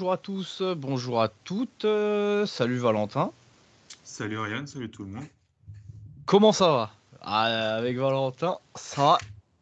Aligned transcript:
bonjour 0.00 0.12
à 0.12 0.16
tous, 0.16 0.62
bonjour 0.78 1.20
à 1.20 1.28
toutes. 1.28 1.84
euh, 1.84 2.46
salut 2.46 2.78
Valentin. 2.78 3.32
Salut 4.02 4.38
Ryan, 4.38 4.64
salut 4.66 4.88
tout 4.90 5.04
le 5.04 5.10
monde. 5.10 5.24
Comment 6.24 6.52
ça 6.52 6.68
va? 6.70 6.90
Ah, 7.20 7.74
Avec 7.76 7.98
Valentin, 7.98 8.56
ça 8.76 9.02
va 9.02 9.18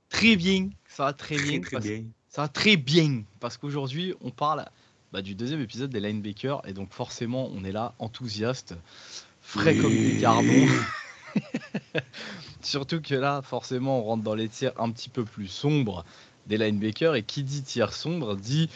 très 0.08 0.36
bien. 0.36 0.68
Ça 0.86 1.06
va 1.06 1.12
très, 1.12 1.36
bien. 1.38 1.60
parce- 1.68 1.84
Ça 2.28 2.42
va 2.42 2.48
très 2.48 2.76
bien. 2.76 3.24
Parce 3.40 3.56
qu'aujourd'hui, 3.56 4.14
on 4.20 4.30
parle 4.30 4.64
bah, 5.12 5.22
du 5.22 5.34
deuxième 5.34 5.60
épisode 5.60 5.90
des 5.90 5.98
Linebackers. 5.98 6.62
Et 6.68 6.72
donc, 6.72 6.92
forcément, 6.92 7.50
on 7.52 7.64
est 7.64 7.72
là, 7.72 7.94
enthousiaste, 7.98 8.76
frais 9.42 9.74
comme 9.76 9.90
des 9.90 10.18
gardons. 10.20 10.68
Surtout 12.62 13.00
que 13.00 13.16
là, 13.16 13.42
forcément, 13.42 13.98
on 13.98 14.02
rentre 14.04 14.22
dans 14.22 14.36
les 14.36 14.48
tiers 14.48 14.72
un 14.80 14.92
petit 14.92 15.08
peu 15.08 15.24
plus 15.24 15.48
sombres 15.48 16.04
des 16.46 16.58
linebackers. 16.58 17.16
Et 17.16 17.24
qui 17.24 17.42
dit 17.42 17.64
tiers 17.64 17.92
sombre 17.92 18.36
dit 18.36 18.70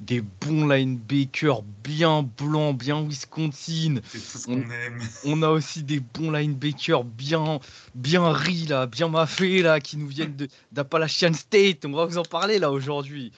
des 0.00 0.20
bons 0.20 0.66
linebackers 0.68 1.62
bien 1.82 2.22
blancs, 2.22 2.78
bien 2.78 3.02
Wisconsin. 3.02 4.00
C'est 4.04 4.18
tout 4.18 4.38
ce 4.38 4.50
On- 4.50 4.54
qu'on 4.62 4.70
aime. 4.70 5.00
On 5.24 5.42
a 5.42 5.48
aussi 5.48 5.82
des 5.82 6.00
bons 6.00 6.30
linebackers 6.30 7.04
bien, 7.04 7.60
bien 7.94 8.30
ris 8.32 8.66
là, 8.66 8.86
bien 8.86 9.08
maffés 9.08 9.62
là, 9.62 9.80
qui 9.80 9.96
nous 9.96 10.06
viennent 10.06 10.36
d'Appalachian 10.72 11.32
State. 11.32 11.84
On 11.84 11.92
va 11.92 12.04
vous 12.04 12.18
en 12.18 12.22
parler 12.22 12.58
là 12.58 12.70
aujourd'hui. 12.70 13.32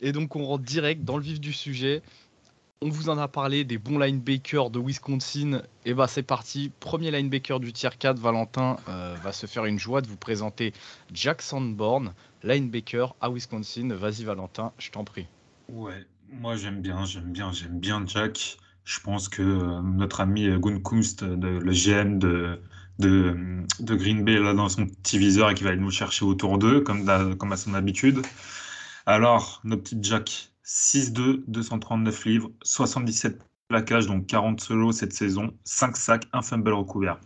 Et 0.00 0.12
donc 0.12 0.36
on 0.36 0.44
rentre 0.44 0.64
direct 0.64 1.04
dans 1.04 1.16
le 1.16 1.22
vif 1.22 1.40
du 1.40 1.52
sujet. 1.52 2.02
On 2.84 2.88
vous 2.90 3.08
en 3.08 3.16
a 3.16 3.28
parlé 3.28 3.62
des 3.62 3.78
bons 3.78 3.96
linebackers 3.98 4.68
de 4.68 4.80
Wisconsin. 4.80 5.62
Et 5.84 5.94
bah 5.94 6.08
c'est 6.08 6.24
parti. 6.24 6.72
Premier 6.80 7.12
linebacker 7.12 7.60
du 7.60 7.72
tier 7.72 7.90
4, 7.96 8.18
Valentin 8.18 8.76
euh, 8.88 9.14
va 9.22 9.30
se 9.32 9.46
faire 9.46 9.64
une 9.66 9.78
joie 9.78 10.00
de 10.00 10.08
vous 10.08 10.16
présenter 10.16 10.72
Jack 11.14 11.42
Sanborn, 11.42 12.12
linebacker 12.42 13.14
à 13.20 13.30
Wisconsin. 13.30 13.94
Vas-y 13.94 14.24
Valentin, 14.24 14.72
je 14.78 14.90
t'en 14.90 15.04
prie. 15.04 15.26
Ouais, 15.72 16.06
moi 16.28 16.54
j'aime 16.54 16.82
bien, 16.82 17.04
j'aime 17.06 17.32
bien, 17.32 17.50
j'aime 17.50 17.80
bien 17.80 18.04
Jack. 18.06 18.58
Je 18.84 19.00
pense 19.00 19.28
que 19.30 19.40
euh, 19.42 19.80
notre 19.82 20.20
ami 20.20 20.46
euh, 20.46 20.58
Gun 20.58 20.80
Kunst, 20.80 21.24
de- 21.24 21.48
le 21.48 21.72
GM 21.72 22.18
de, 22.18 22.60
Green 23.80 24.22
Bay, 24.22 24.38
là 24.38 24.52
dans 24.52 24.68
son 24.68 24.86
petit 24.86 25.16
viseur 25.18 25.48
et 25.50 25.54
qui 25.54 25.64
va 25.64 25.70
aller 25.70 25.80
nous 25.80 25.90
chercher 25.90 26.26
autour 26.26 26.58
d'eux, 26.58 26.82
comme, 26.82 27.08
à 27.08 27.56
son 27.56 27.72
habitude. 27.72 28.20
Alors, 29.06 29.60
nos 29.64 29.78
petites 29.78 30.04
Jack, 30.04 30.52
6'2, 30.62 31.42
239 31.48 32.24
livres, 32.26 32.50
77 32.62 33.40
plaquages, 33.68 34.06
donc 34.06 34.26
40 34.26 34.60
solos 34.60 34.92
cette 34.92 35.14
saison, 35.14 35.54
5 35.64 35.96
sacs, 35.96 36.28
un 36.34 36.42
fumble 36.42 36.72
recouvert. 36.74 37.18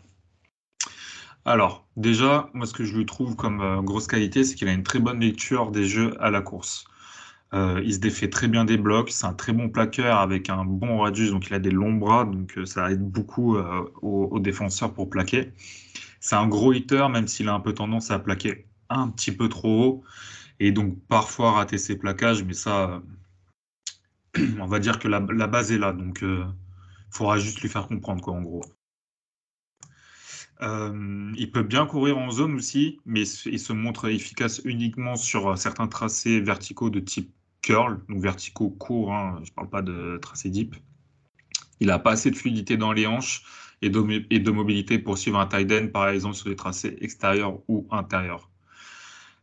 Alors, 1.45 1.87
déjà, 1.97 2.49
moi 2.55 2.67
ce 2.67 2.73
que 2.73 2.85
je 2.85 2.97
lui 2.97 3.07
trouve 3.07 3.35
comme 3.35 3.61
euh, 3.61 3.83
grosse 3.83 4.07
qualité, 4.07 4.45
c'est 4.45 4.55
qu'il 4.55 4.69
a 4.69 4.73
une 4.73 4.85
très 4.85 5.01
bonne 5.01 5.19
lecture 5.21 5.73
des 5.73 5.85
jeux 5.87 6.15
à 6.21 6.31
la 6.31 6.43
course. 6.43 6.85
Euh, 7.57 7.81
il 7.85 7.95
se 7.95 7.99
défait 8.01 8.29
très 8.29 8.49
bien 8.49 8.67
des 8.67 8.77
blocs, 8.77 9.11
c'est 9.11 9.25
un 9.27 9.33
très 9.33 9.53
bon 9.55 9.71
plaqueur 9.71 10.19
avec 10.19 10.51
un 10.51 10.65
bon 10.67 10.99
radius, 10.99 11.31
donc 11.31 11.47
il 11.47 11.55
a 11.55 11.59
des 11.59 11.71
longs 11.71 11.95
bras, 11.95 12.27
donc 12.27 12.59
euh, 12.59 12.67
ça 12.67 12.91
aide 12.91 13.03
beaucoup 13.03 13.57
euh, 13.57 13.85
aux, 14.03 14.39
défenseurs 14.41 14.93
pour 14.93 15.09
plaquer. 15.09 15.53
C'est 16.21 16.37
un 16.37 16.49
gros 16.49 16.75
hitter, 16.75 17.07
même 17.11 17.29
s'il 17.29 17.49
a 17.49 17.55
un 17.55 17.61
peu 17.61 17.73
tendance 17.73 18.11
à 18.11 18.19
plaquer 18.19 18.67
un 18.91 19.09
petit 19.09 19.33
peu 19.33 19.49
trop 19.49 19.85
haut, 19.85 20.05
et 20.61 20.71
donc 20.71 20.99
parfois 21.09 21.53
rater 21.53 21.79
ses 21.79 21.97
plaquages, 21.97 22.45
mais 22.45 22.53
ça, 22.53 23.03
on 24.61 24.67
va 24.67 24.79
dire 24.79 24.99
que 24.99 25.09
la, 25.09 25.21
base 25.21 25.73
est 25.73 25.79
là, 25.79 25.93
donc 25.93 26.19
il 26.23 26.47
faudra 27.11 27.39
juste 27.39 27.63
lui 27.63 27.71
faire 27.71 27.87
comprendre, 27.87 28.23
quoi, 28.23 28.35
en 28.35 28.43
gros. 28.43 28.65
Il 30.61 31.51
peut 31.53 31.63
bien 31.63 31.87
courir 31.87 32.19
en 32.19 32.31
zone 32.31 32.55
aussi, 32.55 32.99
mais 33.07 33.23
il 33.23 33.61
se 33.61 33.73
montre 33.73 34.09
efficace 34.09 34.61
uniquement 34.65 35.17
sur 35.17 35.57
certains 35.59 35.89
tracés 35.89 36.41
verticaux 36.41 36.91
de 36.91 37.01
type 37.01 37.36
curl, 37.67 37.99
donc 38.09 38.21
verticaux 38.21 38.71
courts, 38.71 39.13
hein, 39.13 39.41
je 39.43 39.51
ne 39.51 39.55
parle 39.55 39.69
pas 39.69 39.83
de 39.83 40.19
tracé 40.23 40.51
deep. 40.51 40.77
Il 41.81 41.89
n'a 41.89 41.99
pas 41.99 42.13
assez 42.13 42.31
de 42.31 42.37
fluidité 42.37 42.77
dans 42.77 42.93
les 42.93 43.07
hanches 43.09 43.43
et 43.83 43.91
de, 43.91 44.51
mobilité 44.51 44.99
pour 45.01 45.19
suivre 45.19 45.39
un 45.41 45.47
tight 45.47 45.71
end, 45.73 45.89
par 45.89 46.09
exemple, 46.09 46.37
sur 46.37 46.49
des 46.49 46.55
tracés 46.55 46.97
extérieurs 47.01 47.59
ou 47.69 47.87
intérieurs. 47.91 48.49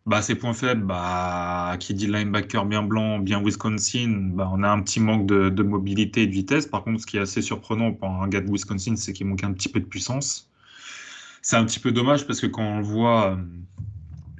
Bah, 0.05 0.21
ses 0.21 0.35
points 0.35 0.53
faibles, 0.53 0.85
bah, 0.85 1.75
qui 1.79 1.93
dit 1.93 2.07
linebacker 2.07 2.65
bien 2.65 2.81
blanc, 2.81 3.19
bien 3.19 3.41
Wisconsin, 3.43 4.31
bah, 4.33 4.49
on 4.53 4.63
a 4.63 4.69
un 4.69 4.81
petit 4.81 5.01
manque 5.01 5.25
de, 5.27 5.49
de 5.49 5.63
mobilité 5.63 6.23
et 6.23 6.27
de 6.27 6.31
vitesse. 6.31 6.65
Par 6.65 6.83
contre, 6.83 7.01
ce 7.01 7.05
qui 7.05 7.17
est 7.17 7.21
assez 7.21 7.41
surprenant 7.41 7.91
pour 7.91 8.09
un 8.09 8.27
gars 8.29 8.41
de 8.41 8.49
Wisconsin, 8.49 8.95
c'est 8.95 9.11
qu'il 9.11 9.27
manque 9.27 9.43
un 9.43 9.51
petit 9.51 9.69
peu 9.69 9.81
de 9.81 9.85
puissance. 9.85 10.49
C'est 11.41 11.57
un 11.57 11.65
petit 11.65 11.79
peu 11.79 11.91
dommage 11.91 12.25
parce 12.25 12.39
que 12.39 12.47
quand 12.47 12.63
on 12.63 12.77
le 12.79 12.85
voit, 12.85 13.37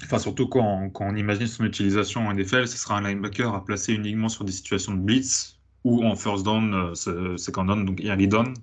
enfin 0.04 0.20
surtout 0.20 0.48
quand, 0.48 0.92
on 1.00 1.16
imagine 1.16 1.48
son 1.48 1.66
utilisation 1.66 2.28
en 2.28 2.32
NFL, 2.34 2.68
ce 2.68 2.78
sera 2.78 2.98
un 2.98 3.02
linebacker 3.02 3.54
à 3.54 3.64
placer 3.64 3.94
uniquement 3.94 4.30
sur 4.30 4.44
des 4.46 4.52
situations 4.52 4.94
de 4.94 5.00
blitz 5.02 5.60
ou 5.84 6.04
en 6.04 6.16
first 6.16 6.44
down, 6.46 6.74
euh, 6.74 6.96
se- 6.96 7.38
second 7.38 7.66
down, 7.66 7.86
donc 7.86 8.02
early 8.02 8.28
down. 8.28 8.54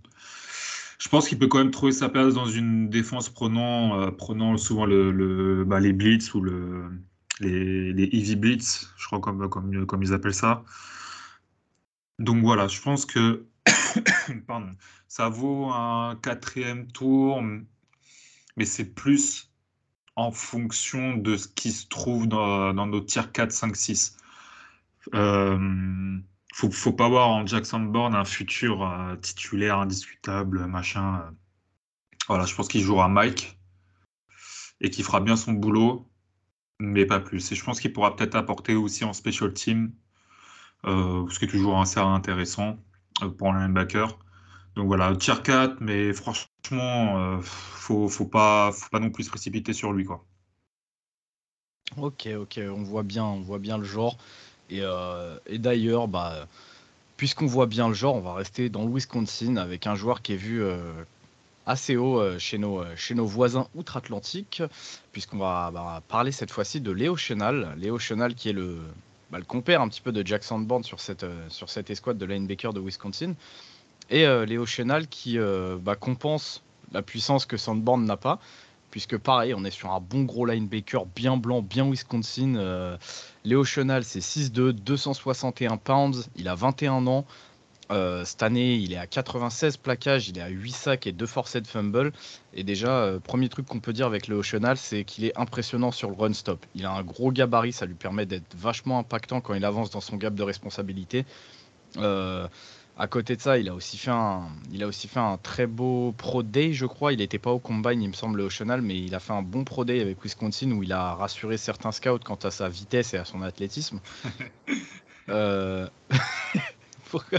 Je 0.98 1.08
pense 1.08 1.28
qu'il 1.28 1.38
peut 1.38 1.48
quand 1.48 1.58
même 1.58 1.70
trouver 1.70 1.92
sa 1.92 2.08
place 2.10 2.34
dans 2.34 2.46
une 2.46 2.90
défense 2.90 3.30
prenant, 3.30 4.00
euh, 4.00 4.10
prenant 4.10 4.56
souvent 4.58 4.86
bah, 5.66 5.80
les 5.80 5.92
blitz 5.92 6.34
ou 6.34 6.42
le, 6.42 6.90
les, 7.40 7.92
les 7.92 8.04
heavy 8.04 8.36
blitz, 8.36 8.92
je 8.98 9.06
crois 9.06 9.20
comme, 9.20 10.02
ils 10.02 10.12
appellent 10.12 10.34
ça. 10.34 10.64
Donc 12.18 12.42
voilà, 12.42 12.68
je 12.68 12.80
pense 12.82 13.06
que 13.06 13.46
ça 15.08 15.28
vaut 15.28 15.70
un 15.70 16.16
quatrième 16.22 16.86
tour, 16.88 17.42
mais 18.56 18.64
c'est 18.64 18.94
plus 18.94 19.49
en 20.16 20.32
fonction 20.32 21.16
de 21.16 21.36
ce 21.36 21.48
qui 21.48 21.72
se 21.72 21.86
trouve 21.88 22.26
dans, 22.28 22.72
nos 22.74 23.00
tiers 23.00 23.32
4, 23.32 23.52
5, 23.52 23.76
6. 23.76 24.16
Euh, 25.14 26.18
faut, 26.54 26.70
faut 26.70 26.92
pas 26.92 27.08
voir 27.08 27.28
en 27.28 27.46
Jackson 27.46 27.80
Bourne 27.80 28.14
un 28.14 28.24
futur 28.24 28.84
euh, 28.84 29.16
titulaire 29.16 29.78
indiscutable, 29.78 30.66
machin. 30.66 31.32
Voilà, 32.28 32.44
je 32.44 32.54
pense 32.54 32.68
qu'il 32.68 32.82
jouera 32.82 33.08
Mike 33.08 33.58
et 34.80 34.90
qu'il 34.90 35.04
fera 35.04 35.20
bien 35.20 35.36
son 35.36 35.52
boulot, 35.52 36.08
mais 36.78 37.06
pas 37.06 37.20
plus. 37.20 37.52
Et 37.52 37.54
je 37.54 37.64
pense 37.64 37.80
qu'il 37.80 37.92
pourra 37.92 38.16
peut-être 38.16 38.34
apporter 38.34 38.74
aussi 38.74 39.04
en 39.04 39.12
special 39.12 39.52
team, 39.52 39.92
euh, 40.86 41.28
ce 41.28 41.38
qui 41.38 41.44
est 41.46 41.48
toujours 41.48 41.80
assez 41.80 42.00
intéressant 42.00 42.78
euh, 43.22 43.28
pour 43.28 43.52
un 43.52 43.66
linebacker. 43.66 44.18
Donc 44.76 44.86
voilà, 44.86 45.14
tier 45.16 45.34
4, 45.42 45.80
mais 45.80 46.12
franchement, 46.12 46.49
euh, 46.72 47.40
faut, 47.42 48.08
faut 48.08 48.26
pas, 48.26 48.72
faut 48.72 48.88
pas 48.90 49.00
non 49.00 49.10
plus 49.10 49.24
se 49.24 49.30
précipiter 49.30 49.72
sur 49.72 49.92
lui, 49.92 50.04
quoi. 50.04 50.24
Ok, 51.96 52.28
ok, 52.38 52.60
on 52.68 52.82
voit 52.82 53.02
bien, 53.02 53.24
on 53.24 53.40
voit 53.40 53.58
bien 53.58 53.76
le 53.76 53.84
genre. 53.84 54.16
Et, 54.70 54.80
euh, 54.82 55.36
d'ailleurs, 55.50 56.06
bah, 56.06 56.46
puisqu'on 57.16 57.46
voit 57.46 57.66
bien 57.66 57.88
le 57.88 57.94
genre, 57.94 58.14
on 58.14 58.20
va 58.20 58.34
rester 58.34 58.68
dans 58.68 58.84
le 58.84 58.94
Wisconsin 58.94 59.56
avec 59.56 59.86
un 59.86 59.96
joueur 59.96 60.22
qui 60.22 60.34
est 60.34 60.36
vu 60.36 60.62
euh, 60.62 60.78
assez 61.66 61.96
haut 61.96 62.20
euh, 62.20 62.38
chez, 62.38 62.58
nos, 62.58 63.26
voisins 63.26 63.66
outre-Atlantique, 63.74 64.62
puisqu'on 65.12 65.38
va 65.38 65.70
bah, 65.72 66.02
parler 66.06 66.30
cette 66.30 66.52
fois-ci 66.52 66.80
de 66.80 66.92
Léo 66.92 67.16
Chenal. 67.16 67.74
Léo 67.76 67.98
Chenal 67.98 68.34
qui 68.36 68.50
est 68.50 68.54
le, 68.54 68.78
bah, 69.30 69.40
compère 69.42 69.80
un 69.80 69.88
petit 69.88 70.00
peu 70.00 70.12
de 70.12 70.24
Jack 70.24 70.44
Sanborn 70.44 70.84
sur 70.84 71.00
cette, 71.00 71.26
sur 71.48 71.70
cette 71.70 71.90
escouade 71.90 72.18
de 72.18 72.24
linebacker 72.24 72.72
de 72.72 72.80
Wisconsin. 72.80 73.34
Et 74.10 74.26
euh, 74.26 74.44
Léo 74.44 74.66
Chenal 74.66 75.06
qui 75.06 75.38
euh, 75.38 75.76
bah, 75.80 75.94
compense 75.94 76.62
la 76.92 77.02
puissance 77.02 77.46
que 77.46 77.56
Sanborn 77.56 78.04
n'a 78.04 78.16
pas, 78.16 78.40
puisque 78.90 79.16
pareil, 79.16 79.54
on 79.54 79.64
est 79.64 79.70
sur 79.70 79.92
un 79.92 80.00
bon 80.00 80.24
gros 80.24 80.44
linebacker 80.44 81.06
bien 81.06 81.36
blanc, 81.36 81.62
bien 81.62 81.88
Wisconsin. 81.88 82.56
euh, 82.56 82.96
Léo 83.44 83.62
Chenal, 83.62 84.02
c'est 84.02 84.18
6'2, 84.18 84.72
261 84.72 85.76
pounds, 85.76 86.28
il 86.36 86.48
a 86.48 86.54
21 86.54 87.06
ans. 87.06 87.24
Cette 88.24 88.44
année, 88.44 88.76
il 88.76 88.92
est 88.92 88.98
à 88.98 89.08
96 89.08 89.76
plaquages, 89.76 90.28
il 90.28 90.38
est 90.38 90.42
à 90.42 90.46
8 90.46 90.70
sacs 90.70 91.06
et 91.08 91.12
2 91.12 91.26
forcés 91.26 91.60
de 91.60 91.66
fumble. 91.66 92.12
Et 92.54 92.62
déjà, 92.62 93.14
premier 93.24 93.48
truc 93.48 93.66
qu'on 93.66 93.80
peut 93.80 93.92
dire 93.92 94.06
avec 94.06 94.28
Léo 94.28 94.44
Chenal, 94.44 94.76
c'est 94.76 95.02
qu'il 95.02 95.24
est 95.24 95.36
impressionnant 95.36 95.90
sur 95.90 96.08
le 96.08 96.14
run 96.14 96.32
stop. 96.32 96.64
Il 96.76 96.86
a 96.86 96.92
un 96.92 97.02
gros 97.02 97.32
gabarit, 97.32 97.72
ça 97.72 97.86
lui 97.86 97.94
permet 97.94 98.26
d'être 98.26 98.54
vachement 98.56 99.00
impactant 99.00 99.40
quand 99.40 99.54
il 99.54 99.64
avance 99.64 99.90
dans 99.90 100.00
son 100.00 100.18
gap 100.18 100.36
de 100.36 100.42
responsabilité. 100.44 101.24
À 103.00 103.06
côté 103.08 103.34
de 103.34 103.40
ça, 103.40 103.56
il 103.56 103.66
a 103.70 103.74
aussi 103.74 103.96
fait 103.96 104.10
un, 104.10 104.50
il 104.70 104.82
a 104.82 104.86
aussi 104.86 105.08
fait 105.08 105.20
un 105.20 105.38
très 105.38 105.66
beau 105.66 106.12
pro 106.18 106.42
day, 106.42 106.74
je 106.74 106.84
crois. 106.84 107.14
Il 107.14 107.20
n'était 107.20 107.38
pas 107.38 107.50
au 107.50 107.58
combine, 107.58 108.02
il 108.02 108.08
me 108.08 108.12
semble, 108.12 108.42
au 108.42 108.50
Chenal, 108.50 108.82
mais 108.82 109.00
il 109.00 109.14
a 109.14 109.20
fait 109.20 109.32
un 109.32 109.40
bon 109.40 109.64
pro 109.64 109.86
day 109.86 110.02
avec 110.02 110.22
Wisconsin 110.22 110.70
où 110.72 110.82
il 110.82 110.92
a 110.92 111.14
rassuré 111.14 111.56
certains 111.56 111.92
scouts 111.92 112.18
quant 112.22 112.38
à 112.42 112.50
sa 112.50 112.68
vitesse 112.68 113.14
et 113.14 113.16
à 113.16 113.24
son 113.24 113.40
athlétisme. 113.40 114.00
Euh, 115.28 115.86
pourquoi, 117.10 117.38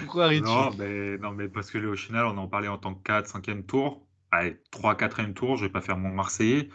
pourquoi 0.00 0.26
ris-tu? 0.26 0.44
Non, 0.44 0.70
mais, 0.76 1.16
non, 1.16 1.30
mais 1.30 1.48
parce 1.48 1.70
que 1.70 1.78
Léo 1.78 1.96
Chenal, 1.96 2.26
on 2.26 2.36
en 2.36 2.46
parlait 2.46 2.68
en 2.68 2.76
tant 2.76 2.94
que 2.94 3.02
4, 3.04 3.38
5e 3.38 3.64
tour. 3.64 4.06
Allez, 4.30 4.58
3, 4.70 4.96
4e 4.96 5.32
tour, 5.32 5.56
je 5.56 5.64
vais 5.64 5.72
pas 5.72 5.80
faire 5.80 5.96
mon 5.96 6.10
Marseillais, 6.10 6.68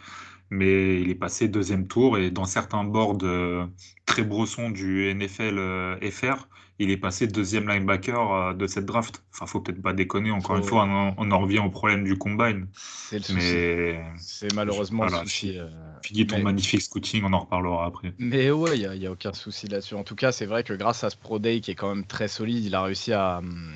mais 0.50 1.00
il 1.00 1.10
est 1.10 1.14
passé 1.14 1.46
deuxième 1.46 1.86
tour 1.86 2.18
et 2.18 2.32
dans 2.32 2.44
certains 2.44 2.82
boards 2.82 3.18
euh, 3.22 3.66
très 4.04 4.24
brossons 4.24 4.70
du 4.70 5.14
NFL 5.14 5.58
euh, 5.58 6.10
FR, 6.10 6.48
il 6.78 6.90
est 6.90 6.96
passé 6.96 7.26
deuxième 7.26 7.68
linebacker 7.68 8.32
euh, 8.32 8.54
de 8.54 8.66
cette 8.66 8.86
draft. 8.86 9.22
Enfin, 9.32 9.46
faut 9.46 9.60
peut-être 9.60 9.82
pas 9.82 9.92
déconner. 9.92 10.30
Encore 10.30 10.56
une 10.56 10.62
fois, 10.62 10.84
on, 10.84 11.30
en 11.30 11.38
revient 11.40 11.58
au 11.58 11.70
problème 11.70 12.04
du 12.04 12.16
combine. 12.16 12.68
C'est 12.74 13.18
le 13.18 13.24
souci. 13.24 13.94
C'est 14.18 14.54
malheureusement 14.54 15.04
le 15.04 15.10
souci. 15.10 15.58
Finis 16.02 16.26
ton 16.26 16.40
magnifique 16.40 16.82
scouting, 16.82 17.24
on 17.24 17.32
en 17.32 17.40
reparlera 17.40 17.86
après. 17.86 18.12
Mais 18.18 18.50
ouais, 18.50 18.78
il 18.78 18.98
n'y 18.98 19.06
a, 19.06 19.08
a, 19.08 19.12
aucun 19.12 19.32
souci 19.32 19.68
là-dessus. 19.68 19.94
En 19.94 20.04
tout 20.04 20.14
cas, 20.14 20.32
c'est 20.32 20.46
vrai 20.46 20.62
que 20.62 20.72
grâce 20.72 21.04
à 21.04 21.10
ce 21.10 21.16
Pro 21.16 21.38
Day 21.38 21.60
qui 21.60 21.70
est 21.72 21.74
quand 21.74 21.94
même 21.94 22.04
très 22.04 22.28
solide, 22.28 22.64
il 22.64 22.74
a 22.74 22.82
réussi 22.82 23.12
à, 23.12 23.38
hum, 23.38 23.72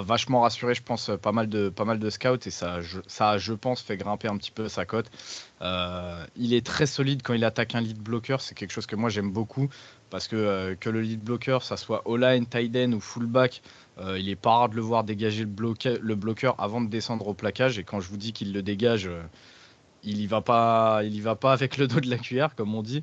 vachement 0.00 0.42
rassuré, 0.42 0.74
je 0.74 0.82
pense, 0.82 1.10
pas 1.20 1.32
mal 1.32 1.48
de, 1.48 1.68
pas 1.68 1.84
mal 1.84 1.98
de 1.98 2.10
scouts 2.10 2.46
et 2.46 2.50
ça, 2.50 2.80
je, 2.80 3.00
ça, 3.06 3.38
je 3.38 3.52
pense, 3.52 3.80
fait 3.80 3.96
grimper 3.96 4.28
un 4.28 4.36
petit 4.36 4.50
peu 4.50 4.68
sa 4.68 4.84
cote. 4.84 5.10
Euh, 5.62 6.24
il 6.36 6.54
est 6.54 6.64
très 6.64 6.86
solide 6.86 7.22
quand 7.22 7.34
il 7.34 7.44
attaque 7.44 7.74
un 7.74 7.80
lead 7.80 7.98
blocker, 7.98 8.40
c'est 8.40 8.54
quelque 8.54 8.72
chose 8.72 8.86
que 8.86 8.96
moi 8.96 9.10
j'aime 9.10 9.30
beaucoup 9.30 9.68
parce 10.10 10.28
que 10.28 10.36
euh, 10.36 10.74
que 10.74 10.90
le 10.90 11.00
lead 11.00 11.20
blocker, 11.20 11.58
ça 11.62 11.76
soit 11.76 12.02
all-line, 12.06 12.46
tight 12.46 12.74
end 12.76 12.92
ou 12.92 13.00
fullback, 13.00 13.62
euh, 13.98 14.18
il 14.18 14.28
est 14.28 14.36
pas 14.36 14.50
rare 14.50 14.68
de 14.68 14.76
le 14.76 14.82
voir 14.82 15.04
dégager 15.04 15.40
le, 15.40 15.50
bloqueur, 15.50 15.98
le 16.00 16.14
bloqueur 16.14 16.54
avant 16.58 16.80
de 16.80 16.88
descendre 16.88 17.26
au 17.28 17.34
plaquage 17.34 17.78
et 17.78 17.84
quand 17.84 18.00
je 18.00 18.08
vous 18.08 18.16
dis 18.16 18.32
qu'il 18.32 18.52
le 18.52 18.62
dégage, 18.62 19.10
il 20.04 20.20
y 20.20 20.26
va 20.26 20.40
pas, 20.40 21.02
il 21.04 21.14
y 21.14 21.20
va 21.20 21.34
pas 21.34 21.52
avec 21.52 21.76
le 21.76 21.86
dos 21.88 22.00
de 22.00 22.10
la 22.10 22.18
cuillère 22.18 22.54
comme 22.54 22.74
on 22.74 22.82
dit. 22.82 23.02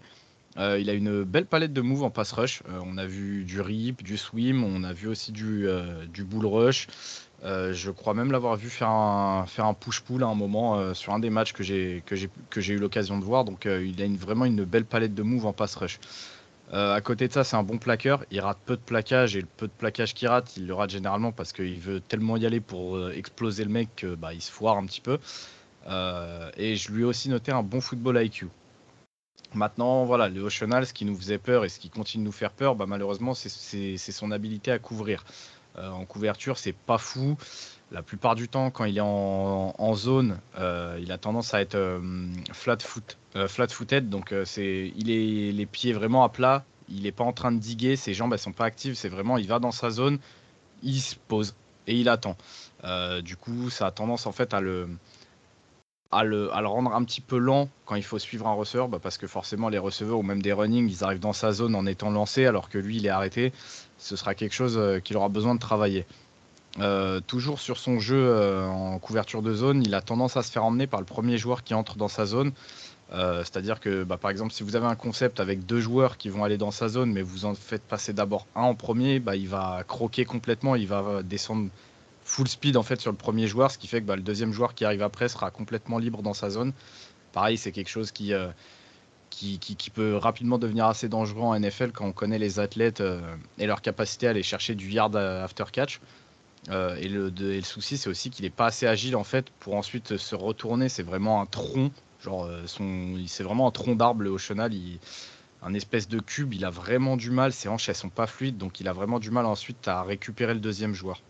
Euh, 0.57 0.77
il 0.79 0.89
a 0.89 0.94
une 0.94 1.23
belle 1.23 1.45
palette 1.45 1.73
de 1.73 1.81
moves 1.81 2.03
en 2.03 2.09
pass 2.09 2.31
rush. 2.31 2.61
Euh, 2.69 2.79
on 2.85 2.97
a 2.97 3.06
vu 3.06 3.44
du 3.44 3.59
rip, 3.61 4.03
du 4.03 4.17
swim, 4.17 4.63
on 4.63 4.83
a 4.83 4.94
vu 4.94 5.07
aussi 5.07 5.31
du, 5.31 5.67
euh, 5.67 6.06
bull 6.19 6.45
rush. 6.45 6.88
je 7.44 7.89
crois 7.89 8.13
même 8.13 8.31
l'avoir 8.31 8.56
vu 8.56 8.69
faire 8.69 8.89
un, 8.89 9.45
faire 9.47 9.65
un 9.65 9.73
push-pull 9.73 10.23
à 10.23 10.27
un 10.27 10.35
moment 10.35 10.94
sur 10.94 11.13
un 11.13 11.19
des 11.19 11.29
matchs 11.29 11.53
que 11.53 11.63
j'ai, 11.63 12.03
que 12.06 12.15
j'ai, 12.15 12.73
eu 12.73 12.77
l'occasion 12.77 13.17
de 13.17 13.25
voir. 13.25 13.45
Donc 13.45 13.65
il 13.65 14.01
a 14.01 14.07
vraiment 14.17 14.45
une 14.45 14.63
belle 14.63 14.85
palette 14.85 15.15
de 15.15 15.23
moves 15.23 15.45
en 15.45 15.53
pass 15.53 15.75
rush. 15.75 15.99
À 16.71 17.01
côté 17.01 17.27
de 17.27 17.33
ça, 17.33 17.44
c'est 17.44 17.56
un 17.56 17.63
bon 17.63 17.77
plaqueur. 17.77 18.25
Il 18.31 18.39
rate 18.39 18.57
peu 18.65 18.75
de 18.75 18.81
plaquage 18.81 19.36
et 19.36 19.42
le 19.42 19.48
peu 19.57 19.68
de 19.68 19.74
plaquage 19.74 20.13
qu'il 20.13 20.27
rate, 20.27 20.57
il 20.57 20.65
le 20.65 20.74
rate 20.74 20.89
généralement 20.89 21.31
parce 21.31 21.54
qu'il 21.54 21.80
veut 21.80 22.00
tellement 22.00 22.38
y 22.38 22.45
aller 22.45 22.60
pour 22.62 23.12
exploser 23.12 23.63
le 23.63 23.69
mec 23.69 23.95
qu'il 23.95 24.15
bah, 24.15 24.31
se 24.39 24.51
foire 24.51 24.77
un 24.77 24.86
petit 24.86 25.01
peu. 25.01 25.19
et 26.57 26.75
je 26.75 26.92
lui 26.92 27.04
ai 27.04 27.06
aussi 27.06 27.30
noté 27.30 27.51
un 27.51 27.63
bon 27.63 27.81
football 27.81 28.24
IQ. 28.24 28.48
Maintenant, 29.54 30.04
voilà, 30.06 30.30
le 30.30 30.42
Oceanal, 30.42 30.86
ce 30.86 30.94
qui 30.94 31.06
nous 31.06 31.15
faisait 31.15 31.38
peur 31.38 31.63
et 31.63 31.69
ce 31.69 31.80
qui 31.80 31.89
continue 31.89 32.24
de 32.24 32.25
nous 32.25 32.31
faire 32.31 32.51
peur, 32.51 32.75
bah, 32.75 32.86
malheureusement, 32.88 33.33
c'est 33.36 33.98
son 33.98 34.31
habilité 34.31 34.71
à 34.71 34.80
couvrir. 34.80 35.24
Euh, 35.77 35.89
en 35.89 36.06
couverture, 36.06 36.57
c'est 36.57 36.74
pas 36.74 36.98
fou. 36.98 37.36
La 37.94 38.01
plupart 38.01 38.34
du 38.34 38.50
temps, 38.50 38.72
quand 38.72 38.86
il 38.86 38.98
est 38.98 39.01
en, 39.01 39.94
zone, 39.94 40.40
euh, 40.57 40.98
il 41.00 41.12
a 41.12 41.19
tendance 41.19 41.54
à 41.54 41.62
être 41.62 41.75
euh, 41.75 42.00
flat, 42.51 42.78
foot, 42.80 43.18
flat 43.48 43.68
footed. 43.68 44.10
Donc, 44.10 44.34
il 44.57 45.12
est 45.12 45.51
les 45.51 45.66
pieds 45.68 45.94
vraiment 45.94 46.24
à 46.24 46.30
plat. 46.30 46.66
Il 46.90 47.04
n'est 47.04 47.12
pas 47.12 47.24
en 47.24 47.34
train 47.34 47.51
de 47.51 47.60
diguer. 47.60 47.95
Ses 47.95 48.16
jambes, 48.16 48.34
elles 48.34 48.40
sont 48.40 48.51
pas 48.51 48.66
actives. 48.66 48.95
C'est 48.95 49.10
vraiment, 49.10 49.38
il 49.38 49.48
va 49.48 49.60
dans 49.60 49.72
sa 49.72 49.92
zone, 49.92 50.18
il 50.81 51.00
se 51.00 51.16
pose 51.28 51.54
et 51.86 51.95
il 51.95 52.10
attend. 52.10 52.36
du 53.22 53.38
coup, 53.38 53.69
ça 53.69 53.86
a 53.86 53.92
tendance 53.92 54.25
en 54.25 54.31
fait 54.31 54.56
à 54.56 54.60
le, 54.62 54.88
rendre 56.12 56.94
un 56.94 57.04
petit 57.04 57.22
peu 57.22 57.38
lent 57.38 57.69
quand 57.86 57.95
il 57.95 58.04
faut 58.04 58.19
suivre 58.19 58.48
un 58.48 58.54
receveur, 58.54 58.88
bah, 58.88 59.00
parce 59.01 59.18
que 59.18 59.28
forcément 59.28 59.69
les 59.69 59.78
receveurs 59.78 60.19
ou 60.19 60.24
même 60.24 60.42
des 60.42 60.54
running, 60.54 60.90
ils 60.90 61.04
arrivent 61.04 61.19
dans 61.19 61.34
sa 61.34 61.51
zone 61.51 61.75
en 61.75 61.86
étant 61.86 62.10
lancés 62.10 62.45
alors 62.45 62.69
que 62.69 62.78
lui 62.78 62.98
il 62.98 63.06
est 63.06 63.10
arrêté. 63.10 63.54
Ce 63.98 64.16
sera 64.16 64.36
quelque 64.36 64.54
chose 64.54 64.78
euh, 64.78 65.00
qu'il 65.00 65.16
aura 65.18 65.30
besoin 65.30 65.56
de 65.56 65.60
travailler. 65.60 66.06
Euh, 66.79 67.19
toujours 67.19 67.59
sur 67.59 67.77
son 67.77 67.99
jeu 67.99 68.17
euh, 68.17 68.65
en 68.65 68.97
couverture 68.97 69.41
de 69.41 69.53
zone, 69.53 69.83
il 69.83 69.93
a 69.93 70.01
tendance 70.01 70.37
à 70.37 70.43
se 70.43 70.51
faire 70.51 70.63
emmener 70.63 70.87
par 70.87 70.99
le 70.99 71.05
premier 71.05 71.37
joueur 71.37 71.63
qui 71.63 71.73
entre 71.73 71.97
dans 71.97 72.07
sa 72.07 72.25
zone. 72.25 72.51
C'est-à-dire 73.11 73.79
que 73.79 74.03
bah, 74.03 74.17
par 74.17 74.31
exemple 74.31 74.53
si 74.53 74.63
vous 74.63 74.75
avez 74.75 74.87
un 74.87 74.95
concept 74.95 75.39
avec 75.39 75.67
deux 75.67 75.79
joueurs 75.79 76.17
qui 76.17 76.29
vont 76.29 76.43
aller 76.43 76.57
dans 76.57 76.71
sa 76.71 76.87
zone 76.87 77.11
mais 77.11 77.21
vous 77.21 77.45
en 77.45 77.53
faites 77.53 77.83
passer 77.83 78.11
d'abord 78.11 78.47
un 78.55 78.63
en 78.63 78.73
premier, 78.73 79.19
bah, 79.19 79.35
il 79.35 79.47
va 79.47 79.83
croquer 79.87 80.25
complètement, 80.25 80.75
il 80.75 80.87
va 80.87 81.21
descendre 81.21 81.69
full 82.23 82.47
speed 82.47 82.77
en 82.77 82.83
fait 82.83 82.99
sur 82.99 83.11
le 83.11 83.17
premier 83.17 83.47
joueur, 83.47 83.71
ce 83.71 83.77
qui 83.77 83.87
fait 83.87 84.01
que 84.01 84.05
bah, 84.05 84.15
le 84.15 84.21
deuxième 84.21 84.51
joueur 84.51 84.73
qui 84.73 84.85
arrive 84.85 85.03
après 85.03 85.29
sera 85.29 85.51
complètement 85.51 85.97
libre 85.97 86.21
dans 86.21 86.33
sa 86.33 86.49
zone. 86.49 86.73
Pareil, 87.31 87.57
c'est 87.57 87.71
quelque 87.71 87.89
chose 87.89 88.11
qui, 88.11 88.33
euh, 88.33 88.47
qui, 89.29 89.89
peut 89.93 90.15
rapidement 90.15 90.57
devenir 90.57 90.85
assez 90.85 91.09
dangereux 91.09 91.41
en 91.41 91.59
NFL 91.59 91.91
quand 91.91 92.05
on 92.05 92.11
connaît 92.11 92.39
les 92.39 92.59
athlètes 92.59 93.01
euh, 93.01 93.21
et 93.57 93.65
leur 93.65 93.81
capacité 93.81 94.27
à 94.27 94.29
aller 94.31 94.43
chercher 94.43 94.75
du 94.75 94.89
yard 94.89 95.15
after 95.15 95.65
catch. 95.71 95.99
Euh, 96.69 96.95
et, 96.95 97.10
le, 97.10 97.62
souci, 97.62 97.98
c'est 97.98 98.10
aussi 98.10 98.30
qu'il 98.30 98.44
n'est 98.44 98.50
pas 98.50 98.68
assez 98.68 98.88
agile 98.88 99.15
en 99.15 99.24
fait 99.24 99.50
pour 99.60 99.75
ensuite 99.75 100.18
se 100.18 100.36
retourner. 100.36 100.89
C'est 100.89 101.04
vraiment 101.04 101.42
un 101.42 101.45
tronc, 101.45 101.92
son, 102.19 103.18
c'est 103.27 103.44
vraiment 103.44 103.68
un 103.68 103.71
tronc 103.71 103.95
d'arbre 103.95 104.24
le 104.24 104.30
Oceanal. 104.30 104.74
Il, 104.74 105.00
un 105.65 105.74
espèce 105.74 106.10
de 106.10 106.19
cube, 106.19 106.54
il 106.54 106.65
a 106.65 106.69
vraiment 106.69 107.18
du 107.18 107.31
mal. 107.31 107.54
Ses 107.54 107.69
hanches 107.69 107.89
elles 107.89 107.95
sont 107.95 108.10
pas 108.10 108.27
fluides, 108.27 108.57
donc 108.57 108.80
il 108.80 108.88
a 108.88 108.94
vraiment 108.94 109.19
du 109.19 109.31
mal 109.31 109.45
ensuite 109.45 109.88
à 109.88 110.04
récupérer 110.04 110.54
le 110.54 110.60
deuxième 110.60 110.94
joueur. 110.94 111.21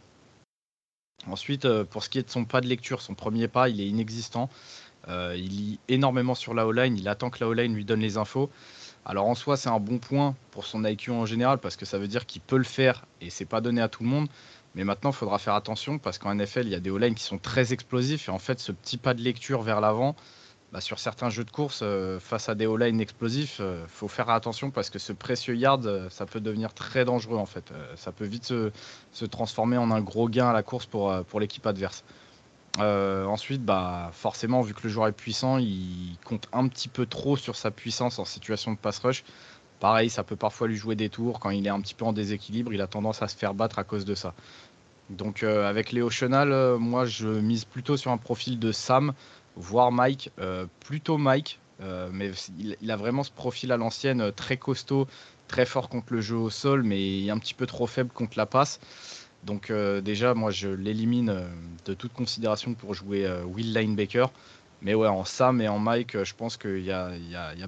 Ensuite, 1.28 1.66
euh, 1.66 1.84
pour 1.86 2.04
ce 2.04 2.10
qui 2.10 2.20
est 2.20 2.24
de 2.24 2.30
son 2.30 2.46
pas 2.46 2.60
de 2.60 2.68
lecture, 2.68 3.02
son 3.02 3.14
premier 3.14 3.48
pas, 3.48 3.70
il 3.70 3.80
est 3.80 3.88
inexistant. 3.88 4.50
Euh, 5.08 5.36
il 5.38 5.50
lit 5.50 5.80
énormément 5.88 6.36
sur 6.36 6.54
la 6.54 6.66
O-line, 6.66 6.98
il 6.98 7.08
attend 7.08 7.30
que 7.30 7.40
la 7.42 7.48
O-line 7.48 7.76
lui 7.76 7.86
donne 7.86 8.00
les 8.00 8.18
infos. 8.18 8.50
Alors 9.06 9.28
en 9.28 9.36
soi, 9.36 9.58
c'est 9.58 9.70
un 9.70 9.80
bon 9.80 10.00
point 10.00 10.36
pour 10.52 10.66
son 10.66 10.86
IQ 10.86 11.12
en 11.12 11.26
général 11.26 11.58
parce 11.58 11.76
que 11.76 11.86
ça 11.86 11.98
veut 11.98 12.08
dire 12.08 12.26
qu'il 12.26 12.42
peut 12.42 12.58
le 12.58 12.64
faire 12.64 13.06
et 13.20 13.30
c'est 13.30 13.46
pas 13.46 13.60
donné 13.60 13.82
à 13.82 13.90
tout 13.90 14.04
le 14.04 14.10
monde. 14.10 14.30
Mais 14.76 14.84
maintenant, 14.84 15.12
il 15.12 15.16
faudra 15.16 15.38
faire 15.38 15.54
attention 15.54 16.00
parce 16.00 16.18
qu'en 16.18 16.34
NFL, 16.34 16.66
il 16.66 16.70
y 16.70 16.76
a 16.76 16.80
des 16.80 16.90
O-line 16.90 17.16
qui 17.16 17.24
sont 17.24 17.38
très 17.38 17.74
explosifs 17.74 18.28
et 18.28 18.32
en 18.32 18.40
fait, 18.40 18.60
ce 18.60 18.72
petit 18.72 18.98
pas 18.98 19.14
de 19.14 19.22
lecture 19.22 19.62
vers 19.62 19.82
l'avant, 19.82 20.16
bah, 20.74 20.82
sur 20.82 20.98
certains 20.98 21.30
jeux 21.30 21.44
de 21.44 21.52
course, 21.52 21.82
euh, 21.84 22.20
face 22.20 22.50
à 22.50 22.56
des 22.56 22.66
O-line 22.66 23.00
explosifs, 23.00 23.58
il 23.60 23.66
euh, 23.66 23.88
faut 23.88 24.08
faire 24.08 24.32
attention 24.32 24.72
parce 24.72 24.90
que 24.90 24.98
ce 24.98 25.14
précieux 25.14 25.56
yard, 25.56 25.86
euh, 25.86 26.10
ça 26.10 26.26
peut 26.26 26.40
devenir 26.40 26.74
très 26.74 27.06
dangereux 27.06 27.38
en 27.38 27.46
fait. 27.46 27.72
ça 27.96 28.12
peut 28.12 28.26
vite 28.26 28.46
se, 28.46 29.26
transformer 29.26 29.78
en 29.78 29.92
un 29.92 30.02
gros 30.02 30.28
gain 30.28 30.50
à 30.50 30.54
la 30.54 30.64
course 30.64 30.88
pour, 30.88 31.14
pour 31.26 31.40
l'équipe 31.40 31.68
adverse. 31.68 32.04
ensuite, 32.80 33.64
bah, 33.64 34.10
forcément, 34.14 34.62
vu 34.62 34.74
que 34.74 34.82
le 34.84 34.90
joueur 34.90 35.08
est 35.08 35.12
puissant, 35.12 35.60
il 35.60 36.18
compte 36.26 36.48
un 36.54 36.68
petit 36.68 36.88
peu 36.88 37.06
trop 37.06 37.38
sur 37.38 37.56
sa 37.56 37.70
puissance 37.70 38.18
en 38.18 38.26
situation 38.26 38.72
de 38.72 38.78
pass 38.78 38.98
rush. 38.98 39.24
Pareil, 39.84 40.10
ça 40.10 40.24
peut 40.24 40.38
parfois 40.38 40.70
lui 40.70 40.78
jouer 40.78 40.96
des 40.96 41.10
tours. 41.10 41.42
Quand 41.42 41.50
il 41.50 41.68
est 41.68 41.70
un 41.70 41.82
petit 41.82 41.94
peu 41.94 42.06
en 42.06 42.14
déséquilibre, 42.14 42.74
il 42.74 42.82
a 42.82 42.88
tendance 42.88 43.22
à 43.22 43.28
se 43.28 43.36
faire 43.36 43.54
battre 43.54 43.80
à 43.80 43.84
cause 43.84 44.06
de 44.06 44.16
ça. 44.16 44.34
Donc 45.14 45.44
avec 45.44 45.92
Léo 45.92 46.10
Chenal, 46.10 46.78
moi 46.78 47.06
je 47.06 47.28
mise 47.28 47.66
plutôt 47.66 47.98
sur 47.98 48.12
un 48.12 48.18
profil 48.18 48.60
de 48.60 48.72
Sam 48.72 49.14
voire 49.56 49.92
Mike, 49.92 50.32
euh, 50.40 50.66
plutôt 50.86 51.18
Mike, 51.18 51.60
euh, 51.82 52.10
mais 52.12 52.32
il, 52.82 52.92
a 52.92 52.96
vraiment 52.96 53.24
ce 53.24 53.32
profil 53.32 53.72
à 53.72 53.78
l'ancienne, 53.78 54.22
euh, 54.22 54.32
très 54.32 54.58
costaud, 54.58 55.08
très 55.48 55.66
fort 55.66 55.90
contre 55.90 56.14
le 56.14 56.22
jeu 56.22 56.38
au 56.38 56.50
sol, 56.50 56.84
mais 56.84 57.30
un 57.30 57.38
petit 57.38 57.54
peu 57.54 57.66
trop 57.66 57.88
faible 57.88 58.12
contre 58.12 58.38
la 58.38 58.46
passe. 58.46 58.80
Donc 59.44 59.74
déjà, 59.74 60.34
moi, 60.34 60.52
je 60.52 60.70
l'élimine 60.70 61.46
de 61.84 61.94
toute 61.94 62.14
considération 62.14 62.76
pour 62.76 62.94
jouer 62.94 63.30
Will 63.44 63.74
Linebacker. 63.74 64.32
Mais 64.82 64.94
ouais, 64.94 65.10
en 65.10 65.26
Sam 65.26 65.60
et 65.60 65.68
en 65.68 65.80
Mike, 65.80 66.24
je 66.24 66.34
pense 66.34 66.56
qu'il 66.56 66.80
y 66.86 66.94
a, 66.94 67.10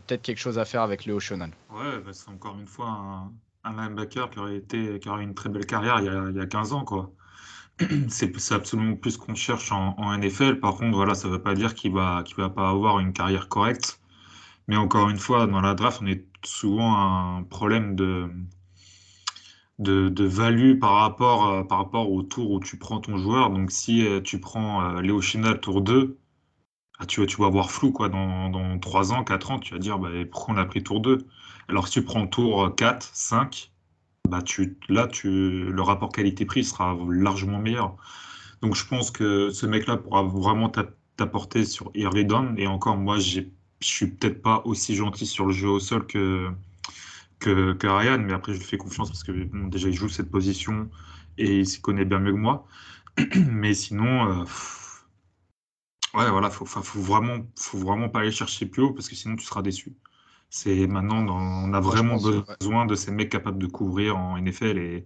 peut-être 0.07 0.21
quelque 0.21 0.37
chose 0.37 0.57
à 0.57 0.63
faire 0.63 0.83
avec 0.83 1.03
Léo 1.03 1.19
Chenal. 1.19 1.51
Ouais, 1.69 2.01
c'est 2.13 2.29
encore 2.29 2.57
une 2.57 2.65
fois 2.65 3.27
un, 3.65 3.73
linebacker 3.73 4.29
qui 4.29 4.39
aurait, 4.39 4.55
été, 4.55 4.99
qui 4.99 5.09
aurait 5.09 5.25
une 5.25 5.35
très 5.35 5.49
belle 5.49 5.65
carrière 5.65 5.99
il 5.99 6.05
y 6.05 6.09
a, 6.09 6.29
il 6.29 6.37
y 6.37 6.39
a 6.39 6.45
15 6.45 6.71
ans. 6.71 6.85
quoi. 6.85 7.11
c'est 8.07 8.53
absolument 8.53 8.95
plus 8.95 9.11
ce 9.11 9.17
qu'on 9.17 9.35
cherche 9.35 9.71
en, 9.71 10.17
NFL. 10.17 10.59
Par 10.59 10.75
contre, 10.75 10.95
voilà, 10.95 11.13
ça 11.13 11.27
ne 11.27 11.33
veut 11.33 11.41
pas 11.41 11.55
dire 11.55 11.75
qu'il 11.75 11.91
va, 11.91 12.23
va 12.37 12.49
pas 12.49 12.69
avoir 12.69 12.99
une 12.99 13.13
carrière 13.13 13.49
correcte. 13.49 13.99
Mais 14.67 14.77
encore 14.77 15.09
une 15.09 15.17
fois, 15.17 15.47
dans 15.47 15.61
la 15.61 15.73
draft, 15.75 15.99
on 16.01 16.07
est 16.07 16.25
souvent 16.43 16.95
un 16.97 17.43
problème 17.43 17.95
de, 17.95 18.29
de, 19.79 20.25
value 20.25 20.79
par 20.79 20.93
rapport, 20.93 21.49
euh, 21.49 21.63
par 21.63 21.79
rapport 21.79 22.11
au 22.11 22.23
tour 22.23 22.51
où 22.51 22.59
tu 22.59 22.77
prends 22.77 22.99
ton 22.99 23.17
joueur. 23.17 23.49
Donc, 23.49 23.71
si 23.71 24.05
euh, 24.07 24.21
tu 24.21 24.39
prends 24.39 24.97
euh, 24.97 25.01
Léo 25.01 25.21
China 25.21 25.53
tour 25.55 25.81
2, 25.81 26.17
ah, 26.99 27.05
tu, 27.05 27.25
tu 27.27 27.37
vas 27.37 27.47
avoir 27.47 27.71
flou 27.71 27.91
quoi. 27.91 28.09
Dans, 28.09 28.49
dans 28.49 28.79
3 28.79 29.13
ans, 29.13 29.23
4 29.23 29.51
ans, 29.51 29.59
tu 29.59 29.73
vas 29.73 29.79
dire 29.79 29.99
bah, 29.99 30.09
pourquoi 30.31 30.55
on 30.55 30.57
a 30.57 30.65
pris 30.65 30.83
tour 30.83 31.01
2 31.01 31.27
Alors, 31.69 31.87
si 31.87 31.93
tu 31.95 32.03
prends 32.03 32.27
tour 32.27 32.73
4, 32.75 33.09
5, 33.13 33.71
bah 34.27 34.41
tu, 34.41 34.77
là, 34.89 35.07
tu, 35.07 35.29
le 35.71 35.81
rapport 35.81 36.11
qualité-prix 36.11 36.63
sera 36.63 36.97
largement 37.09 37.59
meilleur. 37.59 37.97
Donc 38.61 38.75
je 38.75 38.85
pense 38.87 39.11
que 39.11 39.49
ce 39.51 39.65
mec-là 39.65 39.97
pourra 39.97 40.23
vraiment 40.23 40.69
t'apporter 41.17 41.65
sur 41.65 41.91
down. 41.93 42.55
Et 42.57 42.67
encore, 42.67 42.97
moi, 42.97 43.19
je 43.19 43.41
suis 43.81 44.07
peut-être 44.07 44.41
pas 44.41 44.61
aussi 44.65 44.95
gentil 44.95 45.25
sur 45.25 45.45
le 45.45 45.53
jeu 45.53 45.69
au 45.69 45.79
sol 45.79 46.07
que, 46.07 46.49
que, 47.39 47.73
que 47.73 47.87
Ryan, 47.87 48.19
mais 48.19 48.33
après, 48.33 48.53
je 48.53 48.59
lui 48.59 48.65
fais 48.65 48.77
confiance 48.77 49.09
parce 49.09 49.23
que 49.23 49.31
déjà, 49.69 49.87
il 49.89 49.93
joue 49.93 50.09
cette 50.09 50.31
position 50.31 50.89
et 51.37 51.59
il 51.59 51.67
s'y 51.67 51.81
connaît 51.81 52.05
bien 52.05 52.19
mieux 52.19 52.33
que 52.33 52.37
moi. 52.37 52.67
mais 53.51 53.73
sinon, 53.73 54.41
euh, 54.41 54.45
ouais, 56.15 56.29
voilà, 56.29 56.49
faut, 56.49 56.65
vraiment, 57.01 57.45
faut 57.57 57.77
vraiment 57.77 58.09
pas 58.09 58.19
aller 58.21 58.31
chercher 58.31 58.65
plus 58.65 58.83
haut 58.83 58.93
parce 58.93 59.09
que 59.09 59.15
sinon, 59.15 59.35
tu 59.35 59.45
seras 59.45 59.61
déçu. 59.61 59.95
C'est 60.57 60.87
maintenant, 60.87 61.27
on 61.27 61.73
a 61.73 61.81
vraiment 61.81 62.15
besoin 62.15 62.85
de 62.85 62.95
ces 62.95 63.11
mecs 63.11 63.29
capables 63.29 63.59
de 63.59 63.67
couvrir 63.67 64.15
en 64.15 64.37
NFL 64.37 64.77
et 64.77 65.03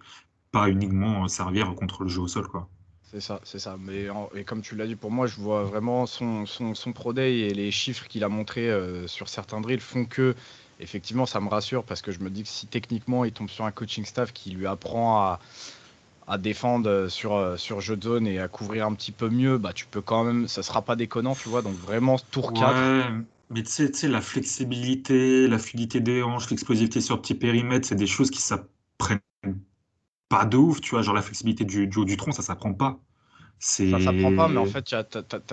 pas 0.52 0.70
uniquement 0.70 1.28
servir 1.28 1.74
contre 1.74 2.04
le 2.04 2.10
jeu 2.10 2.22
au 2.22 2.28
sol, 2.28 2.48
quoi. 2.48 2.70
C'est 3.02 3.20
ça, 3.20 3.40
c'est 3.44 3.58
ça. 3.58 3.76
Mais 3.80 4.06
et 4.36 4.44
comme 4.44 4.62
tu 4.62 4.76
l'as 4.76 4.86
dit, 4.86 4.96
pour 4.96 5.10
moi, 5.10 5.26
je 5.26 5.38
vois 5.38 5.64
vraiment 5.64 6.06
son, 6.06 6.46
son, 6.46 6.94
Pro 6.94 7.14
Day 7.14 7.40
et 7.40 7.50
les 7.56 7.72
chiffres 7.72 8.08
qu'il 8.08 8.24
a 8.24 8.30
montrés 8.30 8.70
euh, 8.70 9.08
sur 9.08 9.28
certains 9.28 9.60
drills 9.60 9.80
font 9.80 10.06
que 10.06 10.36
effectivement, 10.80 11.26
ça 11.26 11.40
me 11.40 11.50
rassure 11.50 11.84
parce 11.84 12.04
que 12.04 12.12
je 12.12 12.20
me 12.20 12.30
dis 12.30 12.44
que 12.44 12.50
si 12.50 12.68
techniquement 12.68 13.26
il 13.26 13.32
tombe 13.32 13.50
sur 13.50 13.66
un 13.66 13.72
coaching 13.72 14.06
staff 14.06 14.32
qui 14.32 14.52
lui 14.52 14.68
apprend 14.68 15.20
à, 15.20 15.40
à 16.28 16.38
défendre 16.38 17.08
sur, 17.08 17.60
sur 17.60 17.82
jeu 17.82 17.96
de 17.98 18.04
zone 18.04 18.28
et 18.28 18.38
à 18.38 18.48
couvrir 18.48 18.86
un 18.86 18.94
petit 18.94 19.12
peu 19.12 19.30
mieux, 19.30 19.58
bah 19.58 19.74
tu 19.74 19.88
peux 19.88 20.02
quand 20.02 20.24
même, 20.24 20.48
ça 20.48 20.62
sera 20.62 20.84
pas 20.84 20.96
déconnant, 20.96 21.34
tu 21.34 21.50
vois. 21.50 21.64
Donc 21.64 21.74
vraiment 21.74 22.20
tour 22.20 22.54
4. 22.54 22.86
Mais 23.50 23.64
tu 23.64 23.90
sais, 23.94 24.08
la 24.08 24.22
flexibilité, 24.22 25.48
la 25.48 25.58
fluidité 25.58 26.00
des 26.00 26.22
hanches, 26.22 26.50
l'explosivité 26.50 27.02
sur 27.02 27.22
petit 27.22 27.36
périmètre, 27.36 27.88
c'est 27.88 27.96
des 27.96 28.08
choses 28.08 28.32
qui 28.32 28.42
s'apprennent 28.42 29.20
pas 30.30 30.46
de 30.46 30.58
ouf, 30.58 30.82
tu 30.82 30.92
vois. 30.92 31.02
Genre 31.02 31.16
la 31.16 31.22
flexibilité 31.22 31.66
du, 31.66 31.88
du 31.88 31.98
haut 31.98 32.06
du 32.06 32.18
tronc, 32.18 32.32
ça 32.32 32.44
s'apprend 32.44 32.74
pas. 32.74 33.00
Ça 33.62 34.00
s'apprend 34.00 34.34
pas, 34.34 34.48
mais 34.48 34.58
en 34.58 34.66
fait, 34.66 34.84
tu 34.84 34.96
as, 34.96 35.04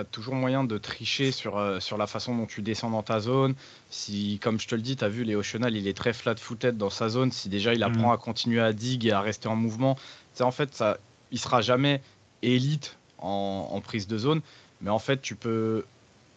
toujours 0.09 0.33
moyen 0.33 0.63
de 0.63 0.77
tricher 0.77 1.33
sur, 1.33 1.57
euh, 1.57 1.81
sur 1.81 1.97
la 1.97 2.07
façon 2.07 2.37
dont 2.37 2.45
tu 2.45 2.61
descends 2.61 2.89
dans 2.89 3.03
ta 3.03 3.19
zone. 3.19 3.53
Si, 3.89 4.39
comme 4.41 4.61
je 4.61 4.67
te 4.67 4.75
le 4.75 4.81
dis, 4.81 4.95
tu 4.95 5.03
as 5.03 5.09
vu, 5.09 5.25
Léo 5.25 5.43
Chenal, 5.43 5.75
il 5.75 5.89
est 5.89 5.97
très 5.97 6.13
flat-footed 6.13 6.77
dans 6.77 6.89
sa 6.89 7.09
zone. 7.09 7.33
Si 7.33 7.49
déjà 7.49 7.73
il 7.73 7.83
apprend 7.83 8.09
mm. 8.09 8.13
à 8.13 8.17
continuer 8.17 8.61
à 8.61 8.71
dig 8.71 9.05
et 9.05 9.11
à 9.11 9.19
rester 9.19 9.49
en 9.49 9.57
mouvement, 9.57 9.97
en 10.39 10.51
fait, 10.51 10.73
ça, 10.73 10.99
il 11.31 11.39
sera 11.39 11.59
jamais 11.59 12.01
élite 12.43 12.97
en, 13.17 13.81
prise 13.83 14.07
de 14.07 14.17
zone. 14.17 14.39
Mais 14.79 14.89
en 14.89 14.99
fait, 14.99 15.21
tu 15.21 15.35
peux 15.35 15.83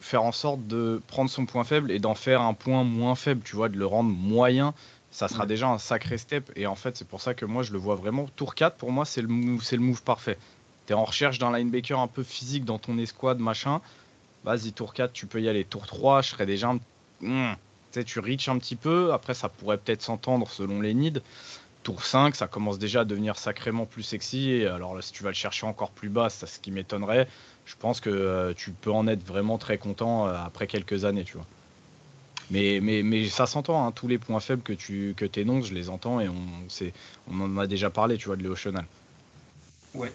faire 0.00 0.22
en 0.22 0.32
sorte 0.32 0.66
de 0.66 1.00
prendre 1.06 1.30
son 1.30 1.46
point 1.46 1.64
faible 1.64 1.90
et 1.90 1.98
d'en 1.98 2.14
faire 2.14 2.40
un 2.42 2.54
point 2.54 2.84
moins 2.84 3.14
faible, 3.14 3.42
tu 3.44 3.56
vois, 3.56 3.68
de 3.68 3.76
le 3.76 3.86
rendre 3.86 4.10
moyen. 4.10 4.74
Ça 5.10 5.26
sera 5.26 5.44
déjà 5.44 5.68
un 5.68 5.78
sacré 5.78 6.18
step. 6.18 6.52
Et 6.54 6.66
en 6.66 6.76
fait, 6.76 6.96
c'est 6.96 7.06
pour 7.06 7.20
ça 7.20 7.34
que 7.34 7.44
moi, 7.44 7.62
je 7.64 7.72
le 7.72 7.78
vois 7.78 7.96
vraiment. 7.96 8.26
Tour 8.36 8.54
4, 8.54 8.76
pour 8.76 8.92
moi, 8.92 9.04
c'est 9.04 9.22
le, 9.22 9.28
le 9.28 9.78
move 9.78 10.02
parfait 10.02 10.38
en 10.94 11.04
recherche 11.04 11.38
d'un 11.38 11.56
linebacker 11.56 11.98
un 11.98 12.06
peu 12.06 12.22
physique 12.22 12.64
dans 12.64 12.78
ton 12.78 12.98
escouade, 12.98 13.38
machin, 13.38 13.80
vas-y, 14.44 14.72
tour 14.72 14.94
4, 14.94 15.12
tu 15.12 15.26
peux 15.26 15.40
y 15.40 15.48
aller. 15.48 15.64
Tour 15.64 15.86
3, 15.86 16.22
je 16.22 16.30
serais 16.30 16.46
déjà. 16.46 16.72
Hmm, 17.20 17.52
tu 17.92 18.00
sais, 18.00 18.04
tu 18.04 18.20
reach 18.20 18.48
un 18.48 18.58
petit 18.58 18.76
peu. 18.76 19.12
Après, 19.12 19.34
ça 19.34 19.48
pourrait 19.48 19.78
peut-être 19.78 20.02
s'entendre 20.02 20.48
selon 20.48 20.80
les 20.80 20.94
needs. 20.94 21.20
Tour 21.82 22.04
5, 22.04 22.34
ça 22.34 22.46
commence 22.46 22.78
déjà 22.78 23.00
à 23.00 23.04
devenir 23.04 23.38
sacrément 23.38 23.86
plus 23.86 24.02
sexy. 24.02 24.50
Et 24.50 24.66
alors 24.66 24.94
là, 24.94 25.02
si 25.02 25.12
tu 25.12 25.22
vas 25.22 25.30
le 25.30 25.34
chercher 25.34 25.66
encore 25.66 25.90
plus 25.90 26.08
bas, 26.08 26.28
c'est 26.28 26.46
ce 26.46 26.60
qui 26.60 26.70
m'étonnerait. 26.70 27.26
Je 27.70 27.76
pense 27.78 28.00
que 28.00 28.10
euh, 28.10 28.52
tu 28.52 28.72
peux 28.72 28.90
en 28.90 29.06
être 29.06 29.24
vraiment 29.24 29.56
très 29.56 29.78
content 29.78 30.26
euh, 30.26 30.34
après 30.34 30.66
quelques 30.66 31.04
années, 31.04 31.22
tu 31.22 31.36
vois. 31.36 31.46
Mais, 32.50 32.80
mais, 32.82 33.28
ça 33.28 33.46
s'entend, 33.46 33.86
hein, 33.86 33.92
tous 33.92 34.08
les 34.08 34.18
points 34.18 34.40
faibles 34.40 34.62
que 34.62 34.72
tu 34.72 35.14
que 35.16 35.24
énonces, 35.38 35.66
je 35.66 35.74
les 35.74 35.88
entends 35.88 36.18
et 36.18 36.28
on, 36.28 36.66
on 37.30 37.40
en 37.40 37.58
a 37.58 37.68
déjà 37.68 37.88
parlé, 37.88 38.18
tu 38.18 38.26
vois, 38.26 38.34
de 38.34 38.54
Chenal. 38.56 38.86
Ouais. 39.94 40.12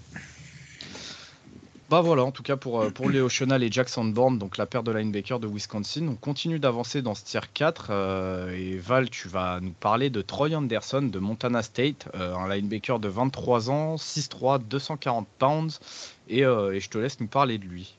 Bah 1.95 2.01
voilà, 2.01 2.25
en 2.25 2.31
tout 2.31 2.43
cas 2.43 2.57
pour, 2.57 2.81
euh, 2.81 2.89
pour 2.89 3.09
Léo 3.09 3.29
Chenal 3.29 3.63
et 3.63 3.71
Jackson 3.71 4.03
Bourne, 4.03 4.37
donc 4.37 4.57
la 4.57 4.65
paire 4.65 4.83
de 4.83 4.91
linebacker 4.91 5.39
de 5.39 5.47
Wisconsin. 5.47 6.09
On 6.09 6.17
continue 6.17 6.59
d'avancer 6.59 7.01
dans 7.01 7.15
ce 7.15 7.23
tier 7.23 7.39
4. 7.53 7.87
Euh, 7.89 8.51
et 8.51 8.77
Val, 8.77 9.09
tu 9.09 9.29
vas 9.29 9.61
nous 9.61 9.71
parler 9.71 10.09
de 10.09 10.21
Troy 10.21 10.53
Anderson 10.53 11.03
de 11.03 11.19
Montana 11.19 11.63
State, 11.63 12.09
euh, 12.13 12.35
un 12.35 12.53
linebacker 12.53 12.99
de 12.99 13.07
23 13.07 13.69
ans, 13.69 13.95
6'3, 13.95 14.59
240 14.59 15.25
pounds. 15.39 15.79
Et, 16.27 16.41
je 16.41 16.89
te 16.89 16.97
laisse 16.97 17.21
nous 17.21 17.27
parler 17.27 17.59
de 17.59 17.63
lui. 17.63 17.97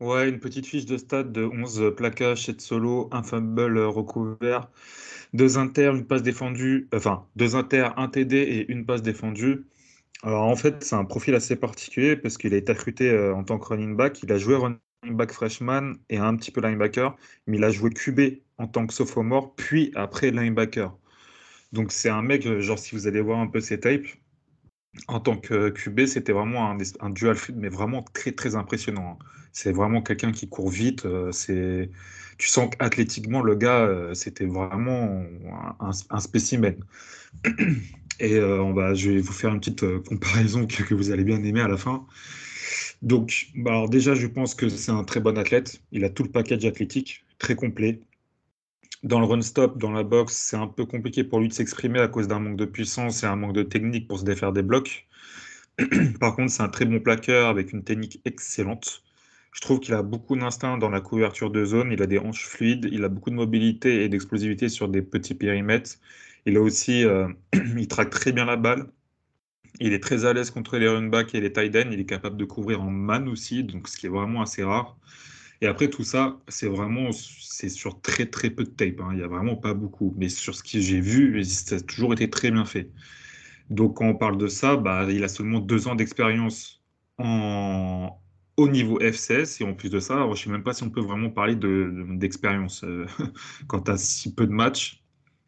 Ouais, 0.00 0.28
une 0.28 0.40
petite 0.40 0.66
fiche 0.66 0.86
de 0.86 0.96
stade 0.96 1.30
de 1.30 1.44
11 1.44 1.94
plaquages, 1.96 2.46
7 2.46 2.60
solo, 2.60 3.08
un 3.12 3.22
fumble 3.22 3.78
recouvert, 3.84 4.66
deux 5.32 5.58
inters, 5.58 5.94
une 5.94 6.06
passe 6.06 6.24
défendue, 6.24 6.88
enfin 6.92 7.24
deux 7.36 7.54
inters, 7.54 7.96
un 8.00 8.08
TD 8.08 8.36
et 8.38 8.72
une 8.72 8.84
passe 8.84 9.02
défendue. 9.02 9.64
Alors 10.22 10.44
en 10.44 10.54
fait, 10.56 10.84
c'est 10.84 10.94
un 10.94 11.04
profil 11.04 11.34
assez 11.34 11.56
particulier 11.56 12.16
parce 12.16 12.38
qu'il 12.38 12.54
a 12.54 12.56
été 12.56 12.72
recruté 12.72 13.10
euh, 13.10 13.34
en 13.34 13.42
tant 13.42 13.58
que 13.58 13.66
running 13.66 13.96
back. 13.96 14.22
Il 14.22 14.30
a 14.32 14.38
joué 14.38 14.54
running 14.54 14.78
back 15.10 15.32
freshman 15.32 15.94
et 16.10 16.18
un 16.18 16.36
petit 16.36 16.52
peu 16.52 16.60
linebacker, 16.60 17.16
mais 17.46 17.56
il 17.58 17.64
a 17.64 17.70
joué 17.70 17.90
QB 17.90 18.20
en 18.58 18.68
tant 18.68 18.86
que 18.86 18.94
sophomore, 18.94 19.54
puis 19.56 19.90
après 19.96 20.30
linebacker. 20.30 20.96
Donc 21.72 21.92
c'est 21.92 22.08
un 22.10 22.22
mec, 22.22 22.46
euh, 22.46 22.60
genre 22.60 22.78
si 22.78 22.94
vous 22.94 23.06
allez 23.08 23.20
voir 23.20 23.40
un 23.40 23.48
peu 23.48 23.60
ses 23.60 23.80
tapes, 23.80 24.06
en 25.08 25.20
tant 25.20 25.36
que 25.38 25.70
QB, 25.70 26.06
c'était 26.06 26.32
vraiment 26.32 26.70
un, 27.00 27.10
dual 27.10 27.34
fluid, 27.34 27.58
mais 27.58 27.68
vraiment 27.68 28.02
très 28.14 28.32
très 28.32 28.54
impressionnant. 28.56 29.18
Hein. 29.20 29.24
C'est 29.52 29.72
vraiment 29.72 30.02
quelqu'un 30.02 30.32
qui 30.32 30.48
court 30.48 30.68
vite. 30.70 31.04
Euh, 31.06 31.32
tu 32.38 32.48
sens 32.48 32.70
qu'athlétiquement 32.70 33.42
le 33.42 33.54
gars, 33.54 34.10
c'était 34.14 34.46
vraiment 34.46 35.24
un 35.80 36.20
spécimen. 36.20 36.76
Et 38.22 38.36
euh, 38.36 38.94
je 38.94 39.10
vais 39.10 39.20
vous 39.20 39.32
faire 39.32 39.52
une 39.52 39.58
petite 39.58 39.82
euh, 39.82 40.00
comparaison 40.00 40.66
que, 40.66 40.94
vous 40.94 41.10
allez 41.10 41.24
bien 41.24 41.42
aimer 41.42 41.60
à 41.60 41.66
la 41.66 41.76
fin. 41.76 42.06
Donc, 43.02 43.48
bah, 43.56 43.72
alors 43.72 43.90
déjà, 43.90 44.14
je 44.14 44.28
pense 44.28 44.54
que 44.54 44.68
c'est 44.68 44.92
un 44.92 45.02
très 45.02 45.18
bon 45.18 45.36
athlète. 45.36 45.82
Il 45.90 46.04
a 46.04 46.08
tout 46.08 46.22
le 46.22 46.30
package 46.30 46.64
athlétique, 46.64 47.24
très 47.38 47.56
complet. 47.56 48.00
Dans 49.02 49.18
le 49.18 49.26
run-stop, 49.26 49.76
dans 49.76 49.90
la 49.90 50.04
boxe, 50.04 50.34
c'est 50.34 50.56
un 50.56 50.68
peu 50.68 50.86
compliqué 50.86 51.24
pour 51.24 51.40
lui 51.40 51.48
de 51.48 51.52
s'exprimer 51.52 51.98
à 51.98 52.06
cause 52.06 52.28
d'un 52.28 52.38
manque 52.38 52.56
de 52.56 52.64
puissance 52.64 53.24
et 53.24 53.26
un 53.26 53.34
manque 53.34 53.54
de 53.54 53.64
technique 53.64 54.06
pour 54.06 54.20
se 54.20 54.24
défaire 54.24 54.52
des 54.52 54.62
blocs. 54.62 55.08
Par 56.20 56.36
contre, 56.36 56.52
c'est 56.52 56.62
un 56.62 56.68
très 56.68 56.84
bon 56.84 57.00
plaqueur 57.00 57.48
avec 57.48 57.72
une 57.72 57.82
technique 57.82 58.20
excellente. 58.24 59.02
Je 59.52 59.60
trouve 59.62 59.80
qu'il 59.80 59.94
a 59.94 60.02
beaucoup 60.04 60.36
d'instinct 60.36 60.78
dans 60.78 60.90
la 60.90 61.00
couverture 61.00 61.50
de 61.50 61.64
zone. 61.64 61.90
Il 61.90 62.00
a 62.02 62.06
des 62.06 62.20
hanches 62.20 62.46
fluides, 62.46 62.88
il 62.92 63.02
a 63.02 63.08
beaucoup 63.08 63.30
de 63.30 63.34
mobilité 63.34 64.04
et 64.04 64.08
d'explosivité 64.08 64.68
sur 64.68 64.88
des 64.88 65.02
petits 65.02 65.34
périmètres. 65.34 65.98
Il 66.46 66.56
a 66.56 66.60
aussi, 66.60 67.04
euh, 67.04 67.28
il 67.76 67.88
traque 67.88 68.10
très 68.10 68.32
bien 68.32 68.44
la 68.44 68.56
balle. 68.56 68.90
Il 69.80 69.92
est 69.92 70.02
très 70.02 70.24
à 70.24 70.32
l'aise 70.32 70.50
contre 70.50 70.78
les 70.78 70.88
runbacks 70.88 71.34
et 71.34 71.40
les 71.40 71.52
tight 71.52 71.74
ends. 71.76 71.90
Il 71.92 72.00
est 72.00 72.06
capable 72.06 72.36
de 72.36 72.44
couvrir 72.44 72.82
en 72.82 72.90
man 72.90 73.28
aussi, 73.28 73.64
donc 73.64 73.88
ce 73.88 73.96
qui 73.96 74.06
est 74.06 74.10
vraiment 74.10 74.42
assez 74.42 74.62
rare. 74.64 74.98
Et 75.60 75.66
après 75.66 75.88
tout 75.90 76.04
ça, 76.04 76.40
c'est 76.48 76.68
vraiment, 76.68 77.10
c'est 77.12 77.68
sur 77.68 78.00
très 78.00 78.26
très 78.26 78.50
peu 78.50 78.64
de 78.64 78.70
tape. 78.70 79.00
Hein. 79.00 79.10
Il 79.12 79.18
n'y 79.18 79.22
a 79.22 79.28
vraiment 79.28 79.56
pas 79.56 79.74
beaucoup, 79.74 80.14
mais 80.18 80.28
sur 80.28 80.54
ce 80.54 80.62
que 80.62 80.80
j'ai 80.80 81.00
vu, 81.00 81.44
ça 81.44 81.76
a 81.76 81.80
toujours 81.80 82.12
été 82.12 82.28
très 82.30 82.50
bien 82.50 82.64
fait. 82.64 82.90
Donc 83.70 83.98
quand 83.98 84.06
on 84.06 84.16
parle 84.16 84.38
de 84.38 84.48
ça, 84.48 84.76
bah, 84.76 85.06
il 85.10 85.24
a 85.24 85.28
seulement 85.28 85.60
deux 85.60 85.88
ans 85.88 85.94
d'expérience 85.94 86.82
en, 87.18 88.20
au 88.56 88.68
niveau 88.68 89.00
FCS 89.00 89.60
et 89.60 89.64
en 89.64 89.74
plus 89.74 89.90
de 89.90 90.00
ça, 90.00 90.24
je 90.24 90.30
ne 90.30 90.34
sais 90.36 90.50
même 90.50 90.62
pas 90.64 90.74
si 90.74 90.82
on 90.82 90.90
peut 90.90 91.00
vraiment 91.00 91.30
parler 91.30 91.56
d'expérience 91.56 92.82
de, 92.84 92.88
euh, 92.88 93.06
quand 93.68 93.82
tu 93.82 93.92
si 93.96 94.34
peu 94.34 94.46
de 94.46 94.52
matchs. 94.52 95.01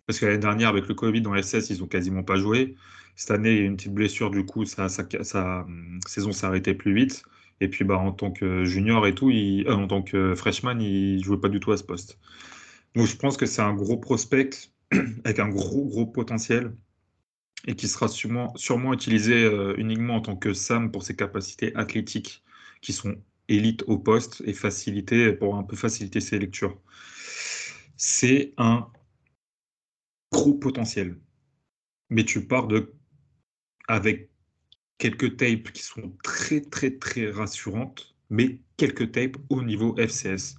Parce 0.06 0.18
que 0.18 0.26
l'année 0.26 0.38
dernière, 0.38 0.68
avec 0.68 0.86
le 0.86 0.94
Covid 0.94 1.22
dans 1.22 1.40
SS, 1.40 1.70
ils 1.70 1.80
n'ont 1.80 1.86
quasiment 1.86 2.22
pas 2.22 2.36
joué. 2.36 2.76
Cette 3.16 3.30
année, 3.30 3.52
il 3.52 3.58
y 3.58 3.60
a 3.60 3.64
une 3.64 3.76
petite 3.76 3.94
blessure, 3.94 4.30
du 4.30 4.44
coup, 4.44 4.64
sa, 4.64 4.88
saison 4.88 6.32
s'est 6.32 6.46
arrêtée 6.46 6.74
plus 6.74 6.94
vite. 6.94 7.22
Et 7.60 7.68
puis, 7.68 7.84
bah, 7.84 7.96
en 7.98 8.12
tant 8.12 8.30
que 8.30 8.64
junior 8.64 9.06
et 9.06 9.14
tout, 9.14 9.30
euh, 9.30 9.70
en 9.70 9.86
tant 9.86 10.02
que 10.02 10.34
freshman, 10.34 10.80
il 10.80 11.18
ne 11.18 11.22
jouait 11.22 11.40
pas 11.40 11.48
du 11.48 11.60
tout 11.60 11.72
à 11.72 11.76
ce 11.76 11.84
poste. 11.84 12.18
Donc, 12.94 13.06
je 13.06 13.16
pense 13.16 13.36
que 13.36 13.46
c'est 13.46 13.62
un 13.62 13.74
gros 13.74 13.96
prospect 13.96 14.50
avec 15.24 15.38
un 15.38 15.48
gros, 15.48 15.86
gros 15.86 16.06
potentiel 16.06 16.74
et 17.66 17.74
qui 17.76 17.88
sera 17.88 18.08
sûrement, 18.08 18.52
sûrement 18.56 18.92
utilisé 18.92 19.44
euh, 19.44 19.74
uniquement 19.78 20.16
en 20.16 20.20
tant 20.20 20.36
que 20.36 20.52
SAM 20.52 20.90
pour 20.90 21.02
ses 21.02 21.16
capacités 21.16 21.74
athlétiques 21.76 22.42
qui 22.82 22.92
sont 22.92 23.16
élites 23.48 23.84
au 23.86 23.98
poste 23.98 24.42
et 24.46 24.52
faciliter 24.52 25.32
pour 25.32 25.56
un 25.56 25.62
peu 25.62 25.76
faciliter 25.76 26.20
ses 26.20 26.38
lectures. 26.38 26.78
C'est 27.96 28.52
un 28.58 28.88
gros 30.34 30.54
potentiel. 30.54 31.16
Mais 32.10 32.24
tu 32.24 32.46
pars 32.46 32.66
de 32.66 32.92
avec 33.86 34.30
quelques 34.98 35.36
tapes 35.36 35.70
qui 35.72 35.82
sont 35.82 36.16
très 36.22 36.60
très 36.60 36.90
très 36.98 37.30
rassurantes, 37.30 38.14
mais 38.30 38.60
quelques 38.76 39.12
tapes 39.12 39.36
au 39.48 39.62
niveau 39.62 39.94
FCS. 39.96 40.56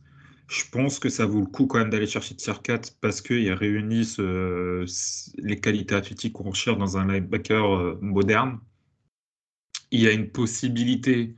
Je 0.47 0.63
pense 0.71 0.99
que 0.99 1.09
ça 1.09 1.25
vaut 1.25 1.41
le 1.41 1.47
coup 1.47 1.65
quand 1.65 1.79
même 1.79 1.89
d'aller 1.89 2.07
chercher 2.07 2.35
Tier 2.35 2.53
4 2.63 2.97
parce 3.01 3.21
qu'ils 3.21 3.51
réunissent 3.51 4.19
les 4.19 5.59
qualités 5.59 5.95
athlétiques 5.95 6.33
qu'on 6.33 6.53
cherche 6.53 6.77
dans 6.77 6.97
un 6.97 7.11
linebacker 7.11 7.65
euh, 7.65 7.97
moderne. 8.01 8.59
Il 9.91 10.01
y 10.01 10.07
a 10.07 10.11
une 10.11 10.29
possibilité, 10.29 11.35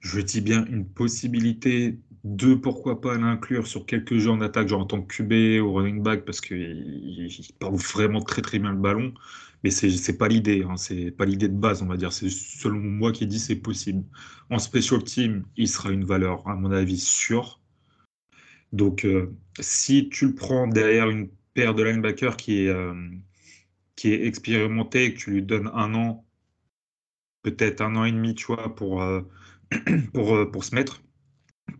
je 0.00 0.20
dis 0.20 0.42
bien 0.42 0.66
une 0.66 0.86
possibilité 0.86 1.98
deux, 2.24 2.60
pourquoi 2.60 3.00
pas 3.00 3.16
l'inclure 3.18 3.66
sur 3.66 3.84
quelques 3.86 4.16
jeux 4.18 4.30
en 4.30 4.40
attaque, 4.40 4.68
genre 4.68 4.82
en 4.82 4.86
tant 4.86 5.02
que 5.02 5.16
QB 5.16 5.64
ou 5.64 5.72
running 5.74 6.02
back, 6.02 6.24
parce 6.24 6.40
qu'il 6.40 7.28
parle 7.58 7.74
vraiment 7.76 8.20
très 8.22 8.42
très 8.42 8.58
bien 8.58 8.72
le 8.72 8.78
ballon. 8.78 9.12
Mais 9.64 9.70
c'est 9.70 10.18
pas 10.18 10.28
l'idée, 10.28 10.64
hein, 10.68 10.76
c'est 10.76 11.10
pas 11.12 11.24
l'idée 11.24 11.48
de 11.48 11.56
base, 11.56 11.82
on 11.82 11.86
va 11.86 11.96
dire. 11.96 12.12
C'est 12.12 12.30
selon 12.30 12.78
moi 12.80 13.12
qui 13.12 13.26
dit 13.26 13.38
c'est 13.38 13.56
possible. 13.56 14.04
En 14.50 14.58
special 14.58 15.02
team, 15.04 15.44
il 15.56 15.68
sera 15.68 15.90
une 15.90 16.04
valeur, 16.04 16.46
à 16.48 16.54
mon 16.56 16.72
avis, 16.72 16.98
sûre. 16.98 17.60
Donc, 18.72 19.04
euh, 19.04 19.34
si 19.60 20.08
tu 20.08 20.26
le 20.28 20.34
prends 20.34 20.66
derrière 20.66 21.08
une 21.10 21.28
paire 21.54 21.74
de 21.74 21.82
linebackers 21.84 22.36
qui 22.36 22.64
est, 22.64 22.68
euh, 22.68 22.94
qui 23.96 24.12
est 24.12 24.26
expérimentée, 24.26 25.14
que 25.14 25.18
tu 25.18 25.30
lui 25.30 25.42
donnes 25.42 25.70
un 25.74 25.94
an, 25.94 26.24
peut-être 27.42 27.80
un 27.82 27.96
an 27.96 28.04
et 28.04 28.12
demi, 28.12 28.34
tu 28.34 28.46
vois, 28.46 28.74
pour, 28.74 29.02
euh, 29.02 29.22
pour, 30.14 30.50
pour 30.50 30.64
se 30.64 30.74
mettre, 30.74 31.02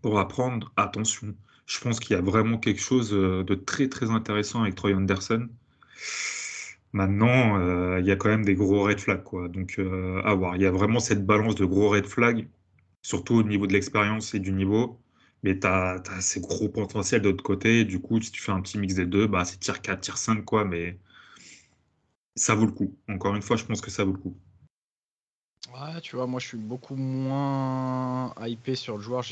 pour 0.03 0.19
apprendre, 0.19 0.73
attention. 0.77 1.35
Je 1.67 1.81
pense 1.81 2.01
qu'il 2.01 2.15
y 2.17 2.19
a 2.19 2.23
vraiment 2.23 2.59
quelque 2.59 2.81
chose 2.81 3.13
euh, 3.15 3.45
de 3.45 3.55
très 3.55 3.89
très 3.89 4.11
intéressant 4.11 4.63
avec 4.63 4.75
Troy 4.75 4.95
Anderson. 4.95 5.49
Maintenant, 6.93 7.59
euh, 7.59 8.01
il 8.01 8.07
y 8.07 8.11
a 8.11 8.17
quand 8.17 8.29
même 8.29 8.45
des 8.45 8.55
gros 8.55 8.83
red 8.85 9.01
flags, 9.01 9.23
quoi. 9.23 9.49
Donc, 9.49 9.77
euh, 9.79 10.21
à 10.25 10.35
voir. 10.35 10.57
Il 10.57 10.63
y 10.63 10.67
a 10.67 10.71
vraiment 10.71 11.01
cette 11.01 11.25
balance 11.25 11.55
de 11.55 11.65
gros 11.65 11.89
red 11.91 12.07
flags, 12.07 12.49
surtout 13.03 13.35
au 13.37 13.43
niveau 13.43 13.67
de 13.67 13.73
l'expérience 13.73 14.35
et 14.35 14.41
du 14.41 14.53
niveau. 14.53 14.99
mais 15.43 15.59
tu 15.59 15.67
as, 15.67 16.03
ces 16.21 16.41
gros 16.41 16.69
potentiels 16.69 17.23
de 17.23 17.31
l'autre 17.31 17.43
côté. 17.45 17.85
Du 17.85 18.01
coup, 18.01 18.21
si 18.21 18.31
tu 18.33 18.41
fais 18.43 18.53
un 18.53 18.61
petit 18.61 18.79
mix 18.79 18.95
des 18.95 19.07
deux, 19.07 19.27
bah, 19.27 19.45
c'est 19.45 19.59
tir 19.59 19.83
4, 19.83 20.01
tir 20.01 20.19
5, 20.19 20.45
quoi, 20.45 20.65
mais 20.65 20.99
ça 22.37 22.55
vaut 22.55 22.67
le 22.67 22.73
coup. 22.73 22.95
Encore 23.09 23.35
une 23.35 23.43
fois, 23.43 23.57
je 23.57 23.65
pense 23.65 23.81
que 23.81 23.91
ça 23.91 24.05
vaut 24.05 24.13
le 24.13 24.19
coup. 24.19 24.37
Ouais, 25.71 26.01
tu 26.03 26.17
vois, 26.17 26.27
moi 26.27 26.41
je 26.41 26.49
suis 26.49 26.57
beaucoup 26.59 26.97
moins 26.97 28.35
hypé 28.45 28.75
sur 28.75 28.97
le 28.97 29.03
joueur. 29.03 29.25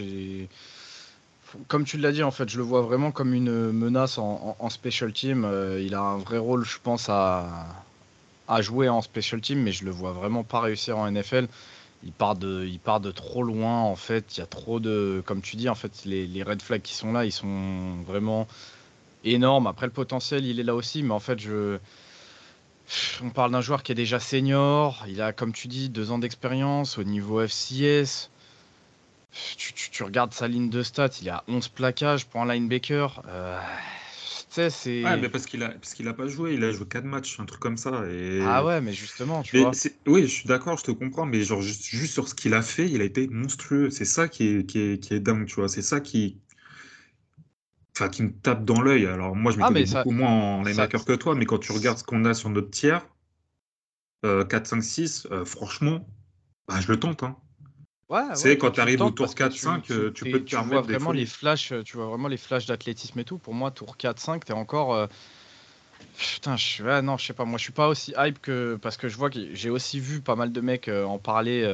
Comme 1.66 1.84
tu 1.84 1.99
l'as 1.99 2.12
dit, 2.12 2.22
en 2.22 2.30
fait, 2.30 2.49
je 2.49 2.56
le 2.58 2.62
vois 2.62 2.82
vraiment 2.82 3.10
comme 3.10 3.34
une 3.34 3.72
menace 3.72 4.18
en, 4.18 4.70
special 4.70 5.12
team. 5.12 5.44
Euh, 5.44 5.82
il 5.82 5.94
a 5.94 6.00
un 6.00 6.18
vrai 6.18 6.38
rôle, 6.38 6.64
je 6.64 6.78
pense, 6.80 7.08
à, 7.08 7.66
à, 8.46 8.62
jouer 8.62 8.88
en 8.88 9.02
special 9.02 9.40
team, 9.40 9.60
mais 9.62 9.72
je 9.72 9.84
le 9.84 9.90
vois 9.90 10.12
vraiment 10.12 10.44
pas 10.44 10.60
réussir 10.60 10.96
en 10.99 11.10
NFL. 11.10 11.49
Il 12.04 12.12
part 12.12 12.37
de, 12.37 12.64
il 12.64 12.78
part 12.78 13.00
de 13.00 13.10
trop 13.10 13.42
loin, 13.42 13.80
en 13.80 13.96
fait. 13.96 14.37
Il 14.37 14.40
y 14.40 14.42
a 14.42 14.46
trop 14.46 14.78
de, 14.78 15.22
comme 15.26 15.42
tu 15.42 15.56
dis, 15.56 15.68
en 15.68 15.75
fait, 15.75 16.04
les, 16.04 16.26
les 16.28 16.42
red 16.44 16.62
flags 16.62 16.82
qui 16.82 16.94
sont 16.94 17.12
là, 17.12 17.25
ils 17.25 17.32
sont 17.32 17.96
vraiment 18.06 18.46
énormes. 19.25 19.66
Après, 19.66 19.87
le 19.87 19.92
potentiel, 19.92 20.46
il 20.46 20.60
est 20.60 20.64
là 20.64 20.76
aussi, 20.76 21.02
mais 21.02 21.12
en 21.12 21.20
fait, 21.20 21.40
je, 21.40 21.78
on 23.23 23.30
parle 23.30 23.52
d'un 23.52 23.61
joueur 23.61 23.82
qui 23.82 23.92
est 23.92 23.94
déjà 23.94 24.20
senior. 24.20 25.04
Il 25.09 25.20
a, 25.23 25.32
comme 25.32 25.52
tu 25.52 25.68
dis, 25.68 25.88
deux 25.88 26.11
ans 26.11 26.18
d'expérience 26.18 26.99
au 26.99 27.04
niveau 27.04 27.47
FCS. 27.47 28.30
Tu, 29.56 30.02
regardes 30.02 30.32
sa 30.32 30.49
ligne 30.49 30.70
de 30.70 30.82
stats, 30.82 31.11
il 31.23 31.30
a 31.30 31.44
11 31.47 31.68
plaquages 31.68 32.26
pour 32.26 32.42
un 32.42 32.52
linebacker. 32.52 33.23
Euh, 33.28 33.61
tu 34.50 34.54
sais, 34.54 34.70
c'est. 34.70 35.04
Ouais, 35.04 35.16
mais 35.18 35.28
parce 35.28 35.47
qu'il 35.47 35.62
a, 35.62 35.68
parce 35.68 35.94
qu'il 35.94 36.09
a 36.09 36.14
pas 36.14 36.26
joué, 36.26 36.54
il 36.54 36.64
a 36.64 36.73
joué 36.73 36.85
4 36.85 37.04
matchs, 37.04 37.38
un 37.38 37.44
truc 37.44 37.61
comme 37.61 37.76
ça. 37.76 38.02
Et... 38.11 38.40
Ah 38.44 38.64
ouais, 38.64 38.80
mais 38.80 38.92
justement, 38.92 39.42
tu 39.44 39.59
vois. 39.59 39.70
Oui, 40.06 40.23
je 40.23 40.26
suis 40.26 40.49
d'accord, 40.49 40.76
je 40.78 40.85
te 40.85 40.90
comprends, 40.90 41.26
mais 41.26 41.44
genre, 41.44 41.62
juste, 41.62 42.06
sur 42.06 42.26
ce 42.26 42.35
qu'il 42.35 42.54
a 42.54 42.62
fait, 42.62 42.90
il 42.90 43.00
a 43.02 43.04
été 43.04 43.28
monstrueux. 43.28 43.90
C'est 43.90 44.04
ça 44.04 44.26
qui 44.26 44.49
est, 44.49 44.66
qui 44.66 44.80
est, 44.80 44.99
qui 44.99 45.14
est 45.14 45.20
dingue, 45.20 45.47
tu 45.47 45.54
vois. 45.56 45.68
C'est 45.68 45.82
ça 45.82 46.00
qui. 46.00 46.37
Enfin, 48.00 48.09
qui 48.09 48.23
me 48.23 48.33
tape 48.33 48.64
dans 48.64 48.80
l'œil. 48.80 49.04
Alors, 49.07 49.37
moi, 49.37 49.52
je 49.52 49.59
me 49.59 49.62
ah, 49.62 49.71
beaucoup 49.71 50.11
moins 50.11 50.30
en 50.30 50.62
linebacker 50.62 51.04
que 51.04 51.12
toi, 51.12 51.35
mais 51.35 51.45
quand 51.45 51.59
tu 51.59 51.73
regardes 51.73 51.99
ce 51.99 52.04
qu'on 52.04 52.25
a 52.25 52.33
sur 52.33 52.49
notre 52.49 52.71
tiers, 52.71 53.07
4, 54.23 54.66
5, 54.66 54.83
6, 54.83 55.28
franchement, 55.45 56.07
bah, 56.66 56.80
je 56.80 56.88
le 56.88 56.99
tente. 56.99 57.23
Hein. 57.23 57.37
Ouais, 58.09 58.23
c'est 58.35 58.59
quand 58.59 58.73
tu 58.73 58.80
arrives 58.80 59.02
au 59.02 59.11
tour 59.11 59.26
4-5, 59.26 59.83
tu, 59.83 59.92
euh, 59.92 60.11
peux 60.11 60.12
te 60.12 60.38
tu 60.38 60.57
vois 60.57 60.80
vraiment 60.80 61.12
les 61.12 61.26
flashs, 61.26 61.73
tu 61.85 61.97
vois 61.97 62.07
vraiment 62.07 62.26
les 62.26 62.37
flashs 62.37 62.66
d'athlétisme 62.66 63.19
et 63.21 63.25
tout. 63.25 63.38
Pour 63.38 63.54
moi, 63.54 63.71
tour 63.71 63.97
4-5, 63.97 64.45
t'es 64.45 64.52
encore. 64.52 65.09
Euh, 66.00 66.04
putain, 66.19 66.57
je 66.57 66.83
ouais, 66.83 67.02
non, 67.02 67.16
je 67.16 67.26
sais 67.26 67.33
pas. 67.33 67.45
Moi, 67.45 67.59
je 67.59 67.64
suis 67.64 67.73
pas 67.73 67.88
aussi 67.88 68.12
hype 68.16 68.40
que 68.40 68.78
parce 68.80 68.97
que 68.97 69.09
je 69.09 69.16
vois 69.16 69.30
que 69.30 69.54
j'ai 69.54 69.71
aussi 69.71 70.00
vu 70.00 70.21
pas 70.21 70.37
mal 70.37 70.52
de 70.52 70.61
mecs 70.61 70.88
euh, 70.88 71.04
en 71.04 71.19
parler 71.19 71.64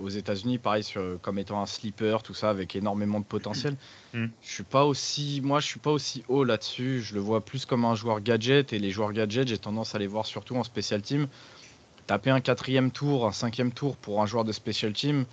aux 0.00 0.08
États-Unis, 0.08 0.58
pareil 0.58 0.84
sur, 0.84 1.18
comme 1.22 1.38
étant 1.38 1.60
un 1.60 1.66
sleeper, 1.66 2.22
tout 2.22 2.34
ça, 2.34 2.50
avec 2.50 2.76
énormément 2.76 3.20
de 3.20 3.24
potentiel. 3.24 3.76
Mm. 4.14 4.28
Je 4.42 4.50
suis 4.50 4.62
pas 4.62 4.86
aussi, 4.86 5.42
moi, 5.44 5.60
je 5.60 5.66
suis 5.66 5.80
pas 5.80 5.90
aussi 5.90 6.24
haut 6.28 6.42
là-dessus. 6.42 7.02
Je 7.02 7.12
le 7.12 7.20
vois 7.20 7.44
plus 7.44 7.66
comme 7.66 7.84
un 7.84 7.94
joueur 7.94 8.22
gadget 8.22 8.72
et 8.72 8.78
les 8.78 8.90
joueurs 8.90 9.12
gadget, 9.12 9.46
j'ai 9.46 9.58
tendance 9.58 9.94
à 9.94 9.98
les 9.98 10.06
voir 10.06 10.24
surtout 10.24 10.56
en 10.56 10.64
special 10.64 11.02
team. 11.02 11.26
Taper 12.06 12.30
un 12.30 12.40
quatrième 12.40 12.90
tour, 12.90 13.26
un 13.26 13.32
cinquième 13.32 13.70
tour 13.70 13.98
pour 13.98 14.22
un 14.22 14.26
joueur 14.26 14.44
de 14.44 14.52
special 14.52 14.94
team 14.94 15.26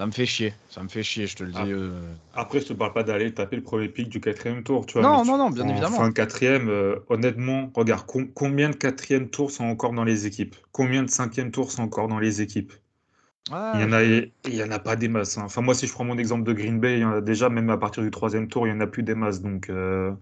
ça 0.00 0.06
me 0.06 0.12
fait 0.12 0.24
chier, 0.24 0.54
ça 0.70 0.82
me 0.82 0.88
fait 0.88 1.02
chier, 1.02 1.26
je 1.26 1.36
te 1.36 1.44
le 1.44 1.52
dis. 1.52 1.58
Euh. 1.60 1.90
Après, 2.32 2.58
je 2.60 2.68
te 2.68 2.72
parle 2.72 2.94
pas 2.94 3.02
d'aller 3.02 3.34
taper 3.34 3.56
le 3.56 3.62
premier 3.62 3.90
pic 3.90 4.08
du 4.08 4.18
quatrième 4.18 4.62
tour, 4.62 4.86
tu 4.86 4.94
vois. 4.94 5.02
Non, 5.02 5.26
non, 5.26 5.36
non, 5.36 5.50
bien 5.50 5.68
évidemment. 5.68 5.98
Fin 5.98 6.10
quatrième, 6.10 6.70
euh, 6.70 7.00
honnêtement, 7.10 7.70
regarde, 7.74 8.06
combien 8.34 8.70
de 8.70 8.76
quatrième 8.76 9.28
tours 9.28 9.50
sont 9.50 9.64
encore 9.64 9.92
dans 9.92 10.04
les 10.04 10.26
équipes? 10.26 10.56
Combien 10.72 11.02
de 11.02 11.10
cinquième 11.10 11.50
tours 11.50 11.70
sont 11.70 11.82
encore 11.82 12.08
dans 12.08 12.18
les 12.18 12.40
équipes? 12.40 12.72
Il 13.50 13.80
y 13.82 13.84
en 13.84 13.92
a, 13.92 14.02
il 14.02 14.54
y 14.54 14.62
en 14.62 14.70
a 14.70 14.78
pas 14.78 14.96
des 14.96 15.08
masses. 15.08 15.36
Hein. 15.36 15.42
Enfin, 15.44 15.60
moi, 15.60 15.74
si 15.74 15.86
je 15.86 15.92
prends 15.92 16.04
mon 16.04 16.16
exemple 16.16 16.44
de 16.44 16.54
Green 16.54 16.80
Bay, 16.80 17.02
déjà, 17.20 17.50
même 17.50 17.68
à 17.68 17.76
partir 17.76 18.02
du 18.02 18.10
troisième 18.10 18.48
tour, 18.48 18.66
il 18.66 18.70
y 18.70 18.72
en 18.72 18.80
a 18.80 18.86
plus 18.86 19.02
des 19.02 19.14
masses. 19.14 19.42
Donc, 19.42 19.68
euh, 19.68 20.12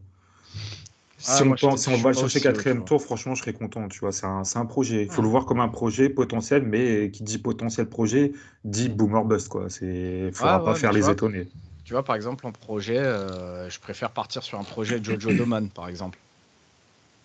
si, 1.19 1.43
on, 1.43 1.47
on, 1.49 1.97
va 1.97 2.11
le 2.11 2.17
chercher 2.17 2.41
quatrième 2.41 2.85
tour, 2.85 3.03
franchement, 3.03 3.35
je 3.35 3.43
serais 3.43 3.53
content. 3.53 3.89
Tu 3.89 3.99
vois, 3.99 4.13
c'est 4.13 4.27
un, 4.27 4.43
un, 4.55 4.67
projet. 4.67 5.03
Il 5.03 5.11
faut 5.11 5.21
le 5.21 5.29
voir 5.29 5.47
comme 5.47 5.59
un 5.59 5.69
projet 5.69 6.09
potentiel, 6.09 6.63
mais 6.63 7.11
qui 7.11 7.25
dit 7.25 7.39
potentiel 7.39 7.89
projet 7.89 8.33
dit 8.65 8.89
boomer 8.89 9.25
bust. 9.25 9.49
Quoi. 9.49 9.69
C'est, 9.69 10.31
faudra 10.33 10.65
pas 10.65 10.75
faire 10.77 10.93
les 10.93 11.11
étonner. 11.11 11.49
Tu 11.85 11.93
vois, 11.93 12.05
par 12.05 12.15
exemple, 12.15 12.47
en 12.47 12.53
projet, 12.53 12.99
euh, 12.99 13.69
je 13.69 13.81
préfère 13.81 14.11
partir 14.11 14.45
sur 14.45 14.61
un 14.61 14.65
projet 14.65 15.03
Jojo 15.03 15.33
Doman, 15.35 15.69
par 15.71 15.89
exemple. 15.89 16.19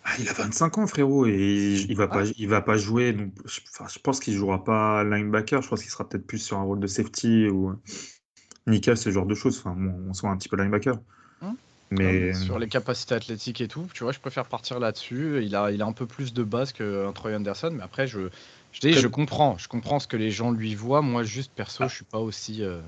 Ah, 0.04 0.10
il 0.18 0.28
a 0.28 0.32
25 0.32 0.78
ans, 0.78 0.86
frérot, 0.86 1.26
et 1.26 1.86
il 1.88 1.96
va 1.96 2.08
pas, 2.08 2.24
il 2.36 2.48
va 2.48 2.62
pas 2.62 2.76
jouer. 2.76 3.12
Donc, 3.12 3.30
je, 3.44 3.60
je 3.88 3.98
pense 4.00 4.18
qu'il 4.18 4.34
jouera 4.34 4.64
pas 4.64 5.04
linebacker. 5.04 5.62
Je 5.62 5.68
pense 5.68 5.82
qu'il 5.82 5.90
sera 5.90 6.08
peut-être 6.08 6.26
plus 6.26 6.38
sur 6.38 6.58
un 6.58 6.62
rôle 6.62 6.80
de 6.80 6.86
safety 6.88 7.48
ou 7.48 7.74
nickel, 8.66 8.96
ce 8.96 9.10
genre 9.10 9.26
de 9.26 9.34
choses. 9.34 9.58
Enfin, 9.58 9.76
on 10.08 10.12
soit 10.12 10.30
un 10.30 10.36
petit 10.36 10.48
peu 10.48 10.56
linebacker. 10.56 10.98
Mais... 11.98 12.34
Sur 12.34 12.58
les 12.58 12.68
capacités 12.68 13.14
athlétiques 13.14 13.60
et 13.60 13.68
tout, 13.68 13.86
tu 13.92 14.04
vois, 14.04 14.12
je 14.12 14.20
préfère 14.20 14.46
partir 14.46 14.78
là-dessus. 14.78 15.42
Il 15.42 15.54
a, 15.56 15.70
il 15.70 15.82
a 15.82 15.86
un 15.86 15.92
peu 15.92 16.06
plus 16.06 16.32
de 16.32 16.42
base 16.42 16.72
qu'un 16.72 17.12
Troy 17.12 17.34
Anderson, 17.34 17.70
mais 17.72 17.82
après, 17.82 18.06
je, 18.06 18.28
je, 18.72 18.90
je 18.90 19.06
comprends. 19.06 19.56
Je 19.58 19.68
comprends 19.68 19.98
ce 19.98 20.06
que 20.06 20.16
les 20.16 20.30
gens 20.30 20.50
lui 20.50 20.74
voient. 20.74 21.02
Moi, 21.02 21.22
juste 21.22 21.52
perso, 21.54 21.84
ah. 21.84 21.88
je 21.88 21.94
suis 21.94 22.04
pas 22.04 22.18
aussi. 22.18 22.62
Euh, 22.62 22.80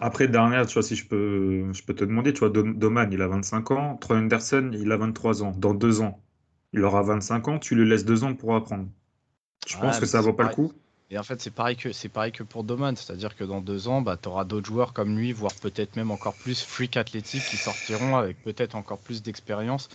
après, 0.00 0.28
dernière, 0.28 0.66
tu 0.66 0.74
vois, 0.74 0.82
si 0.82 0.96
je 0.96 1.06
peux, 1.06 1.72
je 1.72 1.82
peux 1.84 1.94
te 1.94 2.04
demander, 2.04 2.32
tu 2.32 2.40
vois, 2.40 2.50
Doman, 2.50 3.08
il 3.12 3.22
a 3.22 3.28
25 3.28 3.70
ans, 3.70 3.96
Troy 3.96 4.16
Anderson, 4.16 4.72
il 4.74 4.90
a 4.90 4.96
23 4.96 5.42
ans. 5.44 5.54
Dans 5.56 5.74
deux 5.74 6.00
ans, 6.00 6.20
il 6.72 6.82
aura 6.84 7.02
25 7.02 7.48
ans, 7.48 7.58
tu 7.58 7.76
lui 7.76 7.88
laisses 7.88 8.04
deux 8.04 8.24
ans 8.24 8.34
pour 8.34 8.54
apprendre. 8.54 8.88
Je 9.66 9.76
pense 9.76 10.00
que 10.00 10.06
ça 10.06 10.20
vaut 10.20 10.32
pas 10.32 10.44
le 10.44 10.54
coup. 10.54 10.72
Et 11.12 11.18
en 11.18 11.22
fait, 11.22 11.42
c'est 11.42 11.50
pareil 11.50 11.76
que 11.76 11.92
c'est 11.92 12.08
pareil 12.08 12.32
que 12.32 12.42
pour 12.42 12.64
Doman, 12.64 12.96
c'est-à-dire 12.96 13.36
que 13.36 13.44
dans 13.44 13.60
deux 13.60 13.86
ans, 13.86 14.00
bah, 14.00 14.16
tu 14.20 14.30
auras 14.30 14.44
d'autres 14.44 14.66
joueurs 14.66 14.94
comme 14.94 15.18
lui, 15.18 15.32
voire 15.32 15.52
peut-être 15.60 15.94
même 15.94 16.10
encore 16.10 16.32
plus 16.32 16.62
freak 16.62 16.96
athlétique 16.96 17.44
qui 17.44 17.58
sortiront 17.58 18.16
avec 18.16 18.42
peut-être 18.42 18.74
encore 18.76 18.98
plus 18.98 19.22
d'expérience. 19.22 19.90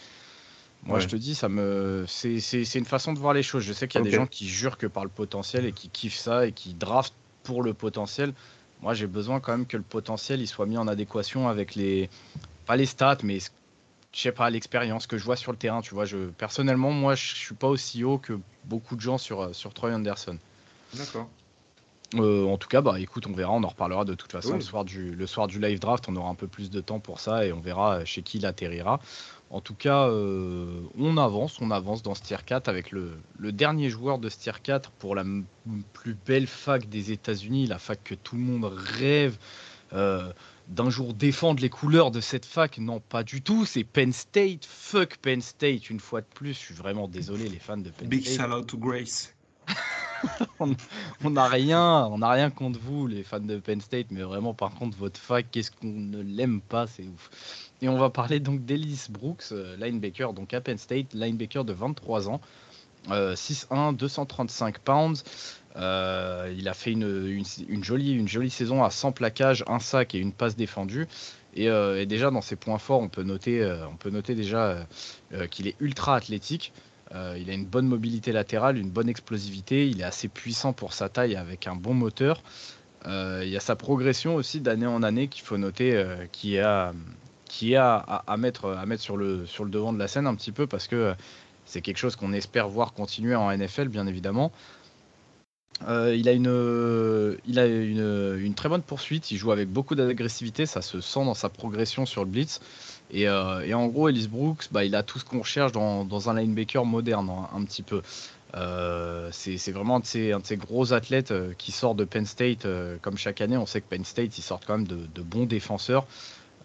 Moi, 0.84 1.00
je 1.00 1.08
te 1.08 1.16
dis, 1.16 1.34
ça 1.34 1.50
me, 1.50 2.06
c'est 2.08 2.76
une 2.76 2.86
façon 2.86 3.14
de 3.14 3.20
voir 3.20 3.34
les 3.34 3.42
choses. 3.42 3.64
Je 3.64 3.74
sais 3.74 3.88
qu'il 3.88 4.00
y 4.00 4.02
a 4.02 4.06
des 4.06 4.16
gens 4.16 4.28
qui 4.28 4.48
jurent 4.48 4.78
que 4.78 4.86
par 4.86 5.04
le 5.04 5.10
potentiel 5.10 5.66
et 5.66 5.72
qui 5.72 5.90
kiffent 5.90 6.16
ça 6.16 6.46
et 6.46 6.52
qui 6.52 6.76
draftent 6.76 7.16
pour 7.42 7.64
le 7.64 7.74
potentiel. 7.74 8.32
Moi, 8.84 8.94
j'ai 8.94 9.08
besoin 9.08 9.40
quand 9.40 9.54
même 9.54 9.66
que 9.66 9.76
le 9.76 9.84
potentiel 9.84 10.40
il 10.40 10.48
soit 10.48 10.68
mis 10.68 10.78
en 10.78 10.88
adéquation 10.88 11.48
avec 11.48 11.74
les, 11.74 12.12
pas 12.68 12.76
les 12.76 12.86
stats, 12.86 13.18
mais 13.24 13.40
je 14.14 14.22
sais 14.22 14.32
pas 14.32 14.52
l'expérience 14.52 15.08
que 15.08 15.18
je 15.18 15.26
vois 15.26 15.36
sur 15.36 15.52
le 15.52 15.58
terrain. 15.58 15.82
Tu 15.82 15.96
vois, 15.96 16.06
je 16.06 16.28
personnellement, 16.38 16.92
moi, 16.92 17.16
je 17.16 17.34
suis 17.34 17.56
pas 17.56 17.68
aussi 17.68 18.04
haut 18.04 18.20
que 18.20 18.40
beaucoup 18.66 18.96
de 18.96 19.02
gens 19.02 19.18
sur 19.18 19.56
sur 19.56 19.74
Troy 19.74 19.92
Anderson. 19.92 20.38
D'accord. 20.94 21.30
Euh, 22.16 22.46
en 22.46 22.58
tout 22.58 22.70
cas, 22.70 22.80
bah 22.82 23.00
écoute, 23.00 23.28
on 23.28 23.34
verra, 23.34 23.52
on 23.52 23.64
en 23.64 23.68
reparlera 23.68 24.06
de 24.06 24.14
toute 24.14 24.32
façon 24.32 24.54
le, 24.54 24.62
soir 24.62 24.86
du, 24.86 25.14
le 25.14 25.28
soir 25.28 25.48
du 25.48 25.60
live 25.60 25.80
draft, 25.80 26.06
on 26.08 26.16
aura 26.16 26.30
un 26.30 26.36
peu 26.36 26.48
plus 26.48 26.70
de 26.70 26.80
temps 26.80 27.00
pour 27.00 27.20
ça 27.20 27.46
et 27.46 27.52
on 27.52 27.60
verra 27.60 28.06
chez 28.06 28.22
qui 28.22 28.38
il 28.38 28.46
atterrira. 28.46 29.02
En 29.50 29.62
tout 29.62 29.74
cas, 29.74 30.08
euh, 30.08 30.82
on 30.98 31.18
avance, 31.18 31.60
on 31.62 31.72
avance 31.72 32.04
dans 32.04 32.16
ce 32.16 32.22
tier 32.22 32.38
4 32.46 32.68
avec 32.68 32.92
le, 32.92 33.18
dernier 33.40 33.90
joueur 33.90 34.20
de 34.20 34.30
ce 34.30 34.38
tier 34.38 34.54
4 34.62 34.92
pour 34.92 35.16
la 35.16 35.24
plus 35.94 36.18
belle 36.26 36.48
fac 36.48 36.88
des 36.88 37.12
États-Unis, 37.12 37.68
la 37.68 37.80
fac 37.80 38.02
que 38.04 38.16
tout 38.16 38.36
le 38.36 38.42
monde 38.42 38.66
rêve 38.66 39.38
euh, 39.94 40.32
d'un 40.68 40.90
jour 40.90 41.14
défendre 41.14 41.62
les 41.62 41.70
couleurs 41.70 42.12
de 42.12 42.20
cette 42.20 42.46
fac. 42.46 42.78
Non, 42.78 43.00
pas 43.00 43.24
du 43.24 43.42
tout, 43.42 43.66
c'est 43.66 43.86
Penn 43.86 44.12
State. 44.12 44.66
Fuck 44.66 45.18
Penn 45.18 45.42
State, 45.42 45.90
une 45.90 46.02
fois 46.02 46.22
de 46.22 46.28
plus. 46.34 46.54
Je 46.54 46.60
suis 46.60 46.76
vraiment 46.76 47.08
désolé, 47.08 47.48
les 47.48 47.60
fans 47.60 47.78
de 47.78 47.90
Penn 47.90 47.94
State. 47.96 48.10
Big 48.10 48.28
shout 48.28 48.52
out 48.52 48.68
to 48.68 48.78
Grace. 48.78 49.34
on 50.60 51.30
n'a 51.30 51.48
rien, 51.48 52.50
contre 52.50 52.80
vous, 52.80 53.08
les 53.08 53.24
fans 53.24 53.40
de 53.40 53.58
Penn 53.58 53.82
State, 53.82 54.08
mais 54.12 54.22
vraiment, 54.22 54.54
par 54.54 54.72
contre, 54.72 54.98
votre 54.98 55.20
fac, 55.20 55.46
qu'est-ce 55.52 55.72
qu'on 55.72 55.88
ne 55.88 56.22
l'aime 56.22 56.62
pas, 56.62 56.88
c'est 56.88 57.04
ouf. 57.04 57.30
Et 57.82 57.90
on 57.90 57.98
va 57.98 58.10
parler 58.10 58.40
donc 58.40 58.66
d'Ellis 58.66 59.08
Brooks, 59.10 59.46
euh, 59.52 59.76
linebacker, 59.78 60.34
donc 60.34 60.54
à 60.54 60.62
Penn 60.62 60.78
State, 60.78 61.14
linebacker 61.14 61.64
de 61.64 61.74
23 61.74 62.30
ans, 62.30 62.42
6'1, 63.10 63.96
235 63.96 64.80
pounds. 64.80 65.24
Euh, 65.78 66.52
il 66.58 66.68
a 66.68 66.74
fait 66.74 66.92
une, 66.92 67.44
jolie, 67.84 68.50
saison 68.50 68.84
à 68.84 68.90
100 68.90 69.12
plaquages, 69.12 69.64
un 69.68 69.80
sac 69.80 70.16
et 70.16 70.18
une 70.18 70.34
passe 70.34 70.56
défendue. 70.56 71.08
Et, 71.54 71.70
euh, 71.70 72.06
déjà 72.06 72.32
dans 72.32 72.42
ses 72.42 72.56
points 72.56 72.80
forts, 72.80 73.02
on 73.02 73.10
peut 73.10 73.24
noter, 73.24 73.64
on 73.90 73.96
peut 73.96 74.10
noter 74.10 74.36
déjà 74.36 74.86
qu'il 75.52 75.68
est 75.68 75.76
ultra 75.80 76.16
athlétique. 76.16 76.74
Euh, 77.16 77.38
il 77.40 77.50
a 77.50 77.54
une 77.54 77.66
bonne 77.66 77.88
mobilité 77.88 78.32
latérale, 78.32 78.78
une 78.78 78.90
bonne 78.90 79.10
explosivité. 79.10 79.88
Il 79.88 80.02
est 80.02 80.06
assez 80.06 80.28
puissant 80.28 80.74
pour 80.74 80.94
sa 80.94 81.10
taille 81.10 81.36
avec 81.36 81.68
un 81.68 81.76
bon 81.76 81.94
moteur. 81.94 82.42
Euh, 83.06 83.42
il 83.44 83.50
y 83.50 83.58
a 83.58 83.60
sa 83.60 83.76
progression 83.76 84.36
aussi 84.36 84.60
d'année 84.60 84.88
en 84.88 85.04
année 85.04 85.28
qu'il 85.28 85.44
faut 85.44 85.58
noter, 85.58 85.96
euh, 85.96 86.26
qui 86.32 86.60
à, 86.60 86.94
qui 87.46 87.74
est 87.74 87.78
à, 87.78 88.24
mettre, 88.38 88.70
à 88.70 88.86
mettre 88.86 89.02
sur, 89.02 89.16
le, 89.16 89.46
sur 89.46 89.64
le 89.64 89.72
devant 89.72 89.94
de 89.94 90.00
la 90.00 90.08
scène 90.08 90.28
un 90.28 90.36
petit 90.36 90.52
peu 90.52 90.68
parce 90.68 90.88
que 90.88 91.14
c'est 91.66 91.82
quelque 91.82 91.98
chose 91.98 92.16
qu'on 92.16 92.34
espère 92.34 92.68
voir 92.68 92.94
continuer 92.94 93.36
en 93.36 93.56
NFL, 93.56 93.88
bien 93.88 94.06
évidemment. 94.08 94.52
il 95.88 96.28
a, 96.28 96.32
une, 96.34 97.38
il 97.48 97.60
a 97.60 97.66
une, 97.66 98.38
une, 98.40 98.54
très 98.54 98.68
bonne 98.68 98.82
poursuite, 98.82 99.32
il 99.32 99.38
joue 99.38 99.54
avec 99.54 99.70
beaucoup 99.70 99.96
d'agressivité, 99.96 100.66
ça 100.66 100.82
se 100.82 101.00
sent 101.00 101.24
dans 101.24 101.34
sa 101.34 101.48
progression 101.48 102.06
sur 102.06 102.26
le 102.26 102.32
blitz. 102.32 102.60
Euh, 103.16 103.62
et, 103.62 103.74
en 103.74 103.88
gros, 103.88 104.10
Ellis 104.10 104.28
Brooks, 104.28 104.68
bah, 104.72 104.84
il 104.84 104.96
a 104.96 105.04
tout 105.04 105.20
ce 105.20 105.26
qu'on 105.26 105.40
recherche 105.40 105.72
dans, 105.72 106.30
un 106.30 106.40
linebacker 106.40 106.86
moderne, 106.86 107.30
hein, 107.30 107.50
un, 107.54 107.64
petit 107.64 107.84
peu. 107.84 108.02
Euh, 108.56 109.30
c'est 109.32 109.72
vraiment 109.72 109.98
un 109.98 110.00
de, 110.00 110.06
ces, 110.06 110.58
gros 110.58 110.94
athlètes 110.94 111.32
euh, 111.32 111.54
qui 111.58 111.72
sort 111.72 111.96
de 111.96 112.06
Penn 112.06 112.26
State, 112.26 112.68
comme 113.02 113.18
chaque 113.18 113.42
année. 113.42 113.58
On 113.58 113.66
sait 113.66 113.82
que 113.82 113.88
Penn 113.88 114.04
State, 114.04 114.38
ils 114.38 114.44
sortent 114.44 114.66
quand 114.66 114.78
même 114.78 114.88
de, 114.88 115.22
bons 115.22 115.46
défenseurs. 115.46 116.06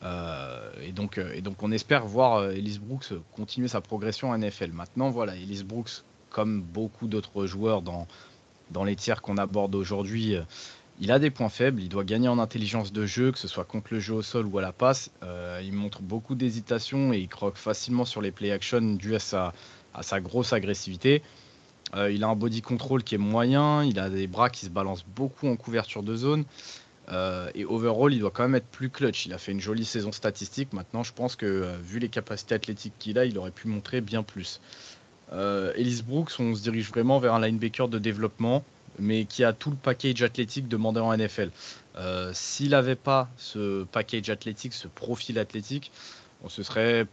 et, 0.03 0.93
donc, 0.93 1.19
et 1.19 1.41
donc 1.41 1.63
on 1.63 1.71
espère 1.71 2.07
voir 2.07 2.51
Ellis 2.51 2.81
Brooks 2.81 3.13
continuer 3.37 3.69
sa 3.69 3.81
progression 3.81 4.31
en 4.31 4.39
NFL. 4.39 4.73
Maintenant, 4.73 5.11
voilà, 5.11 5.37
Ellis 5.37 5.63
Brooks, 5.65 6.03
comme 6.31 6.63
beaucoup 6.63 7.07
d'autres 7.07 7.47
joueurs 7.47 7.83
dans, 7.83 8.09
dans 8.71 8.85
les 8.85 8.97
tiers 8.97 9.23
qu'on 9.23 9.37
aborde 9.37 9.75
aujourd'hui, 9.75 10.37
il 11.01 11.11
a 11.11 11.19
des 11.19 11.31
points 11.31 11.49
faibles, 11.49 11.81
il 11.81 11.89
doit 11.89 12.05
gagner 12.05 12.29
en 12.29 12.39
intelligence 12.39 12.93
de 12.93 13.07
jeu, 13.07 13.33
que 13.33 13.39
ce 13.39 13.49
soit 13.49 13.65
contre 13.65 13.93
le 13.93 14.01
jeu 14.01 14.15
au 14.15 14.23
sol 14.23 14.47
ou 14.47 14.59
à 14.59 14.63
la 14.63 14.73
passe. 14.73 15.11
Euh, 15.23 15.61
il 15.63 15.73
montre 15.73 16.03
beaucoup 16.03 16.35
d'hésitation 16.35 17.13
et 17.13 17.19
il 17.19 17.29
croque 17.29 17.57
facilement 17.57 18.05
sur 18.05 18.21
les 18.21 18.31
play 18.31 18.53
action 18.53 18.81
dû 18.95 19.15
à 19.15 19.19
sa, 19.19 19.53
à 19.95 20.03
sa 20.03 20.21
grosse 20.21 20.53
agressivité. 20.53 21.23
Euh, 21.95 22.11
il 22.13 22.25
a 22.25 22.29
un 22.29 22.37
body 22.37 22.63
control 22.63 23.03
qui 23.03 23.15
est 23.15 23.19
moyen, 23.19 23.85
il 23.85 23.99
a 23.99 24.11
des 24.11 24.27
bras 24.27 24.51
qui 24.51 24.67
se 24.67 24.71
balancent 24.71 25.05
beaucoup 25.05 25.49
en 25.49 25.57
couverture 25.57 26.03
de 26.03 26.15
zone. 26.15 26.45
Euh, 27.09 27.51
et 27.55 27.65
overall, 27.65 28.13
il 28.13 28.21
doit 28.21 28.31
quand 28.31 28.45
même 28.45 28.55
être 28.55 28.69
plus 28.69 28.89
clutch. 28.89 29.27
Il 29.27 29.33
a 29.33 29.39
fait 29.39 29.53
une 29.53 29.61
jolie 29.61 29.85
saison 29.85 30.13
statistique. 30.13 30.73
Maintenant, 30.73 31.03
je 31.03 31.13
pense 31.13 31.37
que 31.37 31.77
vu 31.83 31.99
les 31.99 32.09
capacités 32.09 32.55
athlétiques 32.55 32.95
qu'il 32.99 33.19
a, 33.19 33.25
il 33.25 33.37
aurait 33.39 33.51
pu 33.51 33.67
montrer 33.67 34.01
bien 34.01 34.23
plus. 34.23 34.61
Ellis 35.33 36.03
Brooks, 36.07 36.33
on 36.39 36.55
se 36.55 36.63
dirige 36.63 36.91
vraiment 36.91 37.19
vers 37.19 37.35
un 37.35 37.41
linebacker 37.41 37.89
de 37.89 37.99
développement 37.99 38.63
mais 38.99 39.25
qui 39.25 39.45
a 39.45 39.53
tout 39.53 39.71
le 39.71 39.77
package 39.77 40.23
athlétique 40.23 40.69
demandé 40.69 41.01
en 41.01 41.17
NFL. 41.17 41.51
Euh, 41.97 42.31
s'il 42.33 42.71
n'avait 42.71 42.97
pas 42.97 43.29
ce 43.37 43.85
package 43.85 44.31
athlétique, 44.31 44.73
ce 44.73 44.89
profil 44.89 45.39
athlétique, 45.39 45.93
on 46.43 46.49
se 46.49 46.63
serait 46.63 47.07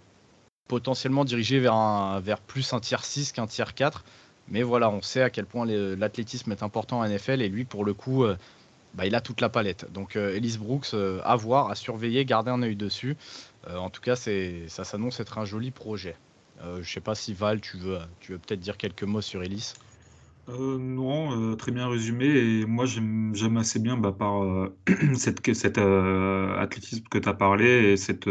potentiellement 0.68 1.26
dirigé 1.26 1.60
vers, 1.60 2.22
plus 2.48 2.74
un 2.74 2.80
tiers 2.80 3.04
6 3.04 3.32
qu'un 3.32 3.48
tiers 3.48 3.74
4. 3.74 4.04
Mais 4.50 4.63
voilà, 4.63 4.89
on 4.89 5.02
sait 5.02 5.22
à 5.22 5.30
quel 5.30 5.46
point 5.46 5.65
l'athlétisme 5.65 6.52
est 6.52 6.63
important 6.63 7.00
en 7.00 7.08
NFL 7.08 7.42
et 7.42 7.50
lui, 7.50 7.65
pour 7.65 7.86
le 7.86 7.94
coup, 7.94 8.24
euh, 8.24 8.36
bah, 8.96 9.06
il 9.06 9.13
a 9.13 9.22
toute 9.22 9.42
la 9.42 9.50
palette. 9.50 9.92
Donc, 9.92 10.15
euh, 10.15 10.36
Ellis 10.36 10.58
Brooks, 10.58 10.96
à 11.24 11.36
voir, 11.36 11.70
à 11.70 11.76
surveiller, 11.76 12.26
garder 12.26 12.50
un 12.52 12.62
œil 12.63 12.76
dessus. 12.76 13.15
en 13.70 13.89
tout 13.89 14.02
cas, 14.02 14.15
ça 14.15 14.84
s'annonce 14.84 15.20
être 15.20 15.38
un 15.38 15.46
joli 15.46 15.70
projet. 15.72 16.15
je 16.63 16.80
ne 16.80 16.84
sais 16.84 17.02
pas 17.02 17.13
si 17.13 17.34
Val, 17.34 17.62
tu 17.62 17.78
veux, 17.78 18.00
tu 18.20 18.32
veux 18.32 18.39
peut-être 18.39 18.60
dire 18.60 18.78
quelques 18.78 19.04
mots 19.04 19.22
sur 19.22 19.44
Ellis 19.44 19.74
euh, 20.49 20.77
non, 20.77 21.51
euh, 21.51 21.55
très 21.55 21.71
bien 21.71 21.88
résumé. 21.88 22.25
Et 22.25 22.65
moi, 22.65 22.85
j'aime 22.85 23.57
assez 23.57 23.79
bien 23.79 23.97
bah, 23.97 24.12
par 24.12 24.43
euh, 24.43 24.75
cette, 25.15 25.53
cet 25.53 25.77
athlétisme 25.77 27.03
que 27.09 27.17
tu 27.17 27.29
as 27.29 27.33
parlé 27.33 27.91
et 27.91 27.97
cette, 27.97 28.29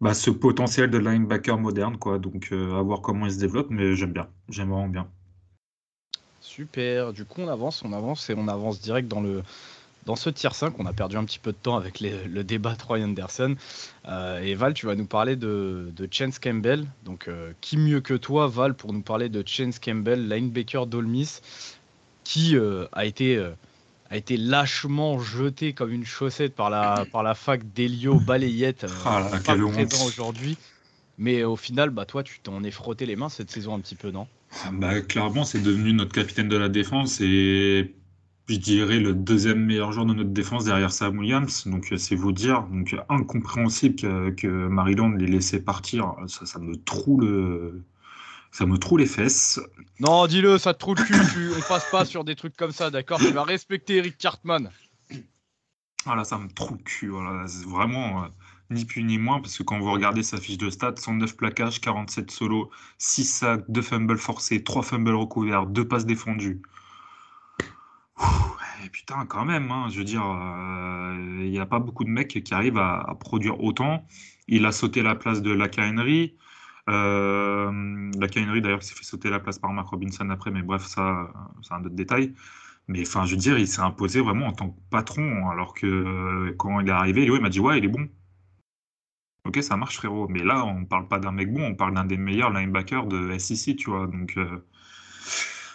bah, 0.00 0.14
ce 0.14 0.30
potentiel 0.30 0.90
de 0.90 0.98
linebacker 0.98 1.58
moderne. 1.58 1.98
Quoi. 1.98 2.18
Donc, 2.18 2.50
à 2.52 2.82
voir 2.82 3.00
comment 3.02 3.26
il 3.26 3.32
se 3.32 3.38
développe, 3.38 3.68
mais 3.70 3.94
j'aime 3.94 4.12
bien. 4.12 4.28
J'aime 4.48 4.90
bien. 4.90 5.08
Super. 6.40 7.12
Du 7.12 7.24
coup, 7.24 7.40
on 7.42 7.48
avance, 7.48 7.82
on 7.84 7.92
avance 7.92 8.28
et 8.30 8.34
on 8.36 8.48
avance 8.48 8.80
direct 8.80 9.08
dans 9.08 9.20
le, 9.20 9.42
dans 10.04 10.16
ce 10.16 10.30
tier 10.30 10.50
5, 10.52 10.78
on 10.78 10.86
a 10.86 10.92
perdu 10.92 11.16
un 11.16 11.24
petit 11.24 11.38
peu 11.38 11.52
de 11.52 11.56
temps 11.56 11.76
avec 11.76 12.00
le 12.00 12.42
débat 12.42 12.74
Troy 12.74 12.98
Anderson. 12.98 13.54
Euh, 14.08 14.40
et 14.40 14.54
Val, 14.54 14.74
tu 14.74 14.86
vas 14.86 14.96
nous 14.96 15.06
parler 15.06 15.36
de, 15.36 15.92
Chance 16.10 16.38
Campbell. 16.38 16.86
Donc, 17.04 17.28
euh, 17.28 17.52
qui 17.60 17.76
mieux 17.76 18.00
que 18.00 18.14
toi, 18.14 18.48
Val, 18.48 18.74
pour 18.74 18.92
nous 18.92 19.02
parler 19.02 19.28
de 19.28 19.44
Chance 19.46 19.78
Campbell, 19.78 20.28
linebacker 20.28 20.86
d'Olmis, 20.86 21.40
qui 22.24 22.56
euh, 22.56 22.86
a, 22.92 23.06
été, 23.06 23.40
a 24.10 24.16
été 24.16 24.36
lâchement 24.36 25.20
jeté 25.20 25.72
comme 25.72 25.92
une 25.92 26.04
chaussette 26.04 26.54
par 26.54 26.68
la, 26.68 27.04
par 27.12 27.22
la 27.22 27.34
fac 27.34 27.60
d'Elio 27.72 28.18
Balayette, 28.18 28.86
ah 29.04 29.28
pas 29.44 29.56
présent 29.56 30.04
aujourd'hui. 30.04 30.56
Mais 31.18 31.44
au 31.44 31.56
final, 31.56 31.90
bah, 31.90 32.06
toi, 32.06 32.24
tu 32.24 32.40
t'en 32.40 32.64
es 32.64 32.70
frotté 32.70 33.06
les 33.06 33.14
mains 33.14 33.28
cette 33.28 33.50
saison 33.50 33.74
un 33.74 33.80
petit 33.80 33.94
peu, 33.94 34.10
non? 34.10 34.26
Bah, 34.72 35.00
Clairement, 35.02 35.44
c'est 35.44 35.62
devenu 35.62 35.92
notre 35.92 36.12
capitaine 36.12 36.48
de 36.48 36.56
la 36.56 36.68
défense 36.68 37.20
et 37.20 37.94
je 38.52 38.58
dirais, 38.58 38.98
le 38.98 39.14
deuxième 39.14 39.64
meilleur 39.64 39.92
joueur 39.92 40.06
de 40.06 40.14
notre 40.14 40.30
défense 40.30 40.64
derrière 40.64 40.92
Sam 40.92 41.18
Williams. 41.18 41.66
Donc, 41.66 41.92
euh, 41.92 41.96
c'est 41.96 42.14
vous 42.14 42.32
dire. 42.32 42.62
Donc, 42.64 42.94
incompréhensible 43.08 43.96
que, 43.96 44.30
que 44.30 44.46
Maryland 44.46 45.10
l'ait 45.10 45.26
laissé 45.26 45.62
partir. 45.62 46.14
Ça, 46.26 46.46
ça 46.46 46.58
me 46.58 46.76
troue 46.76 47.20
le. 47.20 47.82
Ça 48.50 48.66
me 48.66 48.76
troue 48.76 48.98
les 48.98 49.06
fesses. 49.06 49.58
Non, 49.98 50.26
dis-le, 50.26 50.58
ça 50.58 50.74
te 50.74 50.78
troue 50.78 50.94
le 50.94 51.02
cul. 51.02 51.50
on 51.56 51.60
passe 51.68 51.90
pas 51.90 52.04
sur 52.04 52.22
des 52.22 52.36
trucs 52.36 52.54
comme 52.54 52.72
ça, 52.72 52.90
d'accord? 52.90 53.18
Tu 53.18 53.32
vas 53.32 53.44
respecter 53.44 53.96
Eric 53.96 54.18
Cartman. 54.18 54.70
Voilà, 56.04 56.24
ça 56.24 56.36
me 56.36 56.48
troue 56.48 56.74
le 56.74 56.82
cul. 56.82 57.08
Voilà. 57.08 57.46
Vraiment 57.66 58.24
euh, 58.24 58.26
ni 58.68 58.84
plus 58.84 59.04
ni 59.04 59.16
moins, 59.16 59.40
parce 59.40 59.56
que 59.56 59.62
quand 59.62 59.78
vous 59.78 59.90
regardez 59.90 60.22
sa 60.22 60.36
fiche 60.36 60.58
de 60.58 60.68
stats, 60.68 60.96
109 60.96 61.36
plaquages, 61.36 61.80
47 61.80 62.30
solos, 62.30 62.70
6 62.98 63.24
sacs, 63.24 63.64
2 63.68 63.80
fumbles 63.80 64.18
forcés, 64.18 64.62
3 64.62 64.82
fumbles 64.82 65.14
recouverts, 65.14 65.66
2 65.66 65.88
passes 65.88 66.06
défendues 66.06 66.60
putain, 68.92 69.26
quand 69.26 69.44
même, 69.44 69.70
hein, 69.70 69.88
je 69.90 69.98
veux 69.98 70.04
dire, 70.04 70.24
euh, 70.24 71.42
il 71.44 71.50
n'y 71.50 71.58
a 71.58 71.66
pas 71.66 71.78
beaucoup 71.78 72.04
de 72.04 72.10
mecs 72.10 72.42
qui 72.44 72.54
arrivent 72.54 72.78
à, 72.78 73.16
produire 73.20 73.60
autant. 73.62 74.06
Il 74.48 74.66
a 74.66 74.72
sauté 74.72 75.02
la 75.02 75.14
place 75.14 75.42
de 75.42 75.52
la 75.52 75.68
Henry. 75.78 76.36
Euh, 76.88 78.10
la 78.18 78.26
Henry, 78.36 78.62
d'ailleurs, 78.62 78.82
s'est 78.82 78.94
fait 78.94 79.04
sauter 79.04 79.30
la 79.30 79.40
place 79.40 79.58
par 79.58 79.72
Mark 79.72 79.88
Robinson 79.88 80.28
après, 80.30 80.50
mais 80.50 80.62
bref, 80.62 80.82
ça, 80.84 81.32
c'est 81.62 81.74
un 81.74 81.80
autre 81.84 81.94
détail. 81.94 82.34
Mais 82.88 83.02
enfin, 83.02 83.24
je 83.26 83.32
veux 83.32 83.40
dire, 83.40 83.58
il 83.58 83.68
s'est 83.68 83.80
imposé 83.80 84.20
vraiment 84.20 84.46
en 84.48 84.52
tant 84.52 84.70
que 84.70 84.80
patron, 84.90 85.48
alors 85.50 85.74
que 85.74 85.86
euh, 85.86 86.54
quand 86.58 86.80
il 86.80 86.88
est 86.88 86.92
arrivé, 86.92 87.24
il 87.24 87.40
m'a 87.40 87.48
dit 87.48 87.60
Ouais, 87.60 87.78
il 87.78 87.84
est 87.84 87.88
bon. 87.88 88.08
Ok, 89.44 89.62
ça 89.62 89.76
marche, 89.76 89.96
frérot. 89.96 90.28
Mais 90.28 90.42
là, 90.44 90.64
on 90.64 90.80
ne 90.80 90.86
parle 90.86 91.08
pas 91.08 91.18
d'un 91.18 91.32
mec 91.32 91.52
bon, 91.52 91.64
on 91.64 91.74
parle 91.74 91.94
d'un 91.94 92.04
des 92.04 92.16
meilleurs 92.16 92.50
linebackers 92.50 93.06
de 93.06 93.36
SEC, 93.38 93.76
tu 93.76 93.90
vois. 93.90 94.06
Donc, 94.06 94.38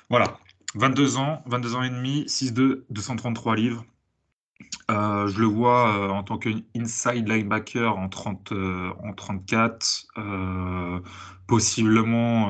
voilà. 0.09 0.37
22 0.75 1.17
ans, 1.17 1.41
22 1.45 1.75
ans 1.75 1.83
et 1.83 1.89
demi, 1.89 2.25
6'2, 2.27 2.83
233 2.89 3.55
livres. 3.55 3.85
Euh, 4.89 5.27
je 5.27 5.39
le 5.39 5.45
vois 5.45 5.95
euh, 5.97 6.09
en 6.09 6.23
tant 6.23 6.37
qu'inside 6.37 7.27
linebacker 7.27 7.97
en, 7.97 8.09
30, 8.09 8.51
euh, 8.53 8.91
en 9.03 9.13
34, 9.13 10.07
possiblement, 11.47 12.49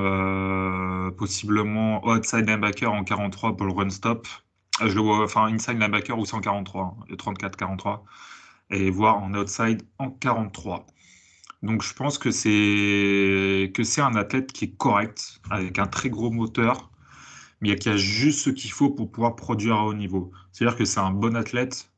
possiblement 1.18 2.06
outside 2.08 2.48
linebacker 2.48 2.92
en 2.92 3.04
43 3.04 3.58
pour 3.58 3.66
le 3.66 3.74
run 3.74 3.90
stop. 3.90 4.28
je 4.82 4.94
le 4.94 5.02
vois, 5.02 5.24
enfin, 5.24 5.46
inside 5.46 5.80
linebacker 5.80 6.18
ou 6.18 6.26
143, 6.26 6.98
34-43, 7.12 8.04
et 8.72 8.90
voir 8.92 9.18
en 9.22 9.34
outside 9.34 9.84
en 10.00 10.10
43. 10.12 10.86
Donc 11.64 11.82
je 11.84 11.94
pense 11.94 12.18
que 12.18 12.32
c'est 12.32 14.02
un 14.02 14.16
athlète 14.16 14.52
qui 14.54 14.66
est 14.66 14.78
correct, 14.78 15.40
avec 15.50 15.80
un 15.80 15.88
très 15.88 16.10
gros 16.10 16.32
moteur, 16.32 16.92
mais 17.62 17.70
il 17.70 17.86
y 17.86 17.90
a 17.90 17.98
juste 17.98 18.40
ce 18.42 18.50
qu'il 18.50 18.72
faut 18.72 18.90
pour 18.90 19.12
pouvoir 19.12 19.36
produire 19.36 19.76
à 19.78 19.86
haut 19.86 19.94
niveau. 19.94 20.32
C'est-à-dire 20.52 20.78
que 20.78 20.86
c'est 20.86 21.00
un 21.00 21.12
bon 21.12 21.36
athlète, 21.36 21.92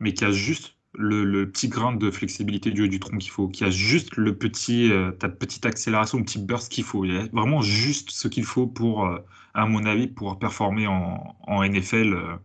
mais 0.00 0.14
qui 0.14 0.24
a 0.24 0.30
juste 0.30 0.76
le, 0.96 1.44
petit 1.50 1.68
grain 1.68 1.94
de 1.94 2.10
flexibilité 2.10 2.70
du 2.70 2.82
haut 2.82 2.86
du 2.86 3.00
tronc 3.00 3.18
qu'il 3.18 3.30
faut, 3.30 3.48
qui 3.48 3.64
a 3.64 3.70
juste 3.70 4.16
le 4.16 4.36
petit, 4.36 4.92
euh, 4.92 5.10
ta 5.12 5.28
petite 5.28 5.66
accélération, 5.66 6.18
le 6.18 6.24
petit 6.24 6.38
burst 6.38 6.70
qu'il 6.70 6.84
faut. 6.84 7.04
Il 7.04 7.14
y 7.14 7.16
a 7.16 7.26
vraiment 7.32 7.62
juste 7.62 8.10
ce 8.10 8.28
qu'il 8.28 8.44
faut 8.44 8.66
pour, 8.66 9.04
euh, 9.06 9.18
à 9.54 9.66
mon 9.66 9.84
avis, 9.84 10.06
pouvoir 10.08 10.38
performer 10.38 10.86
en, 10.86 11.62
NFL, 11.62 12.38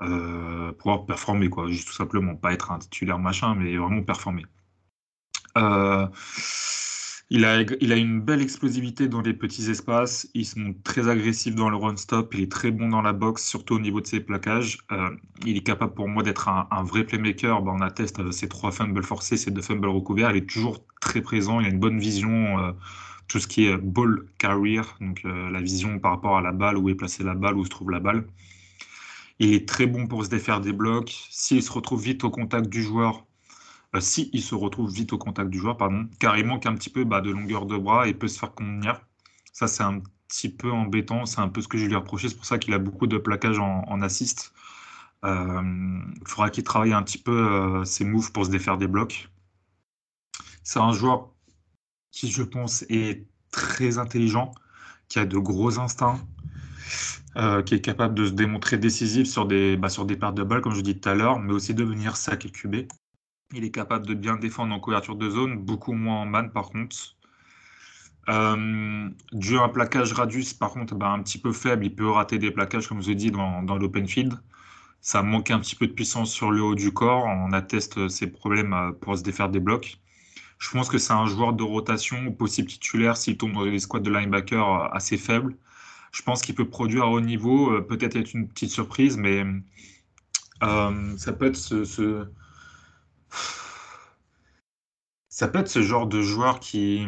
euh, 0.00 0.72
pouvoir 0.72 1.06
performer, 1.06 1.48
quoi, 1.48 1.68
juste 1.68 1.88
tout 1.88 1.94
simplement, 1.94 2.34
pas 2.34 2.52
être 2.52 2.72
un 2.72 2.78
titulaire 2.78 3.18
machin, 3.18 3.54
mais 3.54 3.76
vraiment 3.76 4.02
performer. 4.02 4.44
Il 7.34 7.46
a, 7.46 7.96
une 7.96 8.20
belle 8.20 8.42
explosivité 8.42 9.08
dans 9.08 9.22
les 9.22 9.32
petits 9.32 9.70
espaces. 9.70 10.28
Il 10.34 10.44
se 10.44 10.58
montre 10.58 10.82
très 10.82 11.08
agressif 11.08 11.54
dans 11.54 11.70
le 11.70 11.76
run-stop. 11.76 12.34
Il 12.34 12.40
est 12.42 12.52
très 12.52 12.70
bon 12.70 12.90
dans 12.90 13.00
la 13.00 13.14
boxe, 13.14 13.42
surtout 13.42 13.76
au 13.76 13.80
niveau 13.80 14.02
de 14.02 14.06
ses 14.06 14.20
plaquages. 14.20 14.76
Euh, 14.92 15.08
il 15.46 15.56
est 15.56 15.62
capable 15.62 15.94
pour 15.94 16.08
moi 16.08 16.22
d'être 16.22 16.50
un, 16.50 16.84
vrai 16.84 17.04
playmaker. 17.04 17.62
Ben, 17.62 17.72
on 17.72 17.80
atteste 17.80 18.20
euh, 18.20 18.32
ses 18.32 18.50
trois 18.50 18.70
fumbles 18.70 19.02
forcés, 19.02 19.38
ses 19.38 19.50
deux 19.50 19.62
fumbles 19.62 19.88
recouverts. 19.88 20.30
Il 20.32 20.36
est 20.36 20.46
toujours 20.46 20.84
très 21.00 21.22
présent. 21.22 21.58
Il 21.60 21.64
a 21.68 21.70
une 21.70 21.80
bonne 21.80 21.98
vision. 21.98 22.58
Euh, 22.58 22.72
tout 23.28 23.38
ce 23.38 23.46
qui 23.46 23.64
est 23.64 23.78
ball 23.78 24.26
carrier, 24.36 24.82
donc 25.00 25.22
la 25.24 25.60
vision 25.62 25.98
par 25.98 26.10
rapport 26.10 26.36
à 26.36 26.42
la 26.42 26.52
balle, 26.52 26.76
où 26.76 26.90
est 26.90 26.94
placée 26.94 27.24
la 27.24 27.34
balle, 27.34 27.56
où 27.56 27.64
se 27.64 27.70
trouve 27.70 27.90
la 27.90 28.00
balle. 28.00 28.26
Il 29.38 29.54
est 29.54 29.66
très 29.66 29.86
bon 29.86 30.06
pour 30.06 30.22
se 30.22 30.28
défaire 30.28 30.60
des 30.60 30.74
blocs. 30.74 31.26
S'il 31.30 31.62
se 31.62 31.72
retrouve 31.72 32.02
vite 32.02 32.24
au 32.24 32.30
contact 32.30 32.68
du 32.68 32.82
joueur, 32.82 33.24
si 34.00 34.30
il 34.32 34.42
se 34.42 34.54
retrouve 34.54 34.90
vite 34.90 35.12
au 35.12 35.18
contact 35.18 35.50
du 35.50 35.58
joueur, 35.58 35.76
pardon, 35.76 36.08
car 36.18 36.38
il 36.38 36.46
manque 36.46 36.66
un 36.66 36.74
petit 36.74 36.90
peu 36.90 37.04
bah, 37.04 37.20
de 37.20 37.30
longueur 37.30 37.66
de 37.66 37.76
bras 37.76 38.08
et 38.08 38.14
peut 38.14 38.28
se 38.28 38.38
faire 38.38 38.54
contenir. 38.54 39.02
Ça, 39.52 39.68
c'est 39.68 39.82
un 39.82 40.00
petit 40.28 40.48
peu 40.48 40.70
embêtant. 40.72 41.26
C'est 41.26 41.40
un 41.40 41.48
peu 41.48 41.60
ce 41.60 41.68
que 41.68 41.78
je 41.78 41.86
lui 41.86 41.92
ai 41.92 41.96
reproché. 41.96 42.28
C'est 42.28 42.36
pour 42.36 42.46
ça 42.46 42.58
qu'il 42.58 42.72
a 42.74 42.78
beaucoup 42.78 43.06
de 43.06 43.18
plaquages 43.18 43.58
en, 43.58 44.00
assist. 44.00 44.52
Euh, 45.24 45.62
il 46.20 46.26
faudra 46.28 46.50
qu'il 46.50 46.64
travaille 46.64 46.92
un 46.94 47.02
petit 47.02 47.18
peu 47.18 47.32
euh, 47.32 47.84
ses 47.84 48.04
moves 48.04 48.32
pour 48.32 48.46
se 48.46 48.50
défaire 48.50 48.78
des 48.78 48.86
blocs. 48.88 49.28
C'est 50.64 50.80
un 50.80 50.92
joueur 50.92 51.30
qui, 52.10 52.30
je 52.30 52.42
pense, 52.42 52.82
est 52.88 53.26
très 53.50 53.98
intelligent, 53.98 54.52
qui 55.08 55.18
a 55.18 55.26
de 55.26 55.38
gros 55.38 55.78
instincts, 55.78 56.20
qui 57.66 57.74
est 57.74 57.80
capable 57.80 58.14
de 58.14 58.26
se 58.26 58.32
démontrer 58.32 58.78
décisif 58.78 59.26
sur 59.26 59.46
des, 59.46 59.76
bah, 59.76 59.88
sur 59.88 60.04
des 60.06 60.16
de 60.16 60.42
balles, 60.42 60.60
comme 60.60 60.74
je 60.74 60.80
dis 60.80 60.98
tout 60.98 61.08
à 61.08 61.14
l'heure, 61.14 61.38
mais 61.38 61.52
aussi 61.52 61.74
de 61.74 61.84
venir 61.84 62.16
sac 62.16 62.46
et 62.46 62.50
QB. 62.50 62.86
Il 63.52 63.64
est 63.64 63.70
capable 63.70 64.06
de 64.06 64.14
bien 64.14 64.36
défendre 64.36 64.74
en 64.74 64.80
couverture 64.80 65.16
de 65.16 65.28
zone, 65.30 65.58
beaucoup 65.58 65.92
moins 65.92 66.22
en 66.22 66.26
man 66.26 66.50
par 66.52 66.70
contre. 66.70 66.96
Euh, 68.28 69.08
dû 69.32 69.58
à 69.58 69.62
un 69.62 69.68
plaquage 69.68 70.12
radius, 70.12 70.54
par 70.54 70.70
contre, 70.70 70.94
bah, 70.94 71.08
un 71.10 71.22
petit 71.22 71.38
peu 71.38 71.52
faible, 71.52 71.84
il 71.84 71.94
peut 71.94 72.08
rater 72.08 72.38
des 72.38 72.50
plaquages, 72.52 72.86
comme 72.88 73.02
je 73.02 73.12
dis, 73.12 73.30
dans, 73.32 73.62
dans 73.62 73.76
l'open 73.76 74.06
field. 74.06 74.34
ça 75.00 75.22
manque 75.22 75.50
un 75.50 75.58
petit 75.60 75.76
peu 75.76 75.86
de 75.86 75.92
puissance 75.92 76.32
sur 76.32 76.50
le 76.50 76.62
haut 76.62 76.74
du 76.74 76.92
corps. 76.92 77.24
On 77.26 77.52
atteste 77.52 78.08
ses 78.08 78.28
problèmes 78.28 78.94
pour 79.00 79.18
se 79.18 79.22
défaire 79.22 79.48
des 79.50 79.60
blocs. 79.60 79.98
Je 80.58 80.70
pense 80.70 80.88
que 80.88 80.98
c'est 80.98 81.12
un 81.12 81.26
joueur 81.26 81.52
de 81.54 81.62
rotation, 81.64 82.32
possible 82.32 82.68
titulaire 82.68 83.16
s'il 83.16 83.36
tombe 83.36 83.52
dans 83.52 83.64
des 83.64 83.78
squads 83.80 84.00
de 84.00 84.10
linebacker 84.10 84.94
assez 84.94 85.18
faibles. 85.18 85.56
Je 86.12 86.22
pense 86.22 86.42
qu'il 86.42 86.54
peut 86.54 86.68
produire 86.68 87.04
à 87.04 87.08
haut 87.08 87.20
niveau, 87.20 87.82
peut-être 87.82 88.16
être 88.16 88.34
une 88.34 88.48
petite 88.48 88.70
surprise, 88.70 89.16
mais 89.16 89.44
ça 90.60 91.32
peut 91.32 91.46
être 91.46 91.56
ce, 91.56 92.26
ça 95.28 95.48
peut 95.48 95.58
être 95.60 95.68
ce 95.68 95.82
genre 95.82 96.06
de 96.06 96.22
joueur 96.22 96.60
qui, 96.60 97.06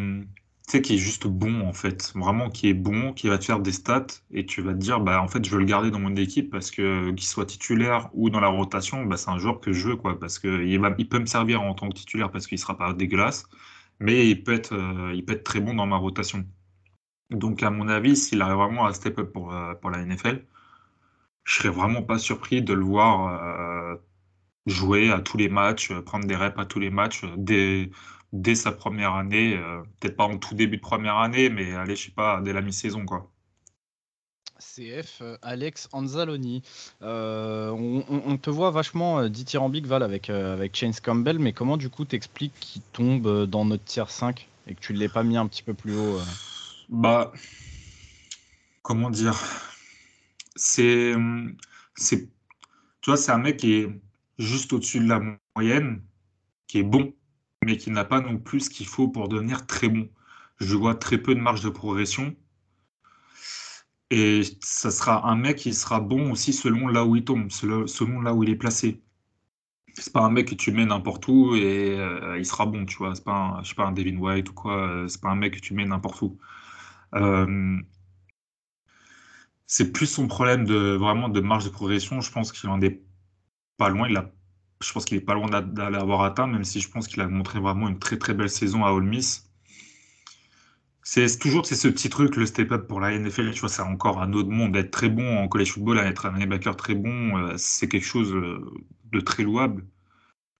qui 0.66 0.94
est 0.94 0.98
juste 0.98 1.26
bon, 1.26 1.60
en 1.66 1.72
fait. 1.72 2.12
Vraiment, 2.14 2.50
qui 2.50 2.68
est 2.68 2.74
bon, 2.74 3.12
qui 3.12 3.28
va 3.28 3.38
te 3.38 3.44
faire 3.44 3.60
des 3.60 3.72
stats 3.72 4.06
et 4.30 4.46
tu 4.46 4.62
vas 4.62 4.72
te 4.72 4.78
dire, 4.78 5.00
bah, 5.00 5.22
en 5.22 5.28
fait, 5.28 5.44
je 5.44 5.50
veux 5.50 5.58
le 5.58 5.64
garder 5.66 5.90
dans 5.90 5.98
mon 6.00 6.16
équipe 6.16 6.50
parce 6.50 6.70
que 6.70 7.10
qu'il 7.12 7.26
soit 7.26 7.46
titulaire 7.46 8.08
ou 8.14 8.30
dans 8.30 8.40
la 8.40 8.48
rotation, 8.48 9.04
bah, 9.04 9.16
c'est 9.16 9.30
un 9.30 9.38
joueur 9.38 9.60
que 9.60 9.72
je 9.72 9.88
veux, 9.88 9.96
quoi. 9.96 10.18
Parce 10.18 10.38
qu'il 10.38 10.62
il 10.98 11.08
peut 11.08 11.18
me 11.18 11.26
servir 11.26 11.62
en 11.62 11.74
tant 11.74 11.88
que 11.88 11.94
titulaire 11.94 12.30
parce 12.30 12.46
qu'il 12.46 12.58
sera 12.58 12.76
pas 12.76 12.92
dégueulasse, 12.94 13.44
mais 14.00 14.28
il 14.28 14.42
peut 14.44 14.54
être, 14.54 14.72
euh, 14.74 15.12
il 15.14 15.24
peut 15.24 15.34
être 15.34 15.44
très 15.44 15.60
bon 15.60 15.74
dans 15.74 15.86
ma 15.86 15.96
rotation. 15.96 16.46
Donc, 17.30 17.62
à 17.62 17.70
mon 17.70 17.88
avis, 17.88 18.16
s'il 18.16 18.42
arrive 18.42 18.56
vraiment 18.56 18.86
à 18.86 18.92
step 18.94 19.18
up 19.18 19.32
pour, 19.32 19.54
euh, 19.54 19.74
la 19.90 19.98
NFL, 20.04 20.44
je 21.44 21.54
serais 21.56 21.68
vraiment 21.70 22.02
pas 22.02 22.18
surpris 22.18 22.62
de 22.62 22.72
le 22.74 22.84
voir 22.84 23.94
euh, 23.94 23.96
jouer 24.66 25.10
à 25.10 25.20
tous 25.20 25.36
les 25.36 25.48
matchs, 25.48 25.92
prendre 26.00 26.26
des 26.26 26.36
reps 26.36 26.58
à 26.58 26.64
tous 26.64 26.80
les 26.80 26.90
matchs 26.90 27.24
dès, 27.36 27.90
dès 28.32 28.54
sa 28.54 28.72
première 28.72 29.14
année, 29.14 29.56
euh, 29.56 29.82
peut-être 30.00 30.16
pas 30.16 30.24
en 30.24 30.38
tout 30.38 30.54
début 30.54 30.76
de 30.76 30.82
première 30.82 31.18
année, 31.18 31.48
mais 31.48 31.72
allez, 31.74 31.96
je 31.96 32.06
sais 32.06 32.10
pas, 32.10 32.40
dès 32.40 32.52
la 32.52 32.60
mi-saison, 32.60 33.04
quoi. 33.06 33.30
CF 34.58 35.18
euh, 35.20 35.36
Alex 35.42 35.88
Anzaloni. 35.92 36.62
Euh, 37.02 37.70
on, 37.70 38.36
te 38.38 38.50
voit 38.50 38.70
vachement 38.70 39.28
dithyrambique 39.28 39.86
Val 39.86 40.02
avec, 40.02 40.30
avec 40.30 40.76
Chance 40.76 41.00
Campbell, 41.00 41.38
mais 41.38 41.52
comment 41.52 41.76
du 41.76 41.90
coup 41.90 42.04
t'expliques 42.04 42.58
qu'il 42.58 42.82
tombe 42.92 43.46
dans 43.46 43.64
notre 43.64 43.84
tier 43.84 44.04
5 44.08 44.48
et 44.66 44.74
que 44.74 44.80
tu 44.80 44.94
ne 44.94 44.98
l'aies 44.98 45.08
pas 45.08 45.22
mis 45.22 45.36
un 45.36 45.46
petit 45.46 45.62
peu 45.62 45.74
plus 45.74 45.94
haut 45.94 46.18
Bah, 46.88 47.32
comment 48.82 49.10
dire? 49.10 49.38
C'est, 50.56 51.14
c'est, 51.94 52.28
tu 53.00 53.10
vois, 53.10 53.16
c'est 53.16 53.32
un 53.32 53.38
mec 53.38 53.58
qui 53.58 53.74
est 53.74 53.88
juste 54.38 54.72
au-dessus 54.72 55.00
de 55.00 55.08
la 55.08 55.20
moyenne, 55.56 56.02
qui 56.66 56.78
est 56.78 56.82
bon, 56.82 57.14
mais 57.64 57.76
qui 57.76 57.90
n'a 57.90 58.04
pas 58.04 58.20
non 58.20 58.38
plus 58.38 58.60
ce 58.60 58.70
qu'il 58.70 58.86
faut 58.86 59.08
pour 59.08 59.28
devenir 59.28 59.66
très 59.66 59.88
bon. 59.88 60.08
Je 60.60 60.76
vois 60.76 60.94
très 60.94 61.18
peu 61.18 61.34
de 61.34 61.40
marge 61.40 61.62
de 61.62 61.70
progression. 61.70 62.36
Et 64.10 64.42
ça 64.60 64.90
sera 64.90 65.28
un 65.28 65.36
mec 65.36 65.56
qui 65.56 65.74
sera 65.74 66.00
bon 66.00 66.30
aussi 66.32 66.52
selon 66.52 66.88
là 66.88 67.04
où 67.04 67.16
il 67.16 67.24
tombe, 67.24 67.50
selon 67.50 68.20
là 68.20 68.34
où 68.34 68.42
il 68.44 68.50
est 68.50 68.56
placé. 68.56 69.02
C'est 69.94 70.12
pas 70.12 70.22
un 70.22 70.30
mec 70.30 70.48
que 70.48 70.54
tu 70.54 70.72
mets 70.72 70.86
n'importe 70.86 71.26
où 71.28 71.54
et 71.54 71.98
euh, 71.98 72.38
il 72.38 72.46
sera 72.46 72.66
bon, 72.66 72.84
tu 72.86 72.96
vois. 72.96 73.14
C'est 73.14 73.24
pas 73.24 73.32
un, 73.58 73.62
je 73.62 73.70
sais 73.70 73.74
pas 73.74 73.86
un 73.86 73.92
Devin 73.92 74.16
White 74.18 74.50
ou 74.50 74.54
quoi. 74.54 74.76
Euh, 74.88 75.08
c'est 75.08 75.20
pas 75.20 75.30
un 75.30 75.36
mec 75.36 75.54
que 75.54 75.60
tu 75.60 75.74
mets 75.74 75.84
n'importe 75.84 76.20
où. 76.22 76.38
Euh, 77.14 77.78
c'est 79.66 79.92
plus 79.92 80.06
son 80.06 80.26
problème 80.28 80.64
de 80.64 80.96
vraiment 80.96 81.28
de 81.28 81.40
marge 81.40 81.64
de 81.64 81.70
progression. 81.70 82.20
Je 82.20 82.30
pense 82.30 82.52
qu'il 82.52 82.68
en 82.70 82.80
est 82.80 83.02
pas 83.76 83.88
loin. 83.88 84.08
Il 84.08 84.16
a 84.16 84.30
je 84.84 84.92
pense 84.92 85.04
qu'il 85.04 85.16
est 85.16 85.20
pas 85.20 85.34
loin 85.34 85.48
d'aller 85.62 85.96
avoir 85.96 86.22
atteint, 86.22 86.46
même 86.46 86.64
si 86.64 86.80
je 86.80 86.90
pense 86.90 87.08
qu'il 87.08 87.20
a 87.22 87.28
montré 87.28 87.58
vraiment 87.60 87.88
une 87.88 87.98
très 87.98 88.18
très 88.18 88.34
belle 88.34 88.50
saison 88.50 88.84
à 88.84 88.90
Ole 88.92 89.04
Miss. 89.04 89.50
C'est 91.02 91.38
toujours 91.38 91.66
ce 91.66 91.88
petit 91.88 92.08
truc, 92.08 92.36
le 92.36 92.46
step-up 92.46 92.88
pour 92.88 93.00
la 93.00 93.16
NFL, 93.18 93.52
tu 93.52 93.60
vois, 93.60 93.68
c'est 93.68 93.82
encore 93.82 94.22
un 94.22 94.32
autre 94.32 94.48
monde. 94.48 94.74
Être 94.76 94.90
très 94.90 95.10
bon 95.10 95.38
en 95.38 95.48
college 95.48 95.72
football, 95.72 95.98
être 95.98 96.26
un 96.26 96.38
linebacker 96.38 96.76
très 96.76 96.94
bon, 96.94 97.36
euh, 97.36 97.54
c'est 97.58 97.88
quelque 97.88 98.06
chose 98.06 98.32
euh, 98.34 98.64
de 99.12 99.20
très 99.20 99.42
louable. 99.42 99.86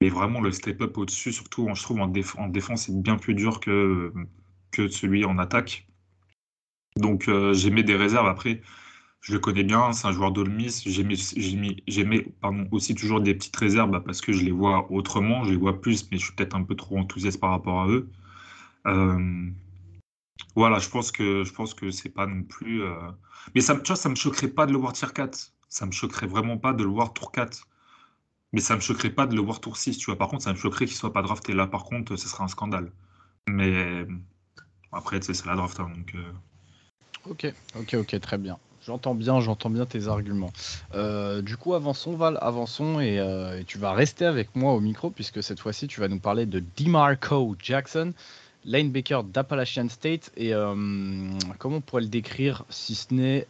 Mais 0.01 0.11
vraiment, 0.11 0.41
le 0.41 0.53
step-up 0.53 0.99
au-dessus, 0.99 1.33
surtout, 1.33 1.69
je 1.75 1.83
trouve, 1.83 2.01
en, 2.01 2.09
défense, 2.09 2.87
c'est 2.87 3.03
bien 3.03 3.17
plus 3.17 3.35
dur 3.35 3.61
que, 3.61 4.13
que 4.71 4.89
celui 4.89 5.25
en 5.25 5.39
attaque. 5.39 5.87
Donc, 6.97 7.29
euh, 7.29 7.55
j'ai 7.55 7.71
mis 7.71 7.85
des 7.85 7.97
réserves. 7.97 8.29
Après, 8.29 8.61
je 9.25 9.33
le 9.33 9.39
connais 9.39 9.65
bien, 9.65 9.95
c'est 9.95 10.07
un 10.07 10.13
joueur 10.13 10.33
d'Olmis. 10.33 10.83
J'aimais 10.85 12.27
aussi 12.71 12.95
toujours 12.95 13.23
des 13.23 13.35
petites 13.35 13.57
réserves 13.57 14.03
parce 14.05 14.21
que 14.21 14.33
je 14.33 14.45
les 14.45 14.51
vois 14.51 14.87
autrement, 14.93 15.45
je 15.45 15.53
les 15.53 15.57
vois 15.57 15.81
plus, 15.81 16.11
mais 16.11 16.19
je 16.19 16.27
suis 16.27 16.35
peut-être 16.35 16.55
un 16.55 16.63
peu 16.63 16.75
trop 16.75 16.99
enthousiaste 16.99 17.41
par 17.41 17.49
rapport 17.49 17.81
à 17.81 17.89
eux. 17.89 18.11
Euh, 18.87 19.49
voilà, 20.55 20.79
je 20.79 20.91
pense 20.91 21.11
que 21.11 21.43
je 21.43 21.53
pense 21.55 21.73
que 21.73 21.91
c'est 21.91 22.11
pas 22.11 22.27
non 22.27 22.43
plus. 22.43 22.83
Euh, 22.83 22.95
mais 23.55 23.63
ça, 23.63 23.75
tu 23.77 23.87
vois, 23.87 23.97
ça 23.97 24.11
me 24.11 24.15
choquerait 24.15 24.49
pas 24.49 24.67
de 24.67 24.73
le 24.73 24.79
voir 24.79 24.93
tier 24.93 25.09
4. 25.09 25.55
Ça 25.71 25.87
me 25.87 25.93
choquerait 25.93 26.27
vraiment 26.27 26.59
pas 26.59 26.75
de 26.75 26.83
le 26.85 26.91
voir 26.91 27.15
tour 27.15 27.33
4. 27.33 27.67
Mais 28.53 28.61
ça 28.61 28.77
me 28.77 28.81
choquerait 28.83 29.09
pas 29.11 29.27
de 29.27 29.35
le 29.35 29.41
voir 29.41 29.59
tour 29.59 29.79
6, 29.79 29.97
tu 29.97 30.07
vois. 30.07 30.19
Par 30.19 30.29
contre, 30.29 30.43
ça 30.43 30.53
me 30.53 30.59
choquerait 30.59 30.85
qu'il 30.85 30.97
soit 30.97 31.15
pas 31.15 31.23
drafté. 31.23 31.55
Là, 31.55 31.67
par 31.67 31.85
contre, 31.85 32.17
ce 32.17 32.29
serait 32.29 32.45
un 32.45 32.49
scandale. 32.49 32.93
Mais 33.49 34.07
après, 34.93 35.23
c'est 35.23 35.47
la 35.47 35.57
draft. 35.57 35.81
Hein, 35.81 35.91
donc, 35.97 36.15
euh. 36.15 36.33
Ok, 37.31 37.47
ok, 37.75 37.95
ok, 37.95 38.21
très 38.21 38.37
bien. 38.37 38.59
J'entends 38.87 39.15
bien, 39.15 39.41
j'entends 39.41 39.71
bien 39.71 39.87
tes 39.87 40.09
arguments. 40.09 40.53
Euh, 40.95 41.41
du 41.41 41.57
coup, 41.57 41.73
avançons, 41.73 42.17
Val, 42.17 42.39
avançons, 42.43 42.99
euh, 43.01 43.59
et, 43.59 43.65
tu 43.65 43.79
vas 43.79 43.93
rester 43.93 44.27
avec 44.27 44.55
moi 44.55 44.75
au 44.75 44.81
micro, 44.81 45.09
puisque 45.09 45.43
cette 45.43 45.59
fois-ci, 45.59 45.87
tu 45.87 46.01
vas 46.01 46.09
nous 46.09 46.19
parler 46.19 46.45
de 46.45 46.63
DeMarco 46.77 47.57
Jackson, 47.59 48.13
linebacker 48.67 49.25
d'Appalachian 49.25 49.89
State, 49.89 50.31
et 50.37 50.53
euh, 50.53 50.75
comment 51.59 51.77
on 51.77 51.81
pourrait 51.81 52.03
le 52.03 52.09
décrire 52.09 52.65
si 52.69 52.95
ce 52.95 53.15
n'est 53.15 53.47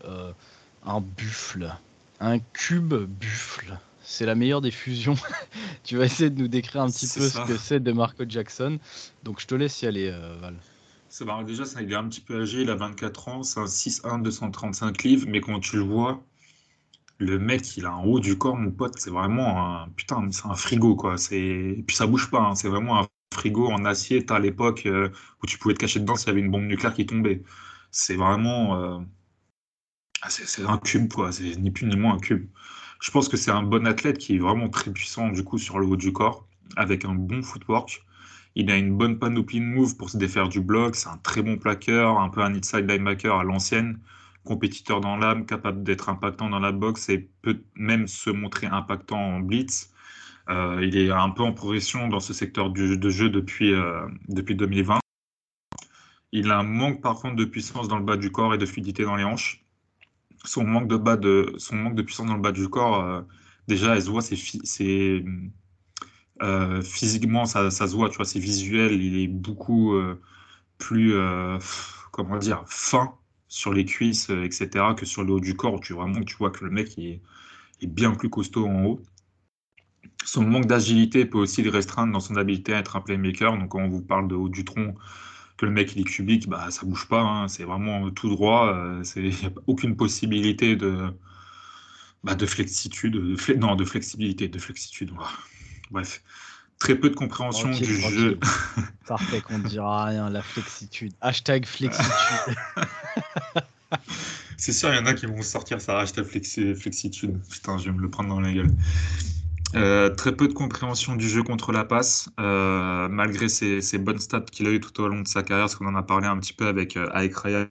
un 0.86 1.00
buffle, 1.00 1.74
un 2.20 2.38
cube 2.38 2.94
buffle? 2.94 3.76
C'est 4.04 4.26
la 4.26 4.36
meilleure 4.36 4.60
des 4.60 4.70
fusions. 4.70 5.16
tu 5.82 5.96
vas 5.96 6.04
essayer 6.04 6.30
de 6.30 6.38
nous 6.38 6.48
décrire 6.48 6.82
un 6.82 6.90
petit 6.90 7.08
peu 7.08 7.28
ce 7.28 7.40
que 7.40 7.56
c'est 7.56 7.80
de 7.80 7.90
Marco 7.90 8.22
Jackson. 8.28 8.78
Donc 9.24 9.40
je 9.40 9.46
te 9.46 9.54
laisse 9.54 9.82
y 9.82 9.86
aller, 9.86 10.14
Val. 10.40 10.54
Ça 11.14 11.24
va, 11.24 11.44
déjà, 11.44 11.64
ça, 11.64 11.80
il 11.80 11.92
est 11.92 11.94
un 11.94 12.08
petit 12.08 12.20
peu 12.20 12.42
âgé, 12.42 12.62
il 12.62 12.70
a 12.70 12.74
24 12.74 13.28
ans, 13.28 13.42
c'est 13.44 13.60
un 13.60 13.66
6'1, 13.66 14.20
235 14.20 15.04
livres, 15.04 15.28
mais 15.28 15.40
quand 15.40 15.60
tu 15.60 15.76
le 15.76 15.82
vois, 15.82 16.24
le 17.18 17.38
mec, 17.38 17.76
il 17.76 17.86
a 17.86 17.92
un 17.92 18.02
haut 18.04 18.18
du 18.18 18.36
corps, 18.36 18.56
mon 18.56 18.72
pote, 18.72 18.98
c'est 18.98 19.10
vraiment 19.10 19.82
un 19.84 19.88
putain, 19.90 20.28
c'est 20.32 20.46
un 20.46 20.56
frigo, 20.56 20.96
quoi. 20.96 21.14
Et 21.30 21.84
puis 21.86 21.94
ça 21.96 22.08
bouge 22.08 22.30
pas, 22.32 22.40
hein, 22.40 22.56
c'est 22.56 22.68
vraiment 22.68 23.00
un 23.00 23.06
frigo 23.32 23.68
en 23.68 23.84
acier. 23.84 24.26
à 24.30 24.40
l'époque 24.40 24.86
euh, 24.86 25.08
où 25.42 25.46
tu 25.46 25.56
pouvais 25.58 25.74
te 25.74 25.78
cacher 25.80 26.00
dedans 26.00 26.16
s'il 26.16 26.28
y 26.28 26.30
avait 26.32 26.40
une 26.40 26.50
bombe 26.50 26.64
nucléaire 26.64 26.94
qui 26.94 27.06
tombait. 27.06 27.44
C'est 27.92 28.16
vraiment. 28.16 28.76
Euh, 28.82 28.98
ah, 30.22 30.30
c'est, 30.30 30.64
un 30.66 30.78
cube, 30.78 31.12
quoi. 31.12 31.30
C'est 31.32 31.56
ni 31.56 31.70
plus 31.70 31.86
ni 31.86 31.96
moins 31.96 32.14
un 32.14 32.18
cube. 32.18 32.48
Je 33.00 33.10
pense 33.12 33.28
que 33.28 33.36
c'est 33.36 33.52
un 33.52 33.62
bon 33.62 33.86
athlète 33.86 34.18
qui 34.18 34.36
est 34.36 34.38
vraiment 34.40 34.68
très 34.68 34.92
puissant, 34.92 35.28
du 35.28 35.44
coup, 35.44 35.58
sur 35.58 35.78
le 35.78 35.86
haut 35.86 35.96
du 35.96 36.12
corps, 36.12 36.48
avec 36.76 37.04
un 37.04 37.14
bon 37.14 37.42
footwork. 37.42 38.04
Il 38.56 38.70
a 38.70 38.76
une 38.76 38.96
bonne 38.96 39.18
panoplie 39.18 39.60
de 39.60 39.64
moves 39.64 39.96
pour 39.96 40.10
se 40.10 40.16
défaire 40.16 40.48
du 40.48 40.60
bloc. 40.60 40.94
C'est 40.94 41.08
un 41.08 41.18
très 41.18 41.42
bon 41.42 41.58
plaqueur, 41.58 42.20
un 42.20 42.28
peu 42.28 42.40
un 42.40 42.54
inside 42.54 42.88
linebacker 42.88 43.34
à 43.34 43.44
l'ancienne, 43.44 43.98
compétiteur 44.44 45.00
dans 45.00 45.16
l'âme, 45.16 45.44
capable 45.46 45.82
d'être 45.82 46.08
impactant 46.08 46.48
dans 46.50 46.60
la 46.60 46.72
boxe 46.72 47.08
et 47.08 47.28
peut 47.42 47.60
même 47.74 48.06
se 48.06 48.30
montrer 48.30 48.66
impactant 48.66 49.18
en 49.18 49.40
blitz. 49.40 49.92
Euh, 50.50 50.80
il 50.82 50.96
est 50.96 51.10
un 51.10 51.30
peu 51.30 51.42
en 51.42 51.52
progression 51.52 52.08
dans 52.08 52.20
ce 52.20 52.32
secteur 52.32 52.70
de 52.70 53.10
jeu 53.10 53.30
depuis, 53.30 53.72
euh, 53.72 54.06
depuis 54.28 54.54
2020. 54.54 55.00
Il 56.32 56.50
a 56.50 56.58
un 56.58 56.62
manque 56.64 57.00
par 57.00 57.16
contre 57.20 57.36
de 57.36 57.44
puissance 57.44 57.88
dans 57.88 57.98
le 57.98 58.04
bas 58.04 58.16
du 58.16 58.30
corps 58.30 58.54
et 58.54 58.58
de 58.58 58.66
fluidité 58.66 59.04
dans 59.04 59.16
les 59.16 59.24
hanches. 59.24 59.64
Son 60.44 60.64
manque 60.64 60.88
de, 60.88 60.96
bas 60.96 61.16
de, 61.16 61.54
son 61.58 61.76
manque 61.76 61.94
de 61.94 62.02
puissance 62.02 62.26
dans 62.26 62.34
le 62.34 62.42
bas 62.42 62.52
du 62.52 62.68
corps, 62.68 63.00
euh, 63.00 63.22
déjà, 63.68 63.94
elle 63.96 64.02
se 64.02 64.10
voit, 64.10 64.22
c'est 64.22 65.24
euh, 66.44 66.82
physiquement, 66.82 67.46
ça, 67.46 67.70
se 67.70 67.84
voit, 67.94 68.10
tu 68.10 68.16
vois, 68.16 68.26
c'est 68.26 68.38
visuel, 68.38 69.00
il 69.02 69.18
est 69.18 69.28
beaucoup 69.28 69.94
euh, 69.94 70.20
plus, 70.78 71.14
euh, 71.14 71.58
comment 72.12 72.38
dire, 72.38 72.64
fin 72.66 73.14
sur 73.48 73.72
les 73.72 73.84
cuisses, 73.84 74.30
etc., 74.30 74.94
que 74.96 75.06
sur 75.06 75.24
le 75.24 75.32
haut 75.34 75.40
du 75.40 75.56
corps, 75.56 75.80
tu, 75.80 75.94
vraiment, 75.94 76.22
tu 76.22 76.36
vois 76.36 76.50
que 76.50 76.64
le 76.64 76.70
mec 76.70 76.98
est, 76.98 77.22
bien 77.82 78.14
plus 78.14 78.30
costaud 78.30 78.66
en 78.66 78.84
haut. 78.84 79.02
Son 80.24 80.42
manque 80.44 80.66
d'agilité 80.66 81.26
peut 81.26 81.38
aussi 81.38 81.62
le 81.62 81.70
restreindre 81.70 82.12
dans 82.12 82.20
son 82.20 82.36
habileté 82.36 82.74
à 82.74 82.78
être 82.78 82.96
un 82.96 83.00
playmaker. 83.02 83.56
Donc, 83.58 83.70
quand 83.70 83.80
on 83.80 83.88
vous 83.88 84.02
parle 84.02 84.28
de 84.28 84.34
haut 84.34 84.48
du 84.48 84.64
tronc, 84.64 84.94
que 85.58 85.66
le 85.66 85.72
mec 85.72 85.94
il 85.94 86.00
est 86.02 86.04
cubique, 86.04 86.48
bah, 86.48 86.70
ça 86.70 86.86
bouge 86.86 87.08
pas, 87.08 87.20
hein. 87.20 87.48
c'est 87.48 87.64
vraiment 87.64 88.10
tout 88.10 88.28
droit, 88.28 88.74
il 89.16 89.22
n'y 89.22 89.46
a 89.46 89.50
aucune 89.66 89.96
possibilité 89.96 90.76
de, 90.76 91.10
bah, 92.24 92.34
de 92.34 92.46
flexitude, 92.46 93.14
de, 93.14 93.54
non, 93.56 93.76
de 93.76 93.84
flexibilité, 93.84 94.48
de 94.48 94.58
flexitude. 94.58 95.12
Bref, 95.94 96.24
très 96.80 96.96
peu 96.96 97.08
de 97.08 97.14
compréhension 97.14 97.70
du 97.70 97.84
jeu. 97.84 98.40
Parfait, 99.06 99.40
qu'on 99.40 99.58
ne 99.58 99.68
dira 99.68 100.06
rien, 100.06 100.28
la 100.28 100.42
flexitude. 100.42 101.12
Hashtag 101.20 101.66
flexitude. 101.66 102.56
C'est 104.56 104.72
sûr, 104.72 104.92
il 104.92 104.96
y 104.96 104.98
en 104.98 105.06
a 105.06 105.14
qui 105.14 105.26
vont 105.26 105.40
sortir 105.42 105.80
ça, 105.80 106.00
hashtag 106.00 106.24
flexitude. 106.24 107.40
Putain, 107.48 107.78
je 107.78 107.84
vais 107.84 107.92
me 107.92 108.00
le 108.00 108.10
prendre 108.10 108.28
dans 108.28 108.40
la 108.40 108.52
gueule. 108.52 108.74
Euh, 109.76 110.10
très 110.10 110.34
peu 110.34 110.48
de 110.48 110.52
compréhension 110.52 111.14
du 111.14 111.28
jeu 111.28 111.44
contre 111.44 111.70
la 111.70 111.84
passe, 111.84 112.28
euh, 112.40 113.08
malgré 113.08 113.48
ses, 113.48 113.98
bonnes 113.98 114.18
stats 114.18 114.40
qu'il 114.40 114.66
a 114.66 114.70
eues 114.70 114.80
tout 114.80 115.00
au 115.00 115.06
long 115.06 115.20
de 115.20 115.28
sa 115.28 115.44
carrière, 115.44 115.66
parce 115.66 115.76
qu'on 115.76 115.86
en 115.86 115.94
a 115.94 116.02
parlé 116.02 116.26
un 116.26 116.38
petit 116.38 116.54
peu 116.54 116.66
avec, 116.66 116.96
euh, 116.96 117.06
Ryan 117.14 117.68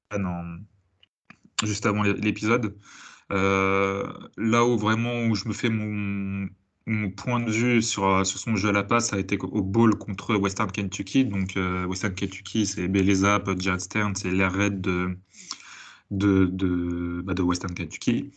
juste 1.62 1.86
avant 1.86 2.04
l'épisode. 2.04 2.78
là 3.30 4.66
où 4.66 4.78
vraiment 4.78 5.26
où 5.26 5.36
je 5.36 5.50
me 5.50 5.54
fais 5.54 5.70
mon, 5.70 6.48
mon 6.86 7.12
point 7.12 7.40
de 7.40 7.52
vue 7.52 7.82
sur, 7.82 8.26
sur 8.26 8.40
son 8.40 8.56
jeu 8.56 8.70
à 8.70 8.72
la 8.72 8.84
passe 8.84 9.14
a 9.14 9.20
été 9.20 9.38
au 9.40 9.62
bowl 9.62 9.98
contre 9.98 10.36
Western 10.36 10.72
Kentucky. 10.72 11.26
Donc, 11.26 11.58
Western 11.88 12.14
Kentucky, 12.14 12.66
c'est 12.66 12.88
Belezap, 12.88 13.50
Jared 13.60 13.80
Stern, 13.80 14.16
c'est 14.16 14.32
l'air 14.32 14.52
raid 14.54 14.82
de, 14.82 15.18
de, 16.12 16.46
de, 16.46 17.22
bah, 17.24 17.34
Western 17.42 17.74
Kentucky. 17.74 18.32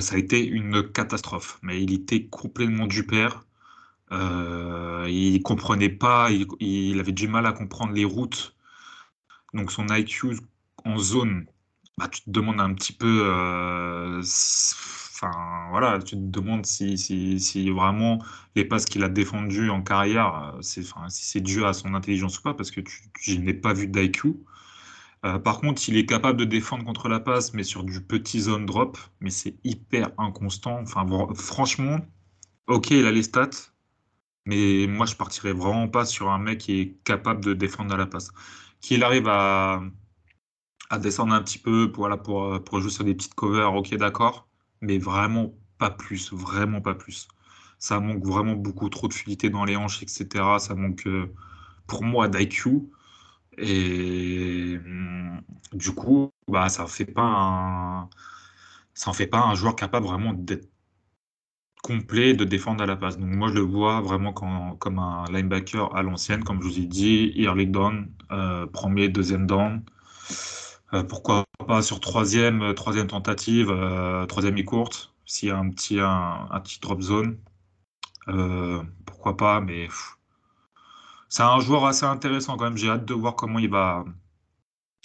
ça 0.00 0.14
a 0.16 0.18
été 0.18 0.44
une 0.44 0.82
catastrophe. 0.92 1.58
Mais 1.62 1.82
il 1.82 1.94
était 1.94 2.26
complètement 2.26 2.86
du 2.86 3.06
père. 3.06 3.44
Euh, 4.12 5.06
il 5.08 5.42
comprenait 5.42 5.88
pas, 5.90 6.30
il, 6.30 7.00
avait 7.00 7.12
du 7.12 7.28
mal 7.28 7.46
à 7.46 7.52
comprendre 7.52 7.92
les 7.92 8.04
routes. 8.04 8.54
Donc 9.54 9.72
son 9.72 9.86
IQ 9.88 10.36
en 10.84 10.98
zone, 10.98 11.46
bah, 11.98 12.08
tu 12.08 12.22
te 12.22 12.30
demandes 12.30 12.60
un 12.60 12.72
petit 12.74 12.92
peu, 12.92 13.22
euh, 13.24 14.22
enfin 15.20 15.68
voilà, 15.70 15.98
tu 16.00 16.16
te 16.16 16.20
demandes 16.20 16.64
si, 16.66 17.70
vraiment 17.70 18.18
les 18.54 18.64
passes 18.64 18.84
qu'il 18.84 19.02
a 19.04 19.08
défendues 19.08 19.70
en 19.70 19.82
carrière, 19.82 20.54
euh, 20.56 20.62
c'est, 20.62 20.82
si 20.82 21.24
c'est 21.24 21.40
dû 21.40 21.64
à 21.64 21.72
son 21.72 21.94
intelligence 21.94 22.38
ou 22.38 22.42
pas, 22.42 22.54
parce 22.54 22.70
que 22.70 22.80
tu, 22.80 23.02
je 23.20 23.36
n'ai 23.38 23.54
pas 23.54 23.72
vu 23.72 23.88
d'IQ. 23.88 24.34
par 25.44 25.60
contre, 25.60 25.88
il 25.88 25.96
est 25.96 26.06
capable 26.06 26.38
de 26.38 26.44
défendre 26.44 26.84
contre 26.84 27.08
la 27.08 27.20
passe, 27.20 27.52
mais 27.54 27.64
sur 27.64 27.84
du 27.84 28.00
petit 28.00 28.40
zone 28.40 28.66
drop, 28.66 28.98
mais 29.20 29.30
c'est 29.30 29.56
hyper 29.64 30.10
inconstant. 30.18 30.80
Enfin, 30.80 31.06
franchement, 31.34 32.00
ok, 32.68 32.90
il 32.92 33.06
a 33.06 33.12
les 33.12 33.22
stats, 33.24 33.50
mais 34.46 34.86
moi, 34.88 35.06
je 35.06 35.14
partirais 35.14 35.52
vraiment 35.52 35.88
pas 35.88 36.04
sur 36.04 36.30
un 36.30 36.38
mec 36.38 36.58
qui 36.58 36.80
est 36.80 37.04
capable 37.04 37.44
de 37.44 37.54
défendre 37.54 37.94
à 37.94 37.96
la 37.96 38.06
passe. 38.06 38.30
Qu'il 38.80 39.04
arrive 39.04 39.28
à, 39.28 39.82
à 40.90 40.98
descendre 40.98 41.34
un 41.34 41.42
petit 41.42 41.58
peu 41.58 41.90
pour, 41.92 42.02
voilà, 42.02 42.16
pour, 42.16 42.62
pour 42.64 42.80
jouer 42.80 42.90
sur 42.90 43.04
des 43.04 43.14
petites 43.14 43.34
covers, 43.34 43.74
ok, 43.74 43.94
d'accord, 43.96 44.47
mais 44.80 44.98
vraiment 44.98 45.52
pas 45.78 45.90
plus, 45.90 46.32
vraiment 46.32 46.80
pas 46.80 46.94
plus. 46.94 47.28
Ça 47.78 48.00
manque 48.00 48.24
vraiment 48.24 48.54
beaucoup 48.54 48.88
trop 48.88 49.08
de 49.08 49.14
fluidité 49.14 49.50
dans 49.50 49.64
les 49.64 49.76
hanches, 49.76 50.02
etc. 50.02 50.58
Ça 50.58 50.74
manque, 50.74 51.06
euh, 51.06 51.32
pour 51.86 52.04
moi, 52.04 52.28
d'IQ. 52.28 52.90
Et 53.58 54.78
hum, 54.84 55.40
du 55.74 55.92
coup, 55.92 56.32
bah, 56.48 56.68
ça 56.68 56.86
fait 56.86 57.04
fait 59.14 59.26
pas 59.26 59.40
un 59.40 59.54
joueur 59.54 59.76
capable 59.76 60.06
vraiment 60.06 60.32
d'être 60.34 60.68
complet 61.82 62.34
de 62.34 62.44
défendre 62.44 62.82
à 62.82 62.86
la 62.86 62.96
passe. 62.96 63.18
Donc 63.18 63.30
moi, 63.30 63.48
je 63.48 63.54
le 63.54 63.60
vois 63.60 64.00
vraiment 64.00 64.32
comme 64.32 64.98
un 64.98 65.24
linebacker 65.30 65.94
à 65.94 66.02
l'ancienne, 66.02 66.44
comme 66.44 66.60
je 66.62 66.68
vous 66.68 66.78
ai 66.78 66.86
dit, 66.86 67.32
early 67.36 67.66
down, 67.66 68.10
euh, 68.32 68.66
premier, 68.66 69.08
deuxième 69.08 69.46
down. 69.46 69.82
Euh, 70.94 71.02
pourquoi 71.04 71.44
pas 71.66 71.82
sur 71.82 72.00
troisième, 72.00 72.62
euh, 72.62 72.72
troisième 72.74 73.06
tentative, 73.08 73.72
troisième 74.28 74.56
et 74.58 74.64
courte, 74.64 75.12
s'il 75.26 75.48
y 75.48 75.52
a 75.52 75.58
un 75.58 75.70
petit, 75.70 76.00
un, 76.00 76.60
petit 76.62 76.80
drop 76.80 77.00
zone. 77.02 77.38
pourquoi 79.06 79.36
pas, 79.36 79.60
mais 79.60 79.88
c'est 81.28 81.42
un 81.42 81.60
joueur 81.60 81.86
assez 81.86 82.04
intéressant 82.06 82.56
quand 82.56 82.64
même. 82.64 82.76
J'ai 82.76 82.88
hâte 82.90 83.04
de 83.04 83.14
voir 83.14 83.34
comment 83.36 83.58
il 83.58 83.70
va, 83.70 84.04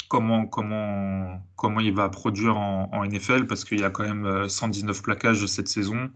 comment, 0.10 0.46
comment, 0.46 1.41
comment 1.56 1.80
il 1.80 1.93
va 1.93 2.10
produire 2.10 2.58
en, 2.58 3.06
NFL 3.06 3.48
parce 3.48 3.65
qu'il 3.65 3.80
y 3.82 3.84
a 3.84 3.89
quand 3.89 4.04
même 4.04 4.48
119 4.50 5.02
plaquages 5.04 5.46
cette 5.48 5.67
saison. 5.67 6.10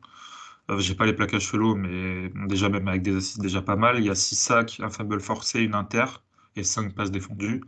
Euh, 0.69 0.80
j'ai 0.80 0.95
pas 0.95 1.06
les 1.06 1.13
plaquages 1.13 1.47
solo, 1.47 1.75
mais 1.75 2.32
déjà 2.47 2.69
même 2.69 2.88
avec 2.88 3.01
des 3.01 3.15
assists 3.15 3.41
déjà 3.41 3.62
pas 3.62 3.75
mal. 3.75 3.99
Il 3.99 4.06
y 4.06 4.10
a 4.10 4.15
6 4.15 4.36
sacs, 4.36 4.80
un 4.82 4.89
fumble 4.89 5.19
forcé, 5.21 5.62
une 5.62 5.75
inter 5.75 6.06
et 6.56 6.63
5 6.63 6.93
passes 6.93 7.12
défendues. 7.12 7.62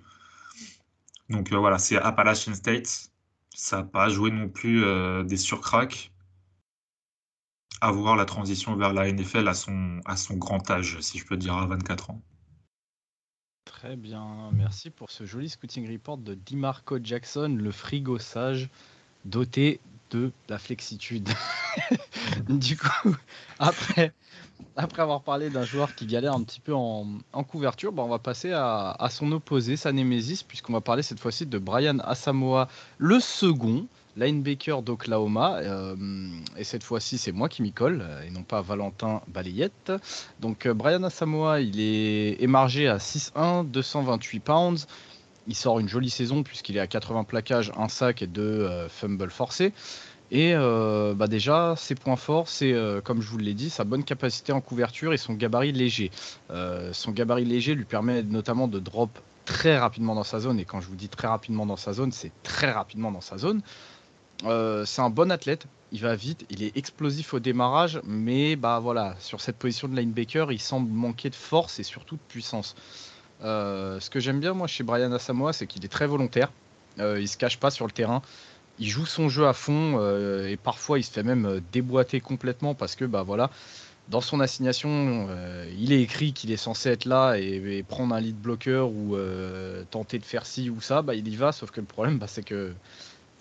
Donc 1.29 1.51
euh, 1.51 1.57
voilà, 1.57 1.77
c'est 1.77 1.97
Appalachian 1.97 2.53
State. 2.53 3.11
Ça 3.55 3.77
n'a 3.77 3.83
pas 3.83 4.09
joué 4.09 4.31
non 4.31 4.49
plus 4.49 4.83
euh, 4.83 5.23
des 5.23 5.37
surcracks. 5.37 6.11
À 7.81 7.91
voir 7.91 8.15
la 8.15 8.25
transition 8.25 8.75
vers 8.75 8.93
la 8.93 9.11
NFL 9.11 9.47
à 9.47 9.53
son, 9.53 10.01
à 10.05 10.17
son 10.17 10.35
grand 10.35 10.69
âge, 10.69 10.99
si 10.99 11.17
je 11.17 11.25
peux 11.25 11.37
dire, 11.37 11.53
à 11.53 11.65
24 11.65 12.09
ans. 12.09 12.21
Très 13.63 13.95
bien, 13.95 14.51
merci 14.51 14.89
pour 14.89 15.09
ce 15.11 15.25
joli 15.25 15.47
scouting 15.47 15.89
report 15.89 16.17
de 16.17 16.33
DiMarco 16.33 16.99
Jackson, 17.01 17.55
le 17.57 17.71
frigo 17.71 18.17
sage, 18.17 18.69
doté 19.23 19.79
de 20.09 20.31
la 20.49 20.57
flexitude. 20.57 21.29
du 22.49 22.77
coup, 22.77 23.15
après, 23.59 24.13
avoir 24.75 25.21
parlé 25.21 25.49
d'un 25.49 25.63
joueur 25.63 25.95
qui 25.95 26.05
galère 26.05 26.33
un 26.33 26.43
petit 26.43 26.59
peu 26.59 26.73
en, 26.73 27.19
couverture, 27.47 27.91
bah, 27.91 28.03
on 28.03 28.09
va 28.09 28.19
passer 28.19 28.51
à, 28.53 29.07
son 29.09 29.31
opposé, 29.31 29.75
sa 29.75 29.91
némésis, 29.91 30.43
puisqu'on 30.43 30.73
va 30.73 30.81
parler 30.81 31.03
cette 31.03 31.19
fois-ci 31.19 31.45
de 31.45 31.57
Brian 31.57 31.99
Asamoah, 31.99 32.67
le 32.97 33.19
second 33.19 33.87
linebacker 34.17 34.81
d'Oklahoma. 34.81 35.57
Euh, 35.57 35.95
et 36.57 36.63
cette 36.63 36.83
fois-ci, 36.83 37.17
c'est 37.17 37.31
moi 37.31 37.49
qui 37.49 37.61
m'y 37.61 37.71
colle, 37.71 38.01
euh, 38.01 38.23
et 38.23 38.29
non 38.29 38.43
pas 38.43 38.61
Valentin 38.61 39.21
Balayette. 39.27 39.91
Donc, 40.39 40.65
euh, 40.65 40.73
Brian 40.73 41.03
Asamoah, 41.03 41.61
il 41.61 41.79
est 41.79 42.41
émargé 42.41 42.87
à 42.87 42.97
6'1, 42.97 43.65
228 43.65 44.39
pounds. 44.39 44.87
Il 45.47 45.55
sort 45.55 45.79
une 45.79 45.89
jolie 45.89 46.11
saison 46.11 46.43
puisqu'il 46.43 46.77
est 46.77 46.81
à 46.81 46.85
80 46.85 47.23
plaquages, 47.23 47.71
un 47.75 47.87
sac 47.87 48.21
et 48.21 48.27
deux 48.27 48.69
fumbles 48.87 49.31
forcés. 49.31 49.73
Et 50.31 50.53
euh, 50.53 51.15
bah 51.15 51.27
déjà, 51.27 51.73
ses 51.75 51.95
points 51.95 52.15
forts, 52.15 52.49
c'est, 52.49 52.71
euh, 52.71 53.01
comme 53.01 53.21
je 53.21 53.29
vous 53.29 53.37
l'ai 53.37 53.55
dit, 53.55 53.69
sa 53.69 53.83
bonne 53.83 54.03
capacité 54.03 54.51
en 54.51 54.61
couverture 54.61 55.11
et 55.11 55.17
son 55.17 55.33
gabarit 55.33 55.71
léger. 55.71 56.11
Euh, 56.51 56.93
son 56.93 57.11
gabarit 57.11 57.45
léger 57.45 57.73
lui 57.73 57.85
permet 57.85 58.21
notamment 58.21 58.67
de 58.67 58.79
drop 58.79 59.17
très 59.45 59.77
rapidement 59.77 60.13
dans 60.13 60.23
sa 60.23 60.39
zone. 60.39 60.59
Et 60.59 60.65
quand 60.65 60.81
je 60.81 60.87
vous 60.87 60.95
dis 60.95 61.09
très 61.09 61.27
rapidement 61.27 61.65
dans 61.65 61.77
sa 61.77 61.93
zone, 61.93 62.11
c'est 62.11 62.31
très 62.43 62.71
rapidement 62.71 63.11
dans 63.11 63.21
sa 63.21 63.37
zone. 63.37 63.61
c'est 64.41 65.01
un 65.01 65.09
bon 65.09 65.31
athlète, 65.31 65.65
il 65.91 66.01
va 66.01 66.15
vite, 66.15 66.45
il 66.51 66.61
est 66.61 66.77
explosif 66.77 67.33
au 67.33 67.39
démarrage, 67.39 67.99
mais 68.05 68.55
bah 68.55 68.79
voilà, 68.79 69.15
sur 69.19 69.41
cette 69.41 69.57
position 69.57 69.87
de 69.87 69.95
linebacker, 69.95 70.51
il 70.51 70.59
semble 70.59 70.91
manquer 70.91 71.31
de 71.31 71.35
force 71.35 71.79
et 71.79 71.83
surtout 71.83 72.15
de 72.15 72.21
puissance. 72.27 72.75
ce 73.41 74.09
que 74.11 74.19
j'aime 74.19 74.39
bien 74.39 74.53
moi 74.53 74.67
chez 74.67 74.83
Brian 74.83 75.11
Asamoah, 75.11 75.53
c'est 75.53 75.65
qu'il 75.65 75.83
est 75.83 75.89
très 75.89 76.05
volontaire. 76.05 76.51
il 76.99 77.27
se 77.27 77.37
cache 77.37 77.57
pas 77.57 77.71
sur 77.71 77.87
le 77.87 77.91
terrain 77.91 78.21
il 78.79 78.87
joue 78.87 79.05
son 79.05 79.29
jeu 79.29 79.47
à 79.47 79.53
fond 79.53 79.97
euh, 79.99 80.47
et 80.47 80.57
parfois 80.57 80.99
il 80.99 81.03
se 81.03 81.11
fait 81.11 81.23
même 81.23 81.45
euh, 81.45 81.59
déboîter 81.71 82.21
complètement 82.21 82.73
parce 82.73 82.95
que 82.95 83.05
bah 83.05 83.23
voilà 83.23 83.49
dans 84.07 84.21
son 84.21 84.39
assignation 84.39 85.27
euh, 85.29 85.69
il 85.77 85.91
est 85.91 86.01
écrit 86.01 86.33
qu'il 86.33 86.51
est 86.51 86.57
censé 86.57 86.89
être 86.89 87.05
là 87.05 87.35
et, 87.35 87.83
prendre 87.87 88.15
un 88.15 88.19
lead 88.19 88.37
blocker 88.37 88.89
ou 88.89 89.15
tenter 89.91 90.17
de 90.17 90.25
faire 90.25 90.45
ci 90.45 90.69
ou 90.69 90.81
ça 90.81 91.01
bah 91.01 91.13
il 91.13 91.27
y 91.27 91.35
va. 91.35 91.51
Sauf 91.51 91.69
que 91.69 91.79
le 91.79 91.85
problème 91.85 92.17
bah, 92.17 92.25
c'est 92.27 92.43
que 92.43 92.73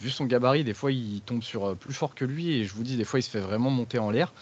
vu 0.01 0.11
son 0.11 0.27
gabarit 0.27 0.65
des 0.65 0.75
fois 0.75 0.93
il 0.93 1.23
tombe 1.23 1.43
sur 1.43 1.75
plus 1.77 1.95
fort 1.95 2.15
que 2.15 2.25
lui 2.25 2.53
et 2.53 2.65
je 2.65 2.75
vous 2.75 2.83
dis 2.83 2.97
des 2.97 3.05
fois 3.05 3.19
il 3.19 3.23
se 3.23 3.31
fait 3.31 3.41
vraiment 3.41 3.71
monter 3.71 3.99
en 3.99 4.11
l'air. 4.11 4.33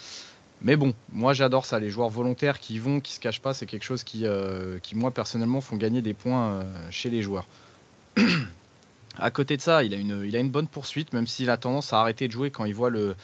Mais 0.63 0.75
bon, 0.75 0.95
moi 1.13 1.33
j'adore 1.35 1.67
ça, 1.67 1.79
les 1.79 1.91
joueurs 1.91 2.09
volontaires 2.09 2.59
qui 2.59 2.79
vont, 2.79 2.99
qui 3.01 3.13
se 3.13 3.21
cachent 3.21 3.43
pas, 3.43 3.55
c'est 3.55 3.67
quelque 3.67 3.85
chose 3.85 4.03
qui 4.03 4.25
moi 4.95 5.11
personnellement 5.13 5.61
font 5.61 5.77
gagner 5.77 6.03
des 6.03 6.15
points 6.15 6.67
chez 6.91 7.11
les 7.11 7.23
joueurs. 7.23 7.47
À 9.19 9.31
côté 9.31 9.57
de 9.57 9.63
ça, 9.63 9.83
il 9.83 9.95
a 9.95 9.97
une, 10.39 10.51
bonne 10.51 10.69
poursuite, 10.69 11.13
même 11.13 11.27
s'il 11.27 11.51
a 11.51 11.57
tendance 11.57 11.93
à 11.93 12.01
arrêter 12.01 12.27
de 12.29 12.33
jouer 12.33 12.51
quand 12.51 12.65
il 12.65 12.75
voit 12.75 12.91
le, 12.91 13.17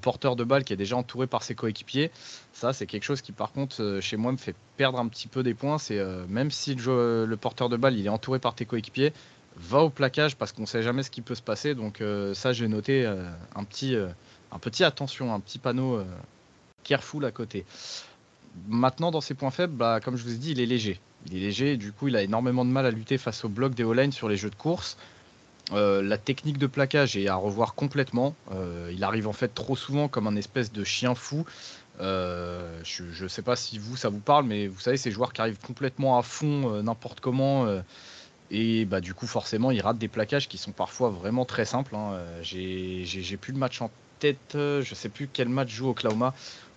porteur 0.00 0.36
de 0.36 0.44
balle 0.44 0.64
qui 0.64 0.72
est 0.72 0.76
déjà 0.76 0.96
entouré 0.96 1.26
par 1.26 1.42
ses 1.42 1.54
coéquipiers. 1.54 2.10
Ça, 2.52 2.72
c'est 2.72 2.86
quelque 2.86 3.04
chose 3.04 3.20
qui, 3.20 3.32
par 3.32 3.52
contre, 3.52 3.82
euh, 3.82 4.00
chez 4.00 4.16
moi, 4.16 4.32
me 4.32 4.38
fait 4.38 4.54
perdre 4.76 4.98
un 4.98 5.06
petit 5.08 5.28
peu 5.28 5.42
des 5.42 5.54
points. 5.54 5.78
C'est 5.78 5.98
euh, 5.98 6.24
même 6.28 6.50
si 6.50 6.74
le, 6.74 7.36
porteur 7.40 7.68
de 7.68 7.76
balle 7.76 7.98
est 7.98 8.08
entouré 8.08 8.38
par 8.38 8.54
tes 8.54 8.64
coéquipiers, 8.64 9.12
va 9.56 9.80
au 9.80 9.90
plaquage 9.90 10.36
parce 10.36 10.52
qu'on 10.52 10.62
ne 10.62 10.66
sait 10.66 10.82
jamais 10.82 11.02
ce 11.02 11.10
qui 11.10 11.20
peut 11.20 11.34
se 11.34 11.42
passer. 11.42 11.74
Donc 11.74 12.00
euh, 12.00 12.34
ça, 12.34 12.52
j'ai 12.52 12.68
noté 12.68 13.06
un 13.54 13.64
petit, 13.64 13.96
attention, 14.82 15.34
un 15.34 15.40
petit 15.40 15.58
panneau 15.58 16.02
careful 16.82 17.24
à 17.24 17.30
côté. 17.30 17.66
Maintenant, 18.68 19.10
dans 19.10 19.20
ses 19.20 19.34
points 19.34 19.50
faibles, 19.50 19.74
bah, 19.74 20.00
comme 20.00 20.16
je 20.16 20.24
vous 20.24 20.32
ai 20.32 20.38
dit, 20.38 20.52
il 20.52 20.60
est 20.60 20.66
léger. 20.66 20.98
Il 21.26 21.36
est 21.36 21.40
léger, 21.40 21.76
du 21.76 21.92
coup, 21.92 22.08
il 22.08 22.16
a 22.16 22.22
énormément 22.22 22.64
de 22.64 22.70
mal 22.70 22.86
à 22.86 22.90
lutter 22.90 23.18
face 23.18 23.44
au 23.44 23.48
bloc 23.48 23.74
des 23.74 23.84
O-line 23.84 24.12
sur 24.12 24.28
les 24.28 24.36
jeux 24.36 24.50
de 24.50 24.54
course. 24.54 24.96
Euh, 25.72 26.02
la 26.02 26.16
technique 26.16 26.58
de 26.58 26.66
plaquage 26.66 27.16
est 27.16 27.28
à 27.28 27.34
revoir 27.34 27.74
complètement. 27.74 28.34
Euh, 28.52 28.90
il 28.92 29.02
arrive 29.02 29.26
en 29.26 29.32
fait 29.32 29.48
trop 29.48 29.76
souvent 29.76 30.08
comme 30.08 30.26
un 30.26 30.36
espèce 30.36 30.72
de 30.72 30.84
chien 30.84 31.14
fou. 31.14 31.44
Euh, 32.00 32.80
je 32.84 33.24
ne 33.24 33.28
sais 33.28 33.42
pas 33.42 33.56
si 33.56 33.78
vous 33.78 33.96
ça 33.96 34.08
vous 34.08 34.20
parle, 34.20 34.44
mais 34.44 34.68
vous 34.68 34.80
savez 34.80 34.96
ces 34.96 35.10
joueurs 35.10 35.32
qui 35.32 35.40
arrivent 35.40 35.58
complètement 35.58 36.18
à 36.18 36.22
fond 36.22 36.82
n'importe 36.82 37.20
comment 37.20 37.66
et 38.52 38.84
bah 38.84 39.00
du 39.00 39.12
coup 39.12 39.26
forcément 39.26 39.72
ils 39.72 39.80
ratent 39.80 39.98
des 39.98 40.06
plaquages 40.06 40.46
qui 40.46 40.58
sont 40.58 40.72
parfois 40.72 41.10
vraiment 41.10 41.44
très 41.44 41.64
simples. 41.64 41.96
Hein. 41.96 42.20
J'ai 42.42 43.36
plus 43.40 43.52
le 43.52 43.58
match 43.58 43.80
en 43.80 43.90
tête, 44.18 44.52
je 44.54 44.94
sais 44.94 45.08
plus 45.08 45.28
quel 45.32 45.48
match 45.48 45.70
joue 45.70 45.90
Oklahoma 45.90 46.34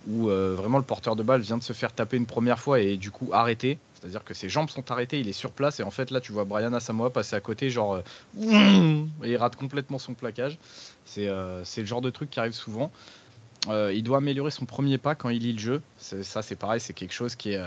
où 0.07 0.27
vraiment 0.27 0.77
le 0.77 0.83
porteur 0.83 1.15
de 1.15 1.23
balle 1.23 1.41
vient 1.41 1.57
de 1.57 1.63
se 1.63 1.73
faire 1.73 1.93
taper 1.93 2.17
une 2.17 2.25
première 2.25 2.59
fois 2.59 2.79
et 2.79 2.97
du 2.97 3.11
coup 3.11 3.29
arrêté. 3.33 3.77
C'est-à-dire 3.99 4.23
que 4.23 4.33
ses 4.33 4.47
jambes 4.47 4.69
sont 4.69 4.91
arrêtées, 4.91 5.19
il 5.19 5.27
est 5.27 5.33
sur 5.33 5.51
place 5.51 5.79
et 5.79 5.83
en 5.83 5.91
fait 5.91 6.09
là 6.11 6.21
tu 6.21 6.31
vois 6.31 6.45
Brian 6.45 6.71
Asamoah 6.71 7.09
passer 7.09 7.35
à 7.35 7.41
côté 7.41 7.69
genre 7.69 7.95
euh, 7.95 9.05
et 9.23 9.31
il 9.31 9.37
rate 9.37 9.55
complètement 9.57 9.99
son 9.99 10.13
plaquage. 10.13 10.57
Euh, 11.17 11.61
c'est 11.65 11.81
le 11.81 11.87
genre 11.87 12.01
de 12.01 12.09
truc 12.09 12.29
qui 12.29 12.39
arrive 12.39 12.53
souvent. 12.53 12.91
Euh, 13.67 13.91
il 13.93 14.03
doit 14.03 14.19
améliorer 14.19 14.51
son 14.51 14.65
premier 14.65 14.97
pas 14.97 15.15
quand 15.15 15.29
il 15.29 15.41
lit 15.41 15.53
le 15.53 15.59
jeu. 15.59 15.81
Ça 15.97 16.41
c'est 16.41 16.55
pareil, 16.55 16.79
c'est 16.79 16.93
quelque 16.93 17.13
chose 17.13 17.35
qui 17.35 17.51
est, 17.51 17.61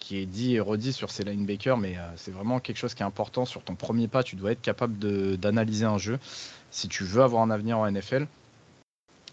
qui 0.00 0.18
est 0.18 0.26
dit 0.26 0.56
et 0.56 0.60
redit 0.60 0.92
sur 0.92 1.10
ses 1.10 1.22
linebackers, 1.22 1.76
mais 1.76 1.96
c'est 2.16 2.32
vraiment 2.32 2.58
quelque 2.58 2.78
chose 2.78 2.94
qui 2.94 3.04
est 3.04 3.06
important 3.06 3.44
sur 3.44 3.62
ton 3.62 3.76
premier 3.76 4.08
pas. 4.08 4.24
Tu 4.24 4.34
dois 4.34 4.52
être 4.52 4.62
capable 4.62 4.98
d'analyser 5.38 5.84
un 5.84 5.98
jeu 5.98 6.18
si 6.72 6.88
tu 6.88 7.04
veux 7.04 7.22
avoir 7.22 7.42
un 7.42 7.50
avenir 7.50 7.78
en 7.78 7.88
NFL. 7.88 8.26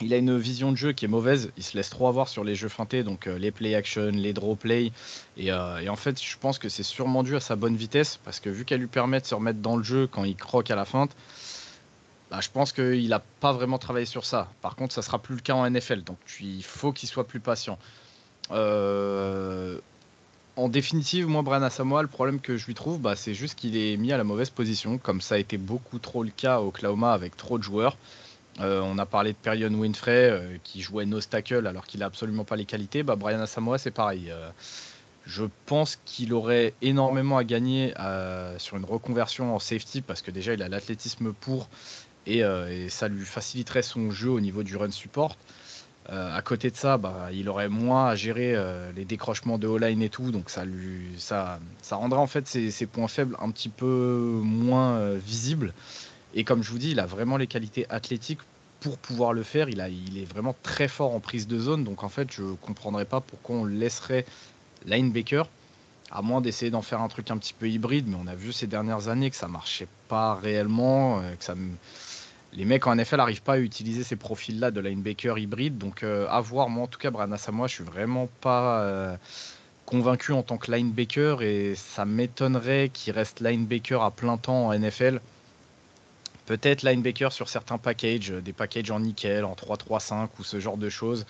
Il 0.01 0.13
a 0.13 0.17
une 0.17 0.37
vision 0.37 0.71
de 0.71 0.77
jeu 0.77 0.91
qui 0.91 1.05
est 1.05 1.09
mauvaise. 1.09 1.51
Il 1.57 1.63
se 1.63 1.77
laisse 1.77 1.89
trop 1.89 2.07
avoir 2.07 2.27
sur 2.27 2.43
les 2.43 2.55
jeux 2.55 2.69
feintés, 2.69 3.03
donc 3.03 3.27
euh, 3.27 3.37
les 3.37 3.51
play 3.51 3.75
action, 3.75 4.11
les 4.11 4.33
draw 4.33 4.55
play. 4.55 4.91
Euh, 5.39 5.77
et, 5.79 5.89
en 5.89 5.95
fait, 5.95 6.21
je 6.21 6.37
pense 6.37 6.59
que 6.59 6.69
c'est 6.69 6.83
sûrement 6.83 7.23
dû 7.23 7.35
à 7.35 7.39
sa 7.39 7.55
bonne 7.55 7.75
vitesse, 7.75 8.19
parce 8.23 8.39
que 8.39 8.49
vu 8.49 8.65
qu'elle 8.65 8.81
lui 8.81 8.87
permet 8.87 9.21
de 9.21 9.25
se 9.25 9.35
remettre 9.35 9.59
dans 9.59 9.77
le 9.77 9.83
jeu 9.83 10.07
quand 10.07 10.23
il 10.23 10.35
croque 10.35 10.69
à 10.71 10.75
la 10.75 10.85
feinte, 10.85 11.15
bah, 12.29 12.39
je 12.41 12.49
pense 12.49 12.73
qu'il 12.73 13.07
n'a 13.07 13.21
pas 13.39 13.53
vraiment 13.53 13.77
travaillé 13.77 14.05
sur 14.05 14.25
ça. 14.25 14.49
Par 14.61 14.75
contre, 14.75 14.93
ça 14.93 15.01
sera 15.01 15.19
plus 15.19 15.35
le 15.35 15.41
cas 15.41 15.53
en 15.53 15.69
NFL, 15.69 16.03
donc 16.03 16.17
il 16.41 16.63
faut 16.63 16.91
qu'il 16.91 17.07
soit 17.07 17.27
plus 17.27 17.39
patient. 17.39 17.77
Euh, 18.51 19.79
en 20.55 20.69
définitive, 20.69 21.27
moi, 21.27 21.41
Brian 21.41 21.61
Asamoah, 21.61 22.01
le 22.01 22.07
problème 22.07 22.39
que 22.39 22.57
je 22.57 22.65
lui 22.65 22.73
trouve, 22.73 22.99
bah, 22.99 23.15
c'est 23.15 23.33
juste 23.33 23.55
qu'il 23.55 23.77
est 23.77 23.97
mis 23.97 24.11
à 24.11 24.17
la 24.17 24.23
mauvaise 24.23 24.49
position, 24.49 24.97
comme 24.97 25.21
ça 25.21 25.35
a 25.35 25.37
été 25.37 25.57
beaucoup 25.57 25.99
trop 25.99 26.23
le 26.23 26.31
cas 26.31 26.59
au 26.59 26.67
Oklahoma 26.67 27.13
avec 27.13 27.37
trop 27.37 27.57
de 27.57 27.63
joueurs. 27.63 27.97
Euh, 28.61 28.81
on 28.81 28.97
a 28.97 29.05
parlé 29.05 29.33
de 29.33 29.37
Perion 29.37 29.73
Winfrey 29.73 30.29
euh, 30.29 30.57
qui 30.63 30.81
jouait 30.81 31.05
no 31.05 31.19
tackle 31.19 31.67
alors 31.67 31.85
qu'il 31.85 31.99
n'a 31.99 32.05
absolument 32.05 32.45
pas 32.45 32.55
les 32.55 32.65
qualités. 32.65 33.03
Bah, 33.03 33.15
Brian 33.15 33.41
Asamoah, 33.41 33.77
c'est 33.77 33.91
pareil. 33.91 34.31
Euh, 34.31 34.49
je 35.25 35.43
pense 35.65 35.97
qu'il 36.05 36.33
aurait 36.33 36.73
énormément 36.81 37.37
à 37.37 37.43
gagner 37.43 37.95
sur 38.59 38.77
une 38.77 38.85
reconversion 38.85 39.55
en 39.55 39.59
safety 39.59 40.01
parce 40.01 40.21
que 40.21 40.29
déjà 40.29 40.53
il 40.53 40.61
a 40.61 40.69
l'athlétisme 40.69 41.33
pour 41.33 41.67
et, 42.27 42.43
ça 42.89 43.07
lui 43.07 43.25
faciliterait 43.25 43.81
son 43.81 44.11
jeu 44.11 44.29
au 44.29 44.39
niveau 44.39 44.61
du 44.61 44.77
run 44.77 44.91
support. 44.91 45.35
à 46.09 46.39
côté 46.43 46.69
de 46.69 46.75
ça, 46.77 46.99
bah, 46.99 47.29
il 47.33 47.49
aurait 47.49 47.69
moins 47.69 48.09
à 48.09 48.15
gérer 48.15 48.55
les 48.95 49.03
décrochements 49.03 49.57
de 49.57 49.65
O-line 49.65 50.03
et 50.03 50.09
tout, 50.09 50.29
donc 50.29 50.51
ça 50.51 50.63
lui 50.63 51.07
ça, 51.17 51.59
rendrait 51.89 52.19
en 52.19 52.27
fait 52.27 52.47
ses, 52.47 52.85
points 52.85 53.07
faibles 53.07 53.35
un 53.39 53.49
petit 53.49 53.69
peu 53.69 54.39
moins 54.43 55.15
visibles. 55.15 55.73
Et 56.35 56.43
comme 56.43 56.61
je 56.61 56.69
vous 56.69 56.77
dis, 56.77 56.91
il 56.91 56.99
a 56.99 57.05
vraiment 57.05 57.37
les 57.37 57.47
qualités 57.47 57.85
athlétiques 57.89 58.41
pour 58.81 58.97
pouvoir 58.97 59.33
le 59.33 59.41
faire. 59.41 59.69
Il, 59.69 59.79
est 59.79 60.25
vraiment 60.25 60.55
très 60.61 60.87
fort 60.87 61.15
en 61.15 61.19
prise 61.21 61.47
de 61.47 61.57
zone. 61.57 61.83
Donc 61.83 62.03
en 62.03 62.09
fait, 62.09 62.31
je 62.31 62.43
ne 62.43 62.53
comprendrais 62.55 63.05
pas 63.05 63.21
pourquoi 63.21 63.55
on 63.55 63.65
laisserait 63.65 64.25
linebacker, 64.85 65.49
à 66.11 66.21
moins 66.21 66.41
d'essayer 66.41 66.69
d'en 66.69 66.81
faire 66.81 67.01
un 67.01 67.07
truc 67.07 67.31
un 67.31 67.37
petit 67.37 67.53
peu 67.53 67.69
hybride. 67.69 68.07
Mais 68.07 68.17
on 68.21 68.27
a 68.27 68.35
vu 68.35 68.51
ces 68.51 68.67
dernières 68.67 69.07
années 69.07 69.29
que 69.29 69.37
ça 69.37 69.47
marchait 69.47 69.87
pas 70.09 70.35
réellement. 70.35 71.21
Euh, 71.21 71.35
que 71.35 71.53
les 72.53 72.65
mecs 72.65 72.85
en 72.85 72.95
NFL 72.95 73.17
n'arrivent 73.17 73.41
pas 73.41 73.53
à 73.53 73.59
utiliser 73.59 74.03
ces 74.03 74.15
profils-là 74.15 74.71
de 74.71 74.81
linebacker 74.81 75.39
hybride. 75.39 75.77
Donc 75.77 76.03
euh, 76.03 76.27
à 76.29 76.41
voir, 76.41 76.69
moi 76.69 76.83
en 76.83 76.87
tout 76.87 76.99
cas, 76.99 77.11
Brana 77.11 77.37
Samoa, 77.37 77.67
je 77.67 77.75
suis 77.75 77.83
vraiment 77.83 78.29
pas... 78.41 78.81
Euh, 78.81 79.17
convaincu 79.85 80.31
en 80.31 80.41
tant 80.41 80.57
que 80.57 80.71
linebacker 80.71 81.43
et 81.43 81.75
ça 81.75 82.05
m'étonnerait 82.05 82.89
qu'il 82.91 83.13
reste 83.13 83.39
linebacker 83.39 84.01
à 84.01 84.09
plein 84.09 84.37
temps 84.37 84.69
en 84.69 84.73
NFL 84.73 85.21
Peut-être 86.45 86.83
linebacker 86.83 87.31
sur 87.31 87.49
certains 87.49 87.77
packages, 87.77 88.29
des 88.29 88.53
packages 88.53 88.91
en 88.91 88.99
nickel, 88.99 89.45
en 89.45 89.53
3-3-5 89.53 90.29
ou 90.39 90.43
ce 90.43 90.59
genre 90.59 90.77
de 90.77 90.89
choses. 90.89 91.25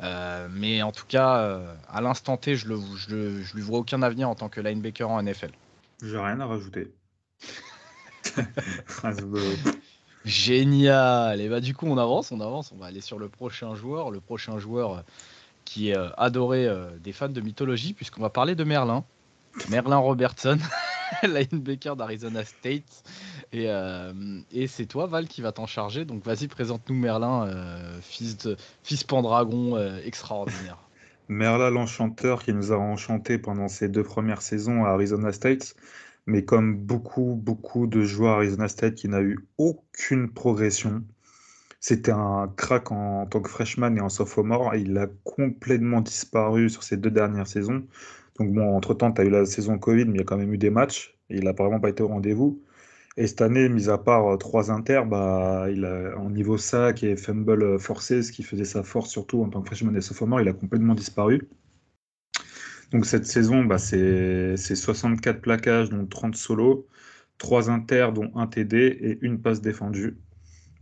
Euh, 0.00 0.48
mais 0.50 0.82
en 0.82 0.92
tout 0.92 1.06
cas, 1.06 1.38
euh, 1.38 1.74
à 1.88 2.00
l'instant 2.00 2.36
T, 2.36 2.54
je, 2.54 2.68
le, 2.68 2.78
je, 2.96 3.54
lui 3.54 3.62
vois 3.62 3.78
aucun 3.78 4.02
avenir 4.02 4.28
en 4.28 4.34
tant 4.34 4.48
que 4.48 4.60
linebacker 4.60 5.08
en 5.10 5.22
NFL. 5.22 5.50
J'ai 6.02 6.18
rien 6.18 6.38
à 6.40 6.46
rajouter. 6.46 6.92
Génial. 10.24 11.40
Et 11.40 11.48
bah 11.48 11.60
du 11.60 11.74
coup, 11.74 11.86
on 11.86 11.98
avance, 11.98 12.30
on 12.30 12.40
avance. 12.40 12.72
On 12.72 12.76
va 12.76 12.86
aller 12.86 13.00
sur 13.00 13.18
le 13.18 13.28
prochain 13.28 13.74
joueur, 13.74 14.10
le 14.10 14.20
prochain 14.20 14.58
joueur 14.58 14.94
euh, 14.94 15.00
qui 15.64 15.90
est 15.90 15.96
adoré 16.16 16.66
des 17.02 17.12
fans 17.12 17.28
de 17.28 17.42
mythologie, 17.42 17.92
puisqu'on 17.92 18.22
va 18.22 18.30
parler 18.30 18.54
de 18.54 18.64
Merlin. 18.64 19.04
Merlin 19.68 19.98
Robertson, 19.98 20.56
linebacker 21.22 21.94
d'Arizona 21.94 22.42
State. 22.44 23.02
Euh, 23.54 24.12
et, 24.52 24.66
c'est 24.66 24.86
toi, 24.86 25.06
Val, 25.06 25.26
qui 25.26 25.40
va 25.40 25.52
t'en 25.52 25.66
charger. 25.66 26.04
Donc 26.04 26.24
vas-y, 26.24 26.48
présente-nous 26.48 26.94
Merlin, 26.94 27.46
euh, 27.46 27.98
fils, 28.02 28.36
de, 28.38 28.56
fils 28.82 29.04
Pendragon 29.04 29.76
euh, 29.76 29.98
extraordinaire. 30.04 30.78
Merlin, 31.28 31.70
l'enchanteur 31.70 32.42
qui 32.42 32.52
nous 32.52 32.72
a 32.72 32.76
enchanté 32.76 33.38
pendant 33.38 33.68
ses 33.68 33.88
deux 33.88 34.02
premières 34.02 34.42
saisons 34.42 34.84
à 34.84 34.90
Arizona 34.90 35.32
State. 35.32 35.74
Mais 36.26 36.44
comme 36.44 36.76
beaucoup, 36.76 37.34
beaucoup 37.42 37.86
de 37.86 38.02
joueurs 38.02 38.34
à 38.34 38.36
Arizona 38.36 38.68
State 38.68 38.94
qui 38.94 39.08
n'a 39.08 39.22
eu 39.22 39.38
aucune 39.56 40.30
progression, 40.30 41.02
c'était 41.80 42.12
un 42.12 42.52
crack 42.54 42.92
en, 42.92 43.26
tant 43.26 43.40
que 43.40 43.48
freshman 43.48 43.96
et 43.96 44.00
en 44.00 44.10
sophomore. 44.10 44.74
Et 44.74 44.80
il 44.80 44.96
a 44.98 45.06
complètement 45.24 46.02
disparu 46.02 46.68
sur 46.68 46.82
ces 46.82 46.98
deux 46.98 47.10
dernières 47.10 47.46
saisons. 47.46 47.84
Donc 48.38 48.52
bon, 48.52 48.76
entre-temps, 48.76 49.10
tu 49.12 49.22
as 49.22 49.24
eu 49.24 49.30
la 49.30 49.46
saison 49.46 49.78
Covid, 49.78 50.04
mais 50.04 50.14
il 50.14 50.18
y 50.18 50.20
a 50.20 50.24
quand 50.24 50.36
même 50.36 50.52
eu 50.52 50.58
des 50.58 50.70
matchs. 50.70 51.16
Et 51.30 51.38
il 51.38 51.44
n'a 51.44 51.52
vraiment 51.52 51.80
pas 51.80 51.88
été 51.88 52.02
au 52.02 52.08
rendez-vous. 52.08 52.62
Et 53.18 53.26
cette 53.26 53.40
année, 53.42 53.68
mis 53.68 53.88
à 53.90 53.98
part 53.98 54.28
euh, 54.28 54.36
trois 54.36 54.70
inters, 54.70 55.04
bah, 55.04 55.66
en 56.16 56.30
niveau 56.30 56.56
sac 56.56 57.02
et 57.02 57.16
fumble 57.16 57.62
euh, 57.64 57.78
forcé, 57.78 58.22
ce 58.22 58.30
qui 58.30 58.44
faisait 58.44 58.64
sa 58.64 58.84
force 58.84 59.10
surtout 59.10 59.42
en 59.42 59.48
tant 59.50 59.60
que 59.60 59.66
freshman 59.66 59.96
et 59.96 60.00
sophomore, 60.00 60.40
il 60.40 60.48
a 60.48 60.52
complètement 60.52 60.94
disparu. 60.94 61.48
Donc 62.92 63.06
cette 63.06 63.26
saison, 63.26 63.64
bah, 63.64 63.78
c'est 63.78 64.56
64 64.56 65.40
plaquages, 65.40 65.90
dont 65.90 66.06
30 66.06 66.36
solos, 66.36 66.86
3 67.38 67.70
inters, 67.70 68.12
dont 68.12 68.30
un 68.36 68.46
TD 68.46 68.76
et 69.00 69.18
une 69.22 69.40
passe 69.42 69.60
défendue. 69.60 70.16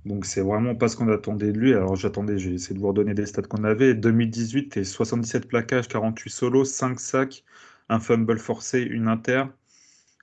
Donc 0.04 0.26
c'est 0.26 0.42
vraiment 0.42 0.74
pas 0.74 0.88
ce 0.88 0.96
qu'on 0.96 1.08
attendait 1.08 1.52
de 1.52 1.58
lui. 1.58 1.72
Alors 1.74 1.96
j'attendais, 1.96 2.38
j'ai 2.38 2.52
essayé 2.54 2.74
de 2.74 2.80
vous 2.80 2.88
redonner 2.88 3.14
des 3.14 3.26
stats 3.26 3.42
qu'on 3.42 3.64
avait. 3.64 3.94
2018, 3.94 4.76
et 4.76 4.84
77 4.84 5.48
plaquages, 5.48 5.88
48 5.88 6.30
solos, 6.30 6.64
5 6.66 7.00
sacs, 7.00 7.44
un 7.88 7.98
fumble 7.98 8.38
forcé, 8.38 8.82
une 8.82 9.08
inter. 9.08 9.44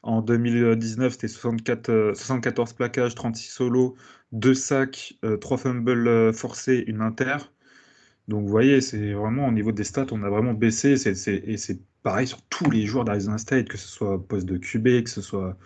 En 0.04 0.22
2019, 0.22 1.14
c'était 1.14 1.30
74 1.30 1.90
euh, 1.90 2.76
plaquages, 2.76 3.16
36 3.16 3.50
solos, 3.50 3.96
2 4.34 4.54
sacs, 4.54 5.18
3 5.42 5.58
euh, 5.58 5.62
fumbles 5.62 6.08
euh, 6.08 6.34
forcés, 6.34 6.84
une 6.88 7.02
inter. 7.02 7.38
Donc 8.28 8.44
vous 8.44 8.50
voyez, 8.50 8.82
c'est 8.82 9.14
vraiment 9.14 9.48
au 9.48 9.52
niveau 9.52 9.72
des 9.72 9.86
stats, 9.86 10.08
on 10.12 10.24
a 10.24 10.30
vraiment 10.30 10.54
baissé. 10.54 10.96
et 11.08 11.58
c'est 11.58 11.80
pareil 12.04 12.28
sur 12.28 12.42
tous 12.44 12.70
les 12.70 12.86
joueurs 12.86 13.06
d'Arizona 13.06 13.38
State, 13.38 13.70
que 13.70 13.78
ce 13.78 13.88
soit 13.88 14.16
au 14.16 14.20
poste 14.20 14.46
de 14.46 14.58
QB, 14.58 15.04
que 15.04 15.10
ce 15.10 15.22
soit, 15.22 15.58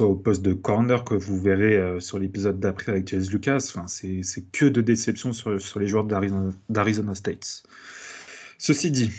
au 0.00 0.14
poste 0.14 0.42
de 0.42 0.52
corner, 0.52 1.04
que 1.04 1.14
vous 1.14 1.40
verrez 1.40 2.00
sur 2.00 2.18
l'épisode 2.18 2.58
d'après 2.58 2.92
avec 2.92 3.08
Jess 3.08 3.30
Lucas. 3.30 3.72
C'est 3.86 4.50
que 4.52 4.66
de 4.66 4.80
déception 4.80 5.32
sur 5.32 5.78
les 5.78 5.86
joueurs 5.86 6.04
d'Arizona 6.04 7.14
State. 7.14 7.62
Ceci 8.58 8.90
dit, 8.90 9.12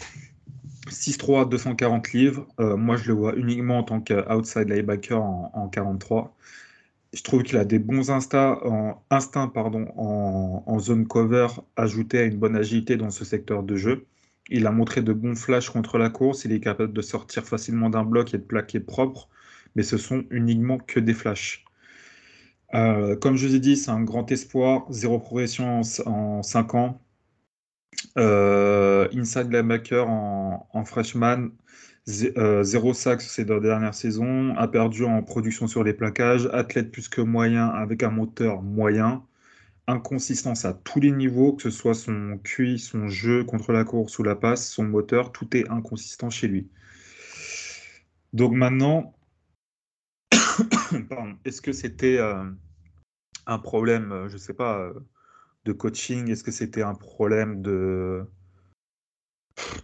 6-3, 0.89 1.49
240 1.49 2.11
livres. 2.13 2.47
Euh, 2.59 2.77
moi, 2.77 2.95
je 2.97 3.07
le 3.07 3.13
vois 3.13 3.35
uniquement 3.35 3.79
en 3.79 3.83
tant 3.83 4.01
qu'outside 4.01 4.69
linebacker 4.69 5.21
en, 5.21 5.69
43. 5.69 6.35
Je 7.13 7.23
trouve 7.23 7.43
qu'il 7.43 7.57
a 7.57 7.65
des 7.65 7.79
bons 7.79 8.11
instincts, 8.11 8.59
en, 8.63 9.47
pardon, 9.49 9.88
en, 9.95 10.79
zone 10.79 11.07
cover, 11.07 11.47
ajouté 11.75 12.19
à 12.19 12.23
une 12.23 12.38
bonne 12.38 12.55
agilité 12.55 12.97
dans 12.97 13.09
ce 13.11 13.25
secteur 13.25 13.63
de 13.63 13.75
jeu. 13.75 14.05
Il 14.49 14.67
a 14.67 14.71
montré 14.71 15.01
de 15.01 15.13
bons 15.13 15.35
flashs 15.35 15.69
contre 15.69 15.97
la 15.97 16.09
course. 16.09 16.45
Il 16.45 16.51
est 16.51 16.59
capable 16.59 16.93
de 16.93 17.01
sortir 17.01 17.45
facilement 17.45 17.89
d'un 17.89 18.03
bloc 18.03 18.33
et 18.33 18.38
de 18.38 18.43
plaquer 18.43 18.79
propre, 18.79 19.29
mais 19.75 19.83
ce 19.83 19.97
sont 19.97 20.25
uniquement 20.31 20.77
que 20.77 20.99
des 20.99 21.13
flashs. 21.13 21.65
Euh, 22.73 23.15
comme 23.15 23.38
je 23.38 23.47
vous 23.47 23.55
ai 23.55 23.59
dit, 23.59 23.77
c'est 23.77 23.91
un 23.91 24.03
grand 24.03 24.29
espoir. 24.31 24.85
Zéro 24.89 25.19
progression 25.19 25.81
en, 25.81 26.09
en 26.09 26.43
5 26.43 26.75
ans. 26.75 27.01
Euh, 28.17 29.07
inside 29.13 29.51
linebacker 29.51 30.07
en, 30.07 30.67
en 30.73 30.85
freshman, 30.85 31.49
euh, 32.37 32.63
zéro 32.63 32.93
sac 32.93 33.21
ces 33.21 33.45
deux 33.45 33.59
dernières 33.59 33.93
saisons, 33.93 34.55
a 34.55 34.67
perdu 34.67 35.03
en 35.05 35.21
production 35.23 35.67
sur 35.67 35.83
les 35.83 35.93
plaquages, 35.93 36.49
athlète 36.51 36.91
plus 36.91 37.09
que 37.09 37.21
moyen 37.21 37.67
avec 37.67 38.01
un 38.03 38.09
moteur 38.09 38.61
moyen, 38.63 39.23
inconsistance 39.87 40.65
à 40.65 40.73
tous 40.73 40.99
les 40.99 41.11
niveaux, 41.11 41.53
que 41.53 41.63
ce 41.63 41.69
soit 41.69 41.93
son 41.93 42.39
QI, 42.43 42.79
son 42.79 43.07
jeu 43.07 43.43
contre 43.43 43.71
la 43.71 43.83
course 43.83 44.17
ou 44.19 44.23
la 44.23 44.35
passe, 44.35 44.69
son 44.69 44.85
moteur, 44.85 45.31
tout 45.31 45.55
est 45.55 45.69
inconsistant 45.69 46.29
chez 46.29 46.47
lui. 46.47 46.69
Donc 48.33 48.53
maintenant, 48.53 49.13
est-ce 51.45 51.61
que 51.61 51.71
c'était 51.71 52.17
euh, 52.17 52.43
un 53.45 53.59
problème, 53.59 54.25
je 54.27 54.33
ne 54.33 54.39
sais 54.39 54.53
pas, 54.53 54.91
de 55.68 55.74
coaching 55.74 56.32
Est-ce 56.32 56.43
que 56.43 56.51
c'était 56.51 56.82
un 56.82 56.95
problème 56.95 57.61
de 57.61 58.26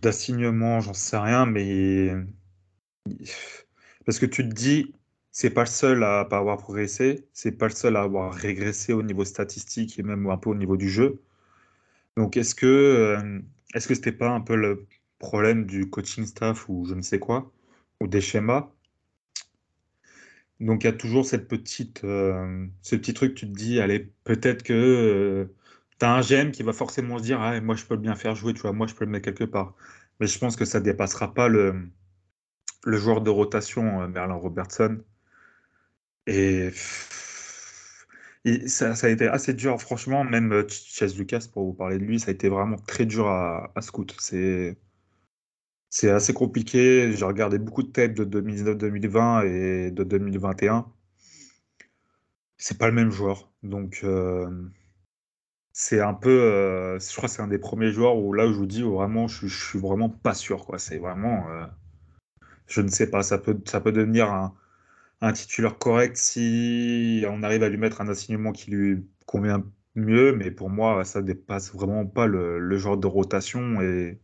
d'assignement 0.01 0.79
J'en 0.81 0.93
sais 0.93 1.17
rien, 1.17 1.45
mais 1.45 2.13
parce 4.05 4.19
que 4.19 4.25
tu 4.25 4.47
te 4.47 4.53
dis, 4.53 4.93
c'est 5.31 5.49
pas 5.49 5.61
le 5.61 5.67
seul 5.67 6.03
à 6.03 6.25
pas 6.25 6.37
avoir 6.37 6.57
progressé, 6.57 7.27
c'est 7.33 7.51
pas 7.53 7.67
le 7.67 7.73
seul 7.73 7.97
à 7.97 8.01
avoir 8.03 8.33
régressé 8.33 8.93
au 8.93 9.03
niveau 9.03 9.25
statistique 9.25 9.99
et 9.99 10.03
même 10.03 10.27
un 10.29 10.37
peu 10.37 10.49
au 10.49 10.55
niveau 10.55 10.77
du 10.77 10.89
jeu. 10.89 11.21
Donc 12.17 12.37
est-ce 12.37 12.55
que 12.55 12.65
euh, 12.67 13.39
est-ce 13.73 13.87
que 13.87 13.95
c'était 13.95 14.11
pas 14.11 14.29
un 14.29 14.41
peu 14.41 14.55
le 14.55 14.87
problème 15.19 15.65
du 15.65 15.89
coaching 15.89 16.25
staff 16.25 16.69
ou 16.69 16.85
je 16.85 16.93
ne 16.95 17.01
sais 17.01 17.19
quoi 17.19 17.51
ou 18.01 18.07
des 18.07 18.21
schémas? 18.21 18.71
Donc 20.59 20.83
il 20.83 20.87
y 20.87 20.89
a 20.89 20.93
toujours 20.93 21.25
cette 21.25 21.47
petite, 21.47 22.03
euh, 22.03 22.67
ce 22.81 22.95
petit 22.95 23.13
truc, 23.13 23.35
tu 23.35 23.47
te 23.47 23.51
dis, 23.51 23.79
allez, 23.81 24.11
peut-être 24.23 24.63
que 24.63 24.73
euh, 24.73 25.45
tu 26.03 26.07
as 26.07 26.13
un 26.13 26.21
GM 26.21 26.51
qui 26.51 26.63
va 26.63 26.73
forcément 26.73 27.17
se 27.17 27.23
dire 27.23 27.41
ah, 27.41 27.59
moi 27.61 27.75
je 27.75 27.85
peux 27.85 27.97
bien 27.97 28.15
faire 28.15 28.35
jouer, 28.35 28.53
tu 28.53 28.61
vois, 28.61 28.73
moi 28.73 28.87
je 28.87 28.93
peux 28.95 29.05
le 29.05 29.11
mettre 29.11 29.25
quelque 29.25 29.45
part. 29.45 29.73
Mais 30.19 30.27
je 30.27 30.37
pense 30.39 30.55
que 30.55 30.65
ça 30.65 30.79
dépassera 30.81 31.33
pas 31.33 31.47
le, 31.47 31.89
joueur 32.85 33.21
de 33.21 33.29
rotation, 33.29 34.01
euh, 34.01 34.07
Merlin 34.07 34.35
Robertson. 34.35 34.99
Et 36.27 36.71
ça, 38.67 38.93
a 39.01 39.09
été 39.09 39.27
assez 39.27 39.53
dur, 39.53 39.81
franchement, 39.81 40.23
même 40.23 40.65
Chase 40.69 41.17
Lucas, 41.17 41.47
pour 41.51 41.65
vous 41.65 41.73
parler 41.73 41.97
de 41.97 42.03
lui, 42.03 42.19
ça 42.19 42.29
a 42.29 42.33
été 42.33 42.49
vraiment 42.49 42.77
très 42.77 43.05
dur 43.05 43.27
à, 43.27 43.71
à 43.75 43.81
scout. 43.81 44.15
C'est 44.19 44.77
c'est 45.89 46.09
assez 46.09 46.33
compliqué. 46.33 47.13
J'ai 47.15 47.25
regardé 47.25 47.59
beaucoup 47.59 47.83
de 47.83 47.91
têtes 47.91 48.15
de 48.15 48.25
2019-2020 48.25 49.45
et 49.45 49.91
de 49.91 50.03
2021. 50.03 50.91
C'est 52.57 52.77
pas 52.79 52.87
le 52.87 52.93
même 52.93 53.11
joueur. 53.11 53.51
Donc, 53.61 54.01
euh, 54.03 54.49
c'est 55.73 56.01
un 56.01 56.13
peu. 56.13 56.29
Euh, 56.29 56.99
je 56.99 57.15
crois 57.15 57.27
que 57.27 57.35
c'est 57.35 57.41
un 57.41 57.47
des 57.47 57.57
premiers 57.57 57.91
joueurs 57.91 58.17
où 58.17 58.33
là 58.33 58.47
où 58.47 58.53
je 58.53 58.57
vous 58.59 58.65
dis 58.67 58.83
vraiment, 58.83 59.27
je, 59.27 59.47
suis 59.47 59.79
vraiment 59.79 60.09
pas 60.09 60.35
sûr. 60.35 60.65
Quoi. 60.65 60.79
C'est 60.79 60.99
vraiment. 60.99 61.49
Euh, 61.49 61.65
je 62.67 62.81
ne 62.81 62.89
sais 62.89 63.09
pas. 63.09 63.23
Ça 63.23 63.37
peut, 63.39 63.59
ça 63.65 63.81
peut 63.81 63.91
devenir 63.91 64.31
un, 64.31 64.53
titulaire 65.33 65.77
correct 65.79 66.17
si 66.17 67.25
on 67.29 67.43
arrive 67.43 67.63
à 67.63 67.69
lui 67.69 67.77
mettre 67.77 68.01
un 68.01 68.09
assignement 68.09 68.51
qui 68.51 68.71
lui 68.71 69.07
convient 69.25 69.63
mieux. 69.95 70.33
Mais 70.35 70.51
pour 70.51 70.69
moi, 70.69 71.03
ça 71.05 71.21
dépasse 71.21 71.73
vraiment 71.73 72.05
pas 72.05 72.27
le, 72.27 72.77
genre 72.77 72.97
de 72.97 73.07
rotation. 73.07 73.81
Et 73.81 74.19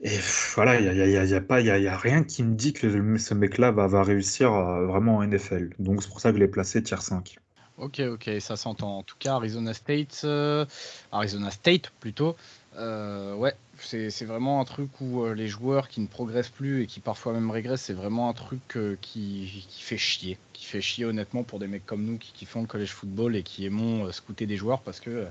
et 0.00 0.18
voilà, 0.54 0.80
il 0.80 0.82
n'y 0.82 0.88
a, 1.00 1.06
y 1.06 1.16
a, 1.16 1.24
y 1.24 1.34
a, 1.34 1.40
pas, 1.40 1.56
a, 1.56 1.60
y 1.60 1.88
a 1.88 1.96
rien 1.96 2.24
qui 2.24 2.42
me 2.42 2.54
dit 2.54 2.72
que 2.74 2.90
ce 3.18 3.34
mec-là 3.34 3.70
va, 3.70 3.86
va 3.86 4.02
réussir 4.02 4.52
euh, 4.52 4.86
vraiment 4.86 5.16
en 5.18 5.26
NFL. 5.26 5.74
Donc 5.78 6.02
c'est 6.02 6.08
pour 6.08 6.20
ça 6.20 6.30
que 6.30 6.36
je 6.36 6.40
l'ai 6.40 6.48
placé 6.48 6.82
tier 6.82 7.00
5. 7.00 7.38
Ok, 7.78 8.00
ok, 8.00 8.30
ça 8.40 8.56
s'entend. 8.56 8.98
En 8.98 9.02
tout 9.02 9.16
cas, 9.18 9.34
Arizona 9.34 9.74
State, 9.74 10.22
euh, 10.24 10.64
Arizona 11.10 11.50
State 11.50 11.90
plutôt, 12.00 12.36
euh, 12.76 13.34
ouais, 13.34 13.54
c'est 13.78 14.24
vraiment 14.24 14.60
un 14.60 14.64
truc 14.64 15.00
où 15.00 15.24
les 15.32 15.48
joueurs 15.48 15.88
qui 15.88 16.00
ne 16.00 16.06
progressent 16.06 16.50
plus 16.50 16.82
et 16.82 16.86
qui 16.86 17.00
parfois 17.00 17.32
même 17.32 17.50
régressent, 17.50 17.82
c'est 17.82 17.92
vraiment 17.92 18.28
un 18.28 18.32
truc 18.32 18.78
qui, 19.00 19.66
qui, 19.68 19.82
fait 19.82 19.98
chier. 19.98 20.38
Qui 20.52 20.66
fait 20.66 20.80
chier 20.80 21.04
honnêtement 21.04 21.42
pour 21.42 21.58
des 21.58 21.66
mecs 21.66 21.84
comme 21.84 22.04
nous 22.04 22.18
qui, 22.18 22.32
qui 22.32 22.46
font 22.46 22.60
le 22.60 22.68
college 22.68 22.92
football 22.92 23.34
et 23.34 23.42
qui 23.42 23.66
aimons 23.66 24.10
scouter 24.12 24.46
des 24.46 24.56
joueurs 24.56 24.80
parce 24.80 25.00
que 25.00 25.26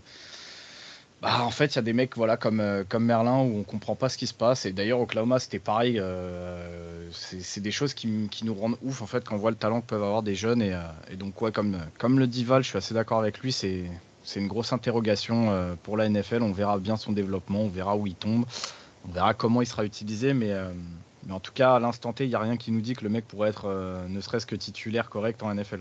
bah, 1.24 1.41
en 1.41 1.51
fait, 1.51 1.67
il 1.67 1.76
y 1.78 1.80
a 1.80 1.84
des 1.84 1.93
mecs 1.93 2.17
voilà, 2.17 2.36
comme, 2.36 2.59
euh, 2.59 2.84
Merlin 2.99 3.39
où 3.39 3.57
on 3.57 3.63
comprend 3.63 3.95
pas 3.95 4.09
ce 4.09 4.17
qui 4.17 4.28
se 4.28 4.34
passe. 4.34 4.65
Et 4.65 4.74
d'ailleurs, 4.74 4.99
Oklahoma, 4.99 5.39
c'était 5.39 5.57
pareil. 5.57 5.97
Euh, 5.97 7.07
c'est 7.11 7.61
des 7.61 7.71
choses 7.71 7.93
qui, 7.93 8.30
nous 8.43 8.53
rendent 8.53 8.78
ouf 8.82 9.01
en 9.01 9.05
fait 9.05 9.24
quand 9.26 9.36
on 9.36 9.38
voit 9.38 9.51
le 9.51 9.55
talent 9.55 9.80
que 9.80 9.86
peuvent 9.86 10.03
avoir 10.03 10.21
des 10.21 10.36
jeunes. 10.36 10.61
Et, 10.61 10.74
euh, 10.74 11.15
donc, 11.15 11.36
comme, 11.53 12.19
le 12.19 12.28
dit 12.28 12.43
Val, 12.43 12.61
je 12.61 12.67
suis 12.67 12.78
assez 12.78 12.93
d'accord 12.93 13.19
avec 13.19 13.39
lui. 13.39 13.53
C'est 13.53 13.89
une 14.36 14.49
grosse 14.49 14.74
interrogation 14.74 15.78
pour 15.84 15.95
la 15.95 16.09
NFL. 16.09 16.43
On 16.43 16.51
verra 16.51 16.78
bien 16.78 16.97
son 16.97 17.13
développement, 17.13 17.61
on 17.61 17.69
verra 17.69 17.95
où 17.95 18.05
il 18.05 18.15
tombe, 18.15 18.45
on 19.07 19.11
verra 19.13 19.34
comment 19.34 19.61
il 19.61 19.65
sera 19.65 19.86
utilisé. 19.86 20.34
Mais, 20.34 20.53
en 21.30 21.39
tout 21.39 21.53
cas, 21.53 21.76
à 21.76 21.80
l'instant 21.80 22.11
T, 22.11 22.26
il 22.26 22.30
n'y 22.30 22.36
a 22.36 22.39
rien 22.39 22.57
qui 22.57 22.74
nous 22.74 22.82
dit 22.82 22.95
que 22.95 23.03
le 23.03 23.09
mec 23.09 23.26
pourrait 23.26 23.49
être 23.49 24.05
ne 24.09 24.19
serait-ce 24.19 24.45
que 24.45 24.57
titulaire 24.57 25.09
correct 25.09 25.41
en 25.41 25.53
NFL. 25.53 25.80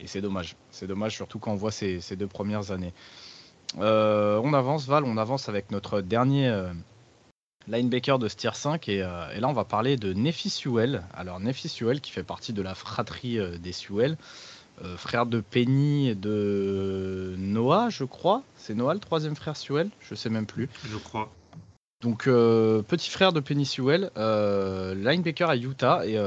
Et 0.00 0.06
c'est 0.06 0.20
dommage. 0.20 0.54
C'est 0.70 0.86
dommage, 0.86 1.14
surtout 1.14 1.38
quand 1.38 1.52
on 1.52 1.56
voit 1.56 1.72
ces 1.72 2.16
deux 2.18 2.26
premières 2.26 2.72
années. 2.72 2.92
Euh, 3.78 4.40
on 4.42 4.54
avance, 4.54 4.86
Val, 4.86 5.04
on 5.04 5.16
avance 5.16 5.48
avec 5.48 5.70
notre 5.70 6.00
dernier 6.00 6.48
euh, 6.48 6.72
linebacker 7.68 8.18
de 8.18 8.28
Stier 8.28 8.50
5 8.54 8.88
euh, 8.88 9.30
et, 9.34 9.40
là 9.40 9.48
on 9.48 9.52
va 9.52 9.64
parler 9.64 9.96
de 9.96 10.12
Nefi 10.12 10.50
Sewell. 10.50 11.02
Alors 11.14 11.40
Nefi 11.40 11.68
Sewell 11.68 12.00
qui 12.00 12.10
fait 12.10 12.22
partie 12.22 12.52
de 12.52 12.62
la 12.62 12.74
fratrie 12.74 13.38
des 13.58 13.72
Sewell, 13.72 14.16
frère 14.96 15.26
de 15.26 15.40
Penny 15.40 16.08
et 16.08 16.14
de 16.14 17.34
Noah, 17.38 17.88
je 17.90 18.04
crois. 18.04 18.42
C'est 18.56 18.74
Noah 18.74 18.94
le 18.94 19.00
troisième 19.00 19.36
frère 19.36 19.56
Sewell 19.56 19.90
Je 20.00 20.14
sais 20.14 20.30
même 20.30 20.46
plus. 20.46 20.68
Je 20.84 20.96
crois. 20.96 21.30
Donc 22.02 22.24
petit 22.24 23.10
frère 23.10 23.32
de 23.32 23.40
Penny 23.40 23.66
Sewell, 23.66 24.10
linebacker 24.16 25.50
à 25.50 25.56
Utah 25.56 26.06
et 26.06 26.18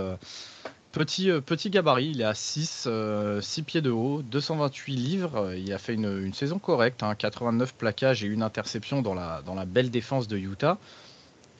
Petit, 0.91 1.29
euh, 1.29 1.39
petit 1.39 1.69
gabarit, 1.69 2.07
il 2.07 2.21
est 2.21 2.25
à 2.25 2.33
6, 2.33 2.61
6 2.61 2.87
euh, 2.87 3.41
pieds 3.63 3.81
de 3.81 3.91
haut, 3.91 4.23
228 4.23 4.95
livres. 4.95 5.53
Il 5.55 5.71
a 5.71 5.77
fait 5.77 5.93
une, 5.93 6.33
saison 6.33 6.57
correcte, 6.57 7.03
89 7.17 7.69
hein, 7.69 7.73
plaquages 7.77 8.23
et 8.23 8.27
une 8.27 8.41
interception 8.41 9.03
dans 9.03 9.13
la, 9.13 9.65
belle 9.67 9.91
défense 9.91 10.27
de 10.27 10.37
Utah. 10.37 10.79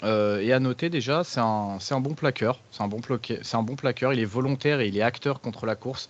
Euh, 0.02 0.40
et 0.40 0.52
à 0.52 0.60
noter 0.60 0.90
déjà, 0.90 1.24
c'est 1.24 1.42
un, 1.42 1.78
bon 2.00 2.16
plaqueur. 2.16 2.60
C'est 2.72 2.82
un, 2.82 2.88
bon 2.88 3.02
c'est 3.44 3.56
un 3.56 3.62
bon 3.62 3.76
plaqueur. 3.76 4.14
Il 4.14 4.20
est 4.20 4.26
volontaire 4.26 4.80
et 4.80 4.88
il 4.88 4.98
est 4.98 5.04
acteur 5.04 5.42
contre 5.42 5.68
la 5.68 5.76
course. 5.76 6.10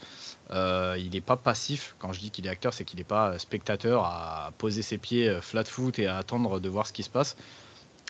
il 0.52 1.10
n'est 1.12 1.20
pas 1.20 1.36
passif. 1.36 1.96
Quand 2.00 2.14
je 2.14 2.22
dis 2.22 2.32
qu'il 2.32 2.48
est 2.48 2.50
acteur, 2.50 2.74
c'est 2.74 2.86
qu'il 2.86 3.00
n'est 3.00 3.04
pas 3.04 3.38
spectateur 3.38 4.06
à 4.06 4.54
poser 4.58 4.82
ses 4.82 4.98
pieds 4.98 5.40
flat 5.42 5.66
foot 5.66 6.00
et 6.00 6.08
à 6.08 6.16
attendre 6.16 6.62
de 6.62 6.70
voir 6.70 6.88
ce 6.88 6.94
qui 6.94 7.04
se 7.04 7.10
passe. 7.10 7.36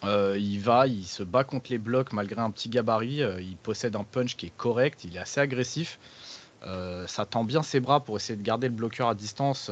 Euh, 0.06 0.38
il 0.40 0.60
va, 0.60 0.88
il 0.88 1.06
se 1.06 1.24
bat 1.24 1.44
contre 1.44 1.72
les 1.72 1.78
blocs 1.78 2.14
malgré 2.14 2.42
un 2.42 2.52
petit 2.52 2.70
gabarit. 2.70 3.22
Euh, 3.22 3.42
il 3.42 3.58
possède 3.58 3.96
un 3.96 4.04
punch 4.04 4.36
qui 4.36 4.48
est 4.48 4.54
correct. 4.56 5.04
Il 5.04 5.16
est 5.16 5.20
assez 5.20 5.42
agressif. 5.42 6.00
Euh, 6.66 7.08
ça 7.08 7.26
tend 7.26 7.44
bien 7.44 7.64
ses 7.64 7.80
bras 7.80 8.02
pour 8.02 8.18
essayer 8.18 8.38
de 8.38 8.44
garder 8.44 8.68
le 8.68 8.74
bloqueur 8.74 9.10
à 9.10 9.16
distance, 9.16 9.72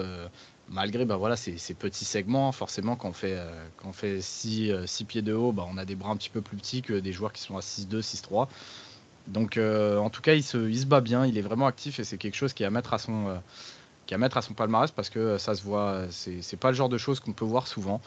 malgré 0.70 1.06
bah, 1.06 1.18
voilà, 1.18 1.36
ces, 1.36 1.74
petits 1.74 2.06
segments. 2.06 2.52
Forcément, 2.52 2.96
quand 2.96 3.10
on 3.10 3.14
fait, 3.14 3.38
quand 3.78 3.90
on 3.90 3.94
fait 3.94 4.22
6, 4.22 4.74
pieds 5.08 5.22
de 5.22 5.34
haut, 5.34 5.52
bah, 5.52 5.66
on 5.70 5.78
a 5.78 5.86
des 5.86 5.96
bras 5.96 6.12
un 6.12 6.18
petit 6.18 6.30
peu 6.30 6.42
plus 6.42 6.58
petits 6.58 6.82
que 6.82 6.94
des 6.94 7.14
joueurs 7.14 7.34
qui 7.34 7.42
sont 7.42 7.58
à 7.58 7.62
6-2, 7.62 8.02
6-3. 8.02 8.48
Donc, 9.28 9.58
en 9.58 10.10
tout 10.10 10.22
cas, 10.22 10.34
il 10.34 10.44
se, 10.44 10.86
bat 10.86 11.02
bien. 11.02 11.26
Il 11.26 11.38
est 11.38 11.42
vraiment 11.42 11.68
actif 11.68 12.00
et 12.00 12.04
c'est 12.04 12.18
quelque 12.18 12.36
chose 12.36 12.54
qui 12.54 12.64
est 12.64 12.70
mettre 12.70 12.94
à 12.94 12.98
son, 12.98 13.42
qui 14.06 14.14
à 14.14 14.18
mettre 14.18 14.38
à 14.38 14.42
son 14.42 14.54
palmarès 14.54 14.92
parce 14.92 15.10
que 15.10 15.38
ça 15.38 15.56
se 15.56 15.64
voit. 15.64 16.04
C'est 16.10 16.60
pas 16.60 16.70
le 16.70 16.76
genre 16.76 16.90
de 16.90 16.98
choses 16.98 17.20
qu'on 17.20 17.34
peut 17.34 17.46
voir 17.46 17.68
souvent. 17.68 18.02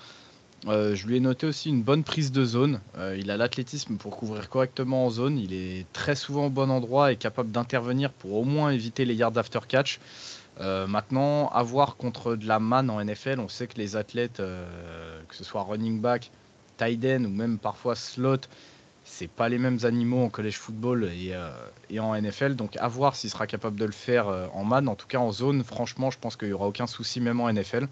Euh, 0.66 0.94
je 0.94 1.06
lui 1.06 1.16
ai 1.16 1.20
noté 1.20 1.46
aussi 1.46 1.70
une 1.70 1.82
bonne 1.82 2.04
prise 2.04 2.32
de 2.32 2.44
zone. 2.44 2.80
Euh, 2.98 3.16
il 3.18 3.30
a 3.30 3.36
l'athlétisme 3.36 3.96
pour 3.96 4.16
couvrir 4.16 4.48
correctement 4.50 5.06
en 5.06 5.10
zone. 5.10 5.38
Il 5.38 5.54
est 5.54 5.86
très 5.92 6.14
souvent 6.14 6.46
au 6.46 6.50
bon 6.50 6.70
endroit 6.70 7.12
et 7.12 7.16
capable 7.16 7.50
d'intervenir 7.50 8.12
pour 8.12 8.34
au 8.34 8.44
moins 8.44 8.70
éviter 8.70 9.04
les 9.04 9.14
yards 9.14 9.38
after 9.38 9.60
catch. 9.66 10.00
Euh, 10.60 10.86
maintenant, 10.86 11.48
avoir 11.48 11.96
contre 11.96 12.36
de 12.36 12.46
la 12.46 12.58
man 12.58 12.90
en 12.90 13.02
NFL, 13.02 13.40
on 13.40 13.48
sait 13.48 13.66
que 13.66 13.78
les 13.78 13.96
athlètes, 13.96 14.36
que 14.36 15.34
ce 15.34 15.44
soit 15.44 15.62
running 15.62 16.00
back, 16.00 16.30
tight 16.76 17.02
end 17.04 17.24
ou 17.24 17.30
même 17.30 17.58
parfois 17.58 17.94
slot, 17.94 18.40
c'est 19.04 19.30
pas 19.30 19.48
les 19.48 19.56
mêmes 19.56 19.78
animaux 19.84 20.22
en 20.24 20.28
college 20.28 20.58
football 20.58 21.04
et, 21.04 21.34
et 21.88 22.00
en 22.00 22.14
NFL. 22.20 22.54
Donc, 22.54 22.76
à 22.76 22.88
voir 22.88 23.16
s'il 23.16 23.30
sera 23.30 23.46
capable 23.46 23.80
de 23.80 23.86
le 23.86 23.92
faire 23.92 24.26
en 24.52 24.64
man. 24.64 24.86
En 24.88 24.94
tout 24.94 25.06
cas, 25.06 25.18
en 25.18 25.32
zone, 25.32 25.64
franchement, 25.64 26.10
je 26.10 26.18
pense 26.18 26.36
qu'il 26.36 26.48
n'y 26.48 26.54
aura 26.54 26.66
aucun 26.66 26.86
souci 26.86 27.22
même 27.22 27.40
en 27.40 27.50
NFL. 27.50 27.86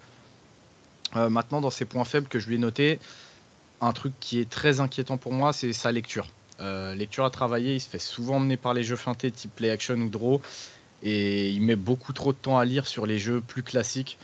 Euh, 1.16 1.28
maintenant, 1.28 1.60
dans 1.60 1.70
ses 1.70 1.84
points 1.84 2.04
faibles 2.04 2.28
que 2.28 2.38
je 2.38 2.48
lui 2.48 2.56
ai 2.56 2.58
notés, 2.58 2.98
un 3.80 3.92
truc 3.92 4.12
qui 4.20 4.40
est 4.40 4.48
très 4.48 4.80
inquiétant 4.80 5.16
pour 5.16 5.32
moi, 5.32 5.52
c'est 5.52 5.72
sa 5.72 5.92
lecture. 5.92 6.26
Euh, 6.60 6.94
lecture 6.94 7.24
à 7.24 7.30
travailler, 7.30 7.74
il 7.74 7.80
se 7.80 7.88
fait 7.88 8.00
souvent 8.00 8.40
mener 8.40 8.56
par 8.56 8.74
les 8.74 8.82
jeux 8.82 8.96
feintés 8.96 9.30
type 9.30 9.54
play 9.54 9.70
action 9.70 9.94
ou 9.94 10.08
draw, 10.08 10.40
et 11.02 11.50
il 11.50 11.62
met 11.62 11.76
beaucoup 11.76 12.12
trop 12.12 12.32
de 12.32 12.38
temps 12.38 12.58
à 12.58 12.64
lire 12.64 12.86
sur 12.86 13.06
les 13.06 13.18
jeux 13.18 13.40
plus 13.40 13.62
classiques. 13.62 14.18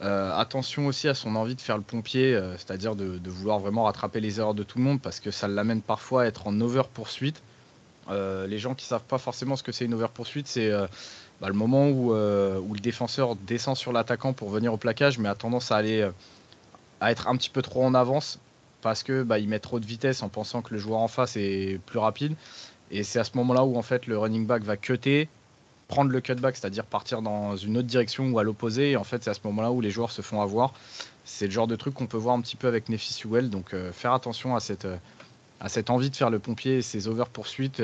Euh, 0.00 0.36
attention 0.36 0.86
aussi 0.86 1.08
à 1.08 1.14
son 1.14 1.36
envie 1.36 1.54
de 1.54 1.60
faire 1.60 1.76
le 1.76 1.82
pompier, 1.82 2.38
c'est-à-dire 2.56 2.96
de, 2.96 3.20
vouloir 3.28 3.58
vraiment 3.58 3.84
rattraper 3.84 4.20
les 4.20 4.40
erreurs 4.40 4.54
de 4.54 4.62
tout 4.62 4.78
le 4.78 4.84
monde, 4.84 5.00
parce 5.00 5.20
que 5.20 5.30
ça 5.30 5.46
l'amène 5.46 5.82
parfois 5.82 6.22
à 6.22 6.26
être 6.26 6.46
en 6.46 6.60
over 6.60 6.82
poursuite. 6.92 7.42
les 8.10 8.58
gens 8.58 8.74
qui 8.74 8.86
savent 8.86 9.04
pas 9.04 9.18
forcément 9.18 9.56
ce 9.56 9.62
que 9.62 9.72
c'est 9.72 9.84
une 9.84 9.94
over 9.94 10.08
poursuite, 10.12 10.48
c'est 10.48 10.72
bah, 11.40 11.48
le 11.48 11.54
moment 11.54 11.88
où, 11.88 12.14
euh, 12.14 12.58
où, 12.58 12.74
le 12.74 12.80
défenseur 12.80 13.36
descend 13.36 13.76
sur 13.76 13.92
l'attaquant 13.92 14.32
pour 14.32 14.50
venir 14.50 14.72
au 14.72 14.76
plaquage, 14.76 15.18
mais 15.18 15.28
a 15.28 15.34
tendance 15.34 15.72
à 15.72 15.76
aller 15.76 16.00
euh, 16.00 16.10
à 17.00 17.10
être 17.10 17.28
un 17.28 17.36
petit 17.36 17.50
peu 17.50 17.62
trop 17.62 17.84
en 17.84 17.94
avance 17.94 18.38
parce 18.82 19.02
que 19.02 19.22
bah, 19.22 19.38
il 19.38 19.48
met 19.48 19.58
trop 19.58 19.80
de 19.80 19.86
vitesse 19.86 20.22
en 20.22 20.28
pensant 20.28 20.62
que 20.62 20.72
le 20.74 20.78
joueur 20.78 21.00
en 21.00 21.08
face 21.08 21.36
est 21.36 21.80
plus 21.86 21.98
rapide. 21.98 22.34
Et 22.90 23.02
c'est 23.02 23.18
à 23.18 23.24
ce 23.24 23.32
moment-là 23.36 23.64
où 23.64 23.76
en 23.76 23.82
fait 23.82 24.06
le 24.06 24.18
running 24.18 24.46
back 24.46 24.62
va 24.62 24.76
cutter, 24.76 25.28
prendre 25.88 26.10
le 26.10 26.20
cutback, 26.20 26.56
c'est-à-dire 26.56 26.84
partir 26.84 27.22
dans 27.22 27.56
une 27.56 27.78
autre 27.78 27.88
direction 27.88 28.30
ou 28.30 28.38
à 28.38 28.42
l'opposé. 28.42 28.92
Et 28.92 28.96
en 28.96 29.04
fait, 29.04 29.24
c'est 29.24 29.30
à 29.30 29.34
ce 29.34 29.40
moment-là 29.44 29.72
où 29.72 29.80
les 29.80 29.90
joueurs 29.90 30.10
se 30.10 30.22
font 30.22 30.40
avoir. 30.40 30.74
C'est 31.24 31.46
le 31.46 31.50
genre 31.50 31.66
de 31.66 31.76
truc 31.76 31.94
qu'on 31.94 32.06
peut 32.06 32.18
voir 32.18 32.36
un 32.36 32.40
petit 32.42 32.56
peu 32.56 32.68
avec 32.68 32.88
Nefi 32.88 33.22
Donc 33.44 33.72
euh, 33.72 33.90
faire 33.92 34.12
attention 34.12 34.54
à 34.54 34.60
cette, 34.60 34.86
à 35.60 35.68
cette 35.68 35.90
envie 35.90 36.10
de 36.10 36.16
faire 36.16 36.30
le 36.30 36.38
pompier 36.38 36.76
et 36.76 36.82
ces 36.82 37.08
over 37.08 37.24
poursuites 37.32 37.80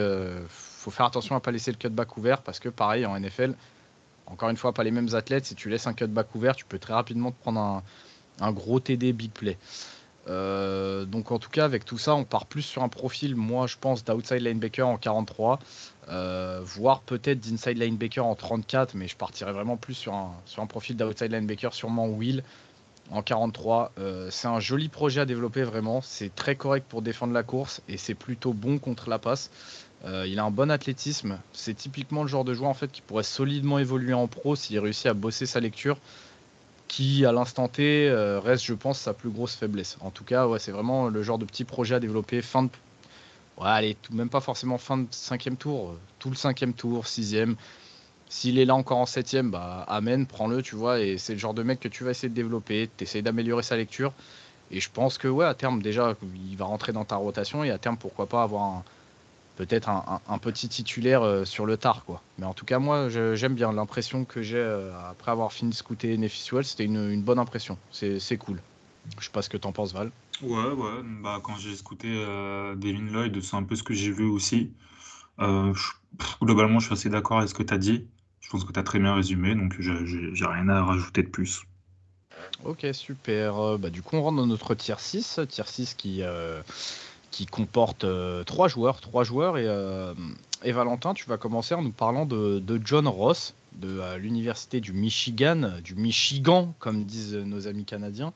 faut 0.81 0.91
faire 0.91 1.07
attention 1.07 1.37
à 1.37 1.41
pas 1.41 1.51
laisser 1.51 1.71
le 1.71 1.77
cutback 1.77 2.17
ouvert 2.17 2.43
parce 2.43 2.59
que 2.59 2.71
pareil 2.71 3.05
en 3.05 3.19
NFL, 3.19 3.55
encore 4.27 4.49
une 4.49 4.57
fois 4.57 4.73
pas 4.73 4.83
les 4.83 4.91
mêmes 4.91 5.15
athlètes. 5.15 5.45
Si 5.45 5.55
tu 5.55 5.69
laisses 5.69 5.87
un 5.87 5.93
cutback 5.93 6.35
ouvert, 6.35 6.57
tu 6.57 6.65
peux 6.65 6.79
très 6.79 6.95
rapidement 6.95 7.33
te 7.33 7.41
prendre 7.41 7.83
un, 8.41 8.53
gros 8.53 8.81
TD 8.81 9.13
big 9.13 9.31
play. 9.31 9.59
Euh, 10.29 11.05
donc 11.05 11.33
en 11.33 11.39
tout 11.39 11.51
cas 11.51 11.65
avec 11.65 11.85
tout 11.85 11.99
ça, 11.99 12.15
on 12.15 12.25
part 12.25 12.47
plus 12.47 12.63
sur 12.63 12.83
un 12.83 12.89
profil, 12.89 13.37
moi 13.37 13.67
je 13.67 13.77
pense 13.79 14.05
d'outside 14.05 14.41
linebacker 14.43 14.87
en 14.87 14.97
43, 14.97 15.59
euh, 16.09 16.61
voire 16.63 17.01
peut-être 17.01 17.41
d'inside 17.41 17.79
linebacker 17.79 18.25
en 18.25 18.35
34, 18.35 18.95
mais 18.95 19.09
je 19.09 19.17
partirais 19.17 19.53
vraiment 19.53 19.77
plus 19.77 19.95
sur 19.95 20.15
un, 20.15 20.33
sur 20.45 20.63
un 20.63 20.67
profil 20.67 20.97
d'outside 20.97 21.33
linebacker, 21.33 21.75
sûrement 21.75 22.07
Will 22.07 22.43
en 23.11 23.23
43. 23.23 23.93
Euh, 23.99 24.29
c'est 24.31 24.47
un 24.47 24.61
joli 24.61 24.89
projet 24.89 25.23
à 25.23 25.27
développer 25.27 25.63
vraiment, 25.63 26.01
c'est 26.01 26.35
très 26.35 26.55
correct 26.55 26.87
pour 26.89 27.03
défendre 27.03 27.33
la 27.33 27.43
course 27.43 27.83
et 27.89 27.97
c'est 27.97 28.15
plutôt 28.15 28.53
bon 28.53 28.79
contre 28.79 29.11
la 29.11 29.19
passe. 29.19 29.51
Euh, 30.05 30.27
il 30.27 30.39
a 30.39 30.45
un 30.45 30.51
bon 30.51 30.71
athlétisme. 30.71 31.39
C'est 31.53 31.75
typiquement 31.75 32.23
le 32.23 32.29
genre 32.29 32.45
de 32.45 32.55
joueur 32.55 32.71
en 32.71 32.75
fait 32.75 32.91
qui 32.91 33.03
pourrait 33.03 33.23
solidement 33.23 33.79
évoluer 33.79 34.15
en 34.15 34.29
pro 34.29 34.57
s'il 34.57 34.79
réussit 34.79 35.07
à 35.07 35.15
bosser 35.15 35.47
sa 35.47 35.61
lecture, 35.61 35.99
qui 36.89 37.25
à 37.27 37.33
l'instant 37.33 37.69
T 37.69 38.09
euh, 38.09 38.41
reste, 38.41 38.65
je 38.65 38.75
pense, 38.75 38.99
sa 38.99 39.13
plus 39.13 39.31
grosse 39.31 39.55
faiblesse. 39.55 39.99
En 40.01 40.11
tout 40.11 40.25
cas, 40.25 40.47
c'est 40.59 40.73
vraiment 40.73 41.09
le 41.09 41.23
genre 41.23 41.39
de 41.39 41.45
petit 41.45 41.65
projet 41.65 41.95
à 41.97 42.01
développer 42.01 42.41
fin 42.43 42.65
de, 42.65 42.71
ouais, 43.59 43.69
allez, 43.69 43.97
même 44.11 44.31
pas 44.31 44.41
forcément 44.41 44.79
fin 44.79 44.99
de 44.99 45.07
cinquième 45.11 45.57
tour, 45.57 45.97
tout 46.19 46.31
le 46.31 46.37
cinquième 46.37 46.73
tour, 46.73 47.07
sixième. 47.07 47.57
S'il 48.29 48.59
est 48.61 48.65
là 48.65 48.77
encore 48.77 48.99
en 48.99 49.07
septième, 49.07 49.51
bah 49.51 49.85
amen, 49.89 50.25
prends-le, 50.25 50.63
tu 50.63 50.77
vois. 50.77 51.01
Et 51.01 51.19
c'est 51.19 51.33
le 51.33 51.39
genre 51.41 51.53
de 51.53 51.65
mec 51.65 51.81
que 51.81 51.89
tu 51.89 52.05
vas 52.05 52.13
essayer 52.13 52.29
de 52.29 52.35
développer, 52.35 52.89
t'essayes 52.97 53.23
d'améliorer 53.23 53.65
sa 53.65 53.77
lecture. 53.77 54.13
Et 54.71 54.79
je 54.81 54.89
pense 54.89 55.19
que 55.19 55.27
ouais, 55.27 55.45
à 55.45 55.55
terme 55.55 55.83
déjà, 55.83 56.15
il 56.49 56.57
va 56.57 56.65
rentrer 56.65 56.93
dans 56.93 57.05
ta 57.05 57.17
rotation 57.17 57.65
et 57.65 57.71
à 57.71 57.79
terme, 57.79 57.97
pourquoi 57.97 58.27
pas 58.27 58.45
avoir 58.45 58.85
peut-être 59.67 59.91
un, 59.91 60.39
petit 60.39 60.71
titulaire 60.71 61.23
euh, 61.23 61.45
sur 61.45 61.67
le 61.67 61.77
tard, 61.77 62.05
quoi. 62.07 62.23
Mais 62.39 62.47
en 62.47 62.55
tout 62.55 62.65
cas, 62.65 62.79
moi, 62.79 63.11
j'aime 63.11 63.55
bien 63.55 63.73
l'impression 63.73 64.25
que 64.25 64.41
j'ai 64.41 64.57
euh, 64.57 64.91
après 65.11 65.33
avoir 65.33 65.53
fini 65.53 65.71
de 65.71 65.75
scouter 65.75 66.17
Nefisuel, 66.17 66.65
c'était 66.65 66.87
une, 66.87 67.23
bonne 67.23 67.39
impression. 67.39 67.77
C'est 67.91 68.39
cool. 68.39 68.63
Je 69.19 69.25
sais 69.27 69.31
pas 69.31 69.43
ce 69.43 69.51
que 69.51 69.59
t'en 69.59 69.73
penses, 69.73 69.93
Val. 69.93 70.11
Ouais, 70.43 70.71
ouais. 70.71 71.03
Bah, 71.23 71.41
quand 71.43 71.57
j'ai 71.57 71.77
scouté 71.77 72.09
euh, 72.11 72.75
Devin 72.75 73.13
Lloyd, 73.13 73.39
c'est 73.43 73.57
un 73.57 73.63
peu 73.63 73.77
ce 73.77 73.83
que 73.83 73.93
j'ai 73.93 74.11
vu 74.11 74.25
aussi. 74.25 74.73
globalement, 76.41 76.79
je 76.79 76.87
suis 76.87 76.95
assez 76.95 77.11
d'accord 77.11 77.39
avec 77.39 77.51
ce 77.51 77.55
que 77.55 77.63
tu 77.63 77.75
as 77.75 77.79
dit. 77.79 78.09
Je 78.41 78.49
pense 78.49 78.65
que 78.65 78.73
tu 78.73 78.81
as 78.81 78.83
très 78.83 78.99
bien 78.99 79.15
résumé, 79.15 79.55
donc 79.55 79.77
j'ai 79.79 80.47
rien 80.47 80.71
à 80.71 80.83
rajouter 80.83 81.23
de 81.23 81.29
plus. 81.29 81.61
Ok, 82.65 82.87
super. 82.95 83.79
Bah, 83.79 83.91
du 83.91 84.01
coup, 84.01 84.17
on 84.17 84.23
rentre 84.23 84.39
dans 84.39 84.47
notre 84.47 84.75
tier 84.75 84.95
6. 84.97 85.41
Tier 85.51 85.65
6 85.67 85.95
qui, 85.95 86.23
euh, 86.23 86.63
qui 87.31 87.47
comporte 87.47 88.05
euh, 88.05 88.45
trois 88.45 88.69
joueurs. 88.69 89.01
Trois 89.01 89.25
joueurs 89.25 89.59
et, 89.59 89.67
et, 90.65 90.73
Valentin, 90.73 91.15
tu 91.15 91.29
vas 91.29 91.37
commencer 91.37 91.75
en 91.75 91.83
nous 91.83 91.93
parlant 91.93 92.27
de, 92.27 92.81
John 92.85 93.09
Ross 93.09 93.55
de 93.73 94.17
l'université 94.17 94.81
du 94.81 94.93
Michigan, 94.93 95.75
du 95.83 95.95
Michigan, 95.95 96.75
comme 96.81 97.05
disent 97.05 97.37
nos 97.37 97.69
amis 97.69 97.85
canadiens. 97.85 98.33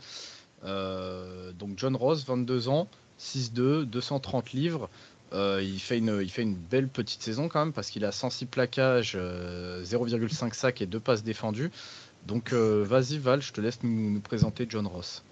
donc 0.62 1.76
John 1.76 1.96
Ross, 1.96 2.24
22 2.24 2.68
ans, 2.68 2.88
6'2, 3.20 3.84
230 3.84 4.52
livres. 4.52 4.88
il, 5.32 5.78
fait 5.80 5.98
une, 5.98 6.20
il 6.22 6.30
fait 6.30 6.42
une 6.42 6.54
belle 6.54 6.88
petite 6.88 7.22
saison 7.22 7.48
quand 7.48 7.58
même 7.58 7.72
parce 7.72 7.90
qu'il 7.90 8.04
a 8.04 8.12
106 8.12 8.46
plaquages, 8.46 9.16
0,5 9.16 10.54
sacs 10.54 10.80
et 10.80 10.86
2 10.86 11.00
passes 11.00 11.24
défendues. 11.24 11.72
Donc 12.26 12.52
euh, 12.52 12.84
vas-y 12.86 13.18
Val, 13.18 13.42
je 13.42 13.52
te 13.52 13.60
laisse 13.60 13.82
nous, 13.82 14.20
présenter 14.20 14.66
John 14.68 14.86
Ross. 14.86 15.22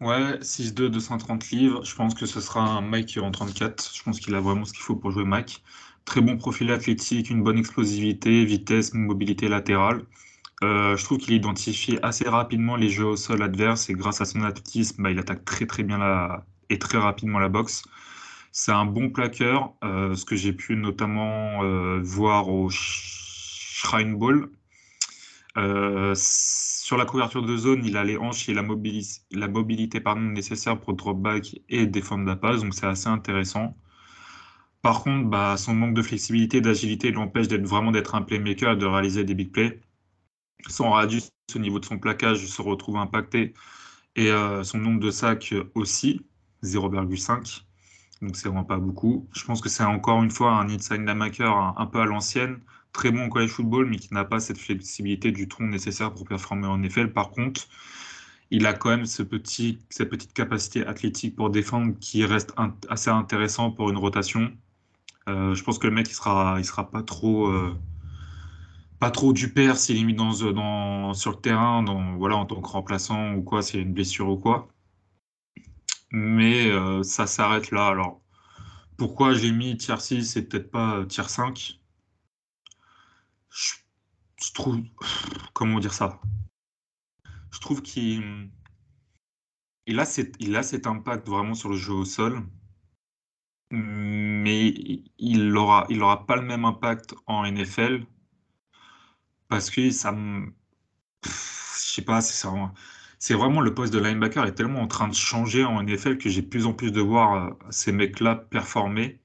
Ouais, 0.00 0.38
6-2, 0.42 0.88
230 0.88 1.50
livres. 1.50 1.84
Je 1.84 1.94
pense 1.94 2.14
que 2.14 2.24
ce 2.26 2.40
sera 2.40 2.62
un 2.62 2.80
Mike 2.80 3.18
en 3.18 3.30
34. 3.30 3.94
Je 3.94 4.02
pense 4.02 4.18
qu'il 4.18 4.34
a 4.34 4.40
vraiment 4.40 4.64
ce 4.64 4.72
qu'il 4.72 4.82
faut 4.82 4.96
pour 4.96 5.10
jouer 5.10 5.24
Mike. 5.24 5.62
Très 6.06 6.22
bon 6.22 6.38
profil 6.38 6.70
athlétique, 6.72 7.28
une 7.30 7.42
bonne 7.42 7.58
explosivité, 7.58 8.44
vitesse, 8.46 8.94
mobilité 8.94 9.48
latérale. 9.48 10.06
Euh, 10.64 10.96
je 10.96 11.04
trouve 11.04 11.18
qu'il 11.18 11.34
identifie 11.34 11.98
assez 12.02 12.28
rapidement 12.28 12.76
les 12.76 12.90
jeux 12.90 13.06
au 13.06 13.16
sol 13.16 13.42
adverses 13.42 13.90
et 13.90 13.94
grâce 13.94 14.20
à 14.22 14.26
son 14.26 14.42
athlétisme, 14.42 15.02
bah, 15.02 15.10
il 15.10 15.18
attaque 15.18 15.44
très 15.44 15.66
très 15.66 15.82
bien 15.84 15.98
la... 15.98 16.46
et 16.70 16.78
très 16.78 16.98
rapidement 16.98 17.38
la 17.40 17.48
boxe. 17.50 17.82
C'est 18.52 18.72
un 18.72 18.86
bon 18.86 19.10
plaqueur, 19.10 19.74
euh, 19.84 20.14
ce 20.16 20.24
que 20.24 20.36
j'ai 20.36 20.52
pu 20.54 20.76
notamment 20.76 21.62
voir 22.02 22.48
au 22.48 22.68
Shrine 22.70 24.16
Ball. 24.18 24.48
Euh, 25.56 26.14
sur 26.16 26.96
la 26.96 27.04
couverture 27.04 27.42
de 27.42 27.56
zone, 27.56 27.84
il 27.84 27.96
a 27.96 28.04
les 28.04 28.16
hanches 28.16 28.48
et 28.48 28.54
la, 28.54 28.62
mobilité, 28.62 30.00
nécessaire 30.16 30.80
pour 30.80 30.94
drop 30.94 31.20
back 31.20 31.60
et 31.68 31.86
défendre 31.86 32.24
la 32.24 32.36
passe, 32.36 32.62
donc 32.62 32.74
c'est 32.74 32.86
assez 32.86 33.08
intéressant. 33.08 33.76
Par 34.82 35.02
contre, 35.02 35.28
bah, 35.28 35.56
son 35.56 35.74
manque 35.74 35.94
de 35.94 36.02
flexibilité, 36.02 36.60
d'agilité 36.60 37.10
l'empêche 37.10 37.48
d'être 37.48 37.66
vraiment 37.66 37.90
d'être 37.92 38.14
un 38.14 38.22
playmaker 38.22 38.72
et 38.72 38.76
de 38.76 38.86
réaliser 38.86 39.24
des 39.24 39.34
big 39.34 39.52
plays. 39.52 39.80
Son 40.68 40.90
radius 40.90 41.30
au 41.54 41.58
niveau 41.58 41.80
de 41.80 41.84
son 41.84 41.98
plaquage 41.98 42.46
se 42.46 42.62
retrouve 42.62 42.96
impacté 42.96 43.54
et 44.16 44.30
euh, 44.30 44.62
son 44.64 44.78
nombre 44.78 45.00
de 45.00 45.10
sacs 45.10 45.54
aussi, 45.74 46.26
0,5. 46.62 47.64
Donc 48.22 48.36
c'est 48.36 48.48
vraiment 48.48 48.64
pas 48.64 48.78
beaucoup. 48.78 49.28
Je 49.34 49.44
pense 49.44 49.60
que 49.60 49.68
c'est 49.68 49.84
encore 49.84 50.22
une 50.22 50.30
fois 50.30 50.52
un 50.52 50.68
inside 50.68 51.06
linebacker 51.06 51.50
un, 51.50 51.74
un 51.76 51.86
peu 51.86 52.00
à 52.00 52.06
l'ancienne, 52.06 52.60
très 52.92 53.10
bon 53.10 53.24
en 53.24 53.28
college 53.28 53.50
football, 53.50 53.86
mais 53.86 53.96
qui 53.98 54.12
n'a 54.14 54.24
pas 54.24 54.40
cette 54.40 54.58
flexibilité 54.58 55.32
du 55.32 55.48
tronc 55.48 55.66
nécessaire 55.66 56.12
pour 56.12 56.26
performer 56.26 56.66
en 56.66 56.78
NFL. 56.78 57.12
Par 57.12 57.30
contre, 57.30 57.68
il 58.50 58.66
a 58.66 58.72
quand 58.72 58.90
même 58.90 59.06
cette 59.06 59.28
petite 59.28 60.32
capacité 60.34 60.86
athlétique 60.86 61.36
pour 61.36 61.50
défendre 61.50 61.94
qui 62.00 62.24
reste 62.24 62.52
assez 62.88 63.10
intéressant 63.10 63.70
pour 63.70 63.90
une 63.90 63.96
rotation. 63.98 64.52
Euh, 65.28 65.54
je 65.54 65.62
pense 65.62 65.78
que 65.78 65.86
le 65.86 65.94
mec, 65.94 66.08
il 66.10 66.14
sera, 66.14 66.56
il 66.58 66.64
sera 66.64 66.90
pas 66.90 67.02
trop, 67.02 67.48
euh, 67.48 67.76
pas 68.98 69.10
trop 69.10 69.32
du 69.32 69.52
père 69.52 69.76
s'il 69.76 69.98
est 69.98 70.04
mis 70.04 70.14
dans, 70.14 70.32
dans, 70.52 71.14
sur 71.14 71.32
le 71.32 71.36
terrain, 71.38 71.82
dans, 71.82 72.16
voilà, 72.16 72.36
en 72.36 72.46
tant 72.46 72.60
que 72.60 72.68
remplaçant 72.68 73.34
ou 73.34 73.42
quoi, 73.42 73.62
s'il 73.62 73.80
y 73.80 73.82
a 73.82 73.86
une 73.86 73.94
blessure 73.94 74.28
ou 74.28 74.36
quoi. 74.36 74.68
Mais 76.12 76.70
euh, 76.70 77.02
ça 77.02 77.26
s'arrête 77.26 77.70
là. 77.70 77.86
Alors, 77.88 78.20
pourquoi 78.96 79.34
j'ai 79.34 79.52
mis 79.52 79.76
tier 79.76 79.96
6 79.98 80.36
et 80.36 80.42
peut-être 80.46 80.70
pas 80.70 81.04
tier 81.06 81.24
5 81.24 81.79
je, 83.50 84.52
trouve. 84.54 84.80
Comment 85.52 85.80
dire 85.80 85.92
ça? 85.92 86.20
Je 87.52 87.58
trouve 87.60 87.82
qu'il 87.82 88.50
il 89.86 89.98
a, 89.98 90.04
cet 90.04 90.86
impact 90.86 91.28
vraiment 91.28 91.54
sur 91.54 91.68
le 91.68 91.76
jeu 91.76 91.92
au 91.92 92.04
sol, 92.04 92.42
mais 93.70 94.68
il 95.18 95.48
n'aura 95.48 96.26
pas 96.26 96.36
le 96.36 96.42
même 96.42 96.64
impact 96.64 97.14
en 97.26 97.44
NFL 97.50 98.06
parce 99.48 99.70
que 99.70 99.90
ça 99.90 100.12
me. 100.12 100.52
Je 101.24 101.30
sais 101.94 102.02
pas, 102.02 102.20
c'est 102.22 103.34
vraiment 103.34 103.60
le 103.60 103.74
poste 103.74 103.92
de 103.92 103.98
linebacker 103.98 104.46
est 104.46 104.54
tellement 104.54 104.80
en 104.80 104.86
train 104.86 105.08
de 105.08 105.14
changer 105.14 105.64
en 105.64 105.82
NFL 105.82 106.18
que 106.18 106.30
j'ai 106.30 106.42
de 106.42 106.46
plus 106.46 106.66
en 106.66 106.72
plus 106.72 106.92
de 106.92 107.00
voir 107.00 107.34
euh, 107.34 107.50
ces 107.70 107.92
mecs-là 107.92 108.36
performer 108.36 109.20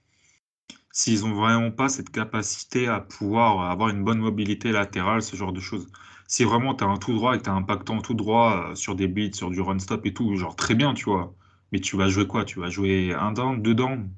s'ils 0.95 1.21
n'ont 1.23 1.35
vraiment 1.35 1.71
pas 1.71 1.89
cette 1.89 2.09
capacité 2.09 2.87
à 2.87 3.01
pouvoir 3.01 3.69
avoir 3.69 3.89
une 3.89 4.03
bonne 4.05 4.19
mobilité 4.19 4.71
latérale, 4.71 5.21
ce 5.21 5.35
genre 5.35 5.53
de 5.53 5.59
choses. 5.59 5.87
Si 6.27 6.43
vraiment 6.45 6.73
tu 6.75 6.85
as 6.85 6.87
un 6.87 6.97
tout 6.97 7.13
droit 7.13 7.35
et 7.35 7.39
que 7.39 7.43
tu 7.43 7.49
as 7.49 7.53
un 7.53 7.57
impactant 7.57 8.01
tout 8.01 8.13
droit 8.15 8.69
euh, 8.71 8.75
sur 8.75 8.95
des 8.95 9.07
beats, 9.09 9.33
sur 9.33 9.51
du 9.51 9.61
run 9.61 9.79
stop 9.79 10.05
et 10.05 10.13
tout, 10.13 10.35
genre 10.37 10.55
très 10.55 10.73
bien, 10.75 10.93
tu 10.93 11.05
vois. 11.05 11.35
Mais 11.71 11.79
tu 11.81 11.97
vas 11.97 12.07
jouer 12.09 12.27
quoi? 12.27 12.45
Tu 12.45 12.59
vas 12.61 12.69
jouer 12.69 13.13
un 13.13 13.33
down, 13.33 13.61
deux 13.61 13.75
downs, 13.75 14.09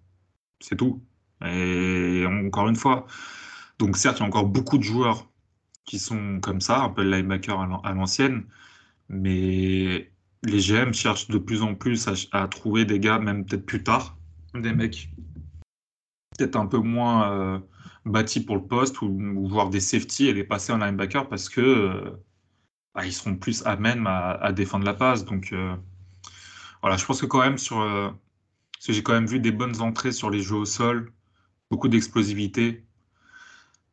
c'est 0.60 0.78
tout. 0.78 1.04
Et 1.46 2.26
encore 2.28 2.70
une 2.70 2.76
fois, 2.76 3.08
donc 3.80 3.98
certes, 3.98 4.20
il 4.20 4.22
y 4.22 4.26
a 4.26 4.28
encore 4.28 4.48
beaucoup 4.48 4.78
de 4.78 4.84
joueurs 4.84 5.28
qui 5.86 6.00
sont 6.00 6.40
comme 6.42 6.62
ça, 6.62 6.82
un 6.84 6.90
peu 6.90 7.04
le 7.04 7.12
linebacker 7.12 7.60
à 7.84 7.94
l'ancienne, 7.94 8.46
mais 9.10 10.14
les 10.44 10.60
GM 10.60 10.94
cherchent 10.94 11.28
de 11.30 11.40
plus 11.40 11.64
en 11.64 11.76
plus 11.76 12.08
à 12.32 12.48
trouver 12.50 12.86
des 12.86 13.00
gars, 13.00 13.20
même 13.20 13.46
peut-être 13.46 13.66
plus 13.66 13.84
tard, 13.84 14.20
des 14.56 14.74
mecs 14.74 15.12
peut-être 16.38 16.56
un 16.56 16.68
peu 16.68 16.78
moins 16.78 17.32
euh, 17.32 17.60
bâti 18.06 18.44
pour 18.44 18.56
le 18.56 18.64
poste 18.64 19.02
ou, 19.02 19.48
voir 19.48 19.70
des 19.70 19.80
safety 19.80 20.28
et 20.28 20.34
les 20.34 20.44
passer 20.44 20.72
en 20.72 20.78
linebacker 20.78 21.28
parce 21.28 21.50
que 21.50 21.62
euh, 21.62 22.12
bah, 22.96 23.06
ils 23.06 23.14
seront 23.14 23.36
plus 23.36 23.66
à 23.66 23.76
même 23.78 24.08
à, 24.08 24.52
défendre 24.54 24.86
la 24.86 24.94
passe. 24.94 25.26
Donc 25.26 25.52
euh, 25.52 25.76
voilà, 26.82 26.98
je 26.98 27.06
pense 27.06 27.22
que 27.22 27.26
quand 27.26 27.42
même 27.42 27.58
sur 27.58 27.84
j'ai 28.88 29.04
quand 29.04 29.14
même 29.14 29.28
vu 29.28 29.40
des 29.40 29.52
bonnes 29.52 29.82
entrées 29.82 30.12
sur 30.12 30.30
les 30.30 30.42
jeux 30.42 30.56
au 30.58 30.66
sol, 30.66 31.12
beaucoup 31.72 31.88
d'explosivité. 31.90 32.86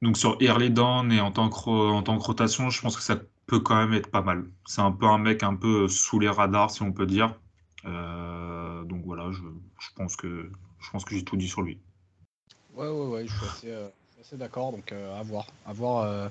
Donc 0.03 0.19
sur 0.19 0.37
early 0.41 0.71
down 0.71 1.11
et 1.13 1.21
en 1.21 1.33
tant, 1.33 1.49
que, 1.49 1.71
en 1.71 2.03
tant 2.03 2.19
que 2.19 2.25
rotation, 2.25 2.69
je 2.71 2.81
pense 2.83 2.97
que 2.97 3.03
ça 3.03 3.17
peut 3.47 3.61
quand 3.61 3.77
même 3.77 3.95
être 3.95 4.11
pas 4.11 4.23
mal. 4.23 4.45
C'est 4.67 4.83
un 4.83 4.93
peu 4.93 5.07
un 5.07 5.19
mec 5.19 5.43
un 5.43 5.57
peu 5.57 5.89
sous 5.89 6.19
les 6.21 6.29
radars, 6.29 6.71
si 6.71 6.83
on 6.83 6.93
peut 6.93 7.07
dire. 7.07 7.35
donc 7.85 9.03
voilà, 9.07 9.31
je, 9.33 9.41
pense 9.97 10.17
que 10.17 10.51
je 10.81 10.91
pense 10.91 11.05
que 11.05 11.15
j'ai 11.15 11.25
tout 11.25 11.37
dit 11.37 11.49
sur 11.49 11.63
lui. 11.63 11.81
Ouais, 12.77 12.89
ouais, 12.89 13.07
ouais, 13.07 13.27
je 13.27 13.33
suis 13.33 13.47
assez, 13.47 13.69
euh, 13.69 14.37
d'accord. 14.37 14.73
Donc, 14.73 14.91
euh, 14.91 15.19
à 15.19 15.23
voir. 15.23 15.47
À 15.65 15.73
voir, 15.73 16.05
euh, 16.05 16.29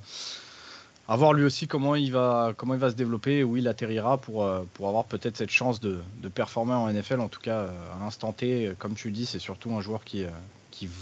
à 1.07 1.15
voir 1.15 1.33
lui 1.33 1.45
aussi 1.45 1.67
comment 1.67 1.95
il 1.95 2.11
va, 2.11 2.53
comment 2.57 2.73
il 2.73 2.79
va 2.79 2.89
se 2.89 2.95
développer 2.95 3.37
et 3.37 3.43
où 3.43 3.55
il 3.55 3.67
atterrira 3.67 4.17
pour, 4.17 4.45
avoir 4.45 5.05
peut-être 5.05 5.37
cette 5.37 5.51
chance 5.51 5.79
de, 5.79 6.01
performer 6.33 6.73
en 6.73 6.91
NFL. 6.91 7.19
En 7.19 7.29
tout 7.29 7.41
cas, 7.41 7.67
à 7.95 7.99
l'instant 7.99 8.31
T, 8.33 8.73
comme 8.79 8.93
tu 8.93 9.11
dis, 9.11 9.25
c'est 9.25 9.39
surtout 9.39 9.73
un 9.73 9.81
joueur 9.81 10.03
qui, 10.03 10.25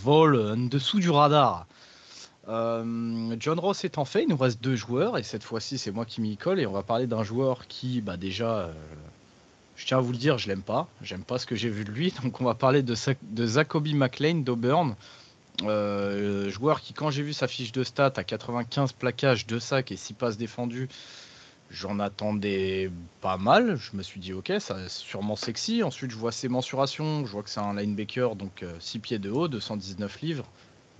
vole 0.03 0.39
en 0.39 0.57
dessous 0.57 0.99
du 0.99 1.09
radar. 1.09 1.65
John 2.47 3.59
Ross 3.59 3.83
étant 3.83 4.05
fait, 4.05 4.23
il 4.23 4.29
nous 4.29 4.37
reste 4.37 4.61
deux 4.61 4.75
joueurs 4.75 5.17
et 5.17 5.23
cette 5.23 5.43
fois-ci 5.43 5.77
c'est 5.77 5.91
moi 5.91 6.05
qui 6.05 6.21
m'y 6.21 6.37
colle 6.37 6.59
et 6.59 6.67
on 6.67 6.71
va 6.71 6.83
parler 6.83 7.07
d'un 7.07 7.23
joueur 7.23 7.67
qui 7.67 8.01
bah 8.01 8.17
déjà 8.17 8.69
je 9.75 9.85
tiens 9.85 9.99
à 9.99 10.01
vous 10.01 10.11
le 10.11 10.17
dire 10.17 10.37
je 10.37 10.47
l'aime 10.47 10.61
pas 10.61 10.87
j'aime 11.01 11.23
pas 11.23 11.37
ce 11.39 11.45
que 11.45 11.55
j'ai 11.55 11.69
vu 11.69 11.83
de 11.85 11.91
lui 11.91 12.13
donc 12.23 12.41
on 12.41 12.43
va 12.43 12.55
parler 12.55 12.83
de, 12.83 12.95
de 13.21 13.93
McLean 13.93 14.41
d'Auburn 14.41 14.95
euh, 15.63 16.49
joueur 16.49 16.81
qui, 16.81 16.93
quand 16.93 17.11
j'ai 17.11 17.23
vu 17.23 17.33
sa 17.33 17.47
fiche 17.47 17.71
de 17.71 17.83
stats 17.83 18.13
à 18.15 18.23
95 18.23 18.93
plaquages, 18.93 19.45
2 19.45 19.59
sacs 19.59 19.91
et 19.91 19.97
6 19.97 20.13
passes 20.13 20.37
défendues, 20.37 20.89
j'en 21.69 21.99
attendais 21.99 22.91
pas 23.21 23.37
mal. 23.37 23.75
Je 23.75 23.95
me 23.95 24.03
suis 24.03 24.19
dit, 24.19 24.33
ok, 24.33 24.53
ça 24.59 24.89
sûrement 24.89 25.35
sexy. 25.35 25.83
Ensuite, 25.83 26.11
je 26.11 26.17
vois 26.17 26.31
ses 26.31 26.49
mensurations. 26.49 27.25
Je 27.25 27.31
vois 27.31 27.43
que 27.43 27.49
c'est 27.49 27.59
un 27.59 27.75
linebacker, 27.75 28.35
donc 28.35 28.65
6 28.79 28.97
euh, 28.97 29.01
pieds 29.01 29.19
de 29.19 29.29
haut, 29.29 29.47
219 29.47 30.21
livres, 30.21 30.47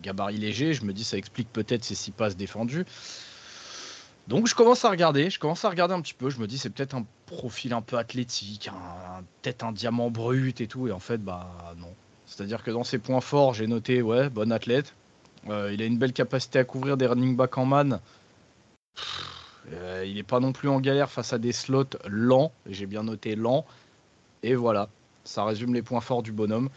gabarit 0.01 0.37
léger. 0.37 0.73
Je 0.73 0.85
me 0.85 0.93
dis, 0.93 1.03
ça 1.03 1.17
explique 1.17 1.51
peut-être 1.51 1.83
ses 1.83 1.95
6 1.95 2.11
passes 2.11 2.37
défendues. 2.37 2.85
Donc 4.27 4.47
je 4.47 4.55
commence 4.55 4.85
à 4.85 4.89
regarder, 4.89 5.29
je 5.29 5.39
commence 5.39 5.65
à 5.65 5.69
regarder 5.69 5.93
un 5.93 6.01
petit 6.01 6.13
peu, 6.13 6.29
je 6.29 6.39
me 6.39 6.47
dis 6.47 6.57
c'est 6.57 6.69
peut-être 6.69 6.95
un 6.95 7.05
profil 7.25 7.73
un 7.73 7.81
peu 7.81 7.97
athlétique, 7.97 8.69
peut-être 9.41 9.63
un 9.63 9.71
diamant 9.71 10.11
brut 10.11 10.61
et 10.61 10.67
tout, 10.67 10.87
et 10.87 10.91
en 10.91 10.99
fait 10.99 11.17
bah 11.17 11.73
non, 11.77 11.93
c'est-à-dire 12.31 12.63
que 12.63 12.71
dans 12.71 12.85
ses 12.85 12.97
points 12.97 13.19
forts, 13.19 13.53
j'ai 13.53 13.67
noté, 13.67 14.01
ouais, 14.01 14.29
bon 14.29 14.51
athlète, 14.51 14.93
Euh, 15.49 15.73
il 15.73 15.81
a 15.81 15.85
une 15.85 15.97
belle 15.97 16.13
capacité 16.13 16.59
à 16.59 16.63
couvrir 16.63 16.97
des 16.97 17.07
running 17.07 17.35
backs 17.35 17.57
en 17.57 17.65
man. 17.65 17.99
il 20.05 20.13
n'est 20.13 20.23
pas 20.23 20.39
non 20.39 20.53
plus 20.53 20.69
en 20.69 20.79
galère 20.79 21.09
face 21.09 21.33
à 21.33 21.39
des 21.39 21.51
slots 21.51 21.97
lents. 22.07 22.51
J'ai 22.67 22.85
bien 22.85 23.03
noté 23.03 23.35
lents. 23.35 23.65
Et 24.43 24.53
voilà, 24.53 24.87
ça 25.23 25.43
résume 25.43 25.73
les 25.73 25.81
points 25.81 25.99
forts 25.99 26.21
du 26.21 26.31
bonhomme. 26.31 26.69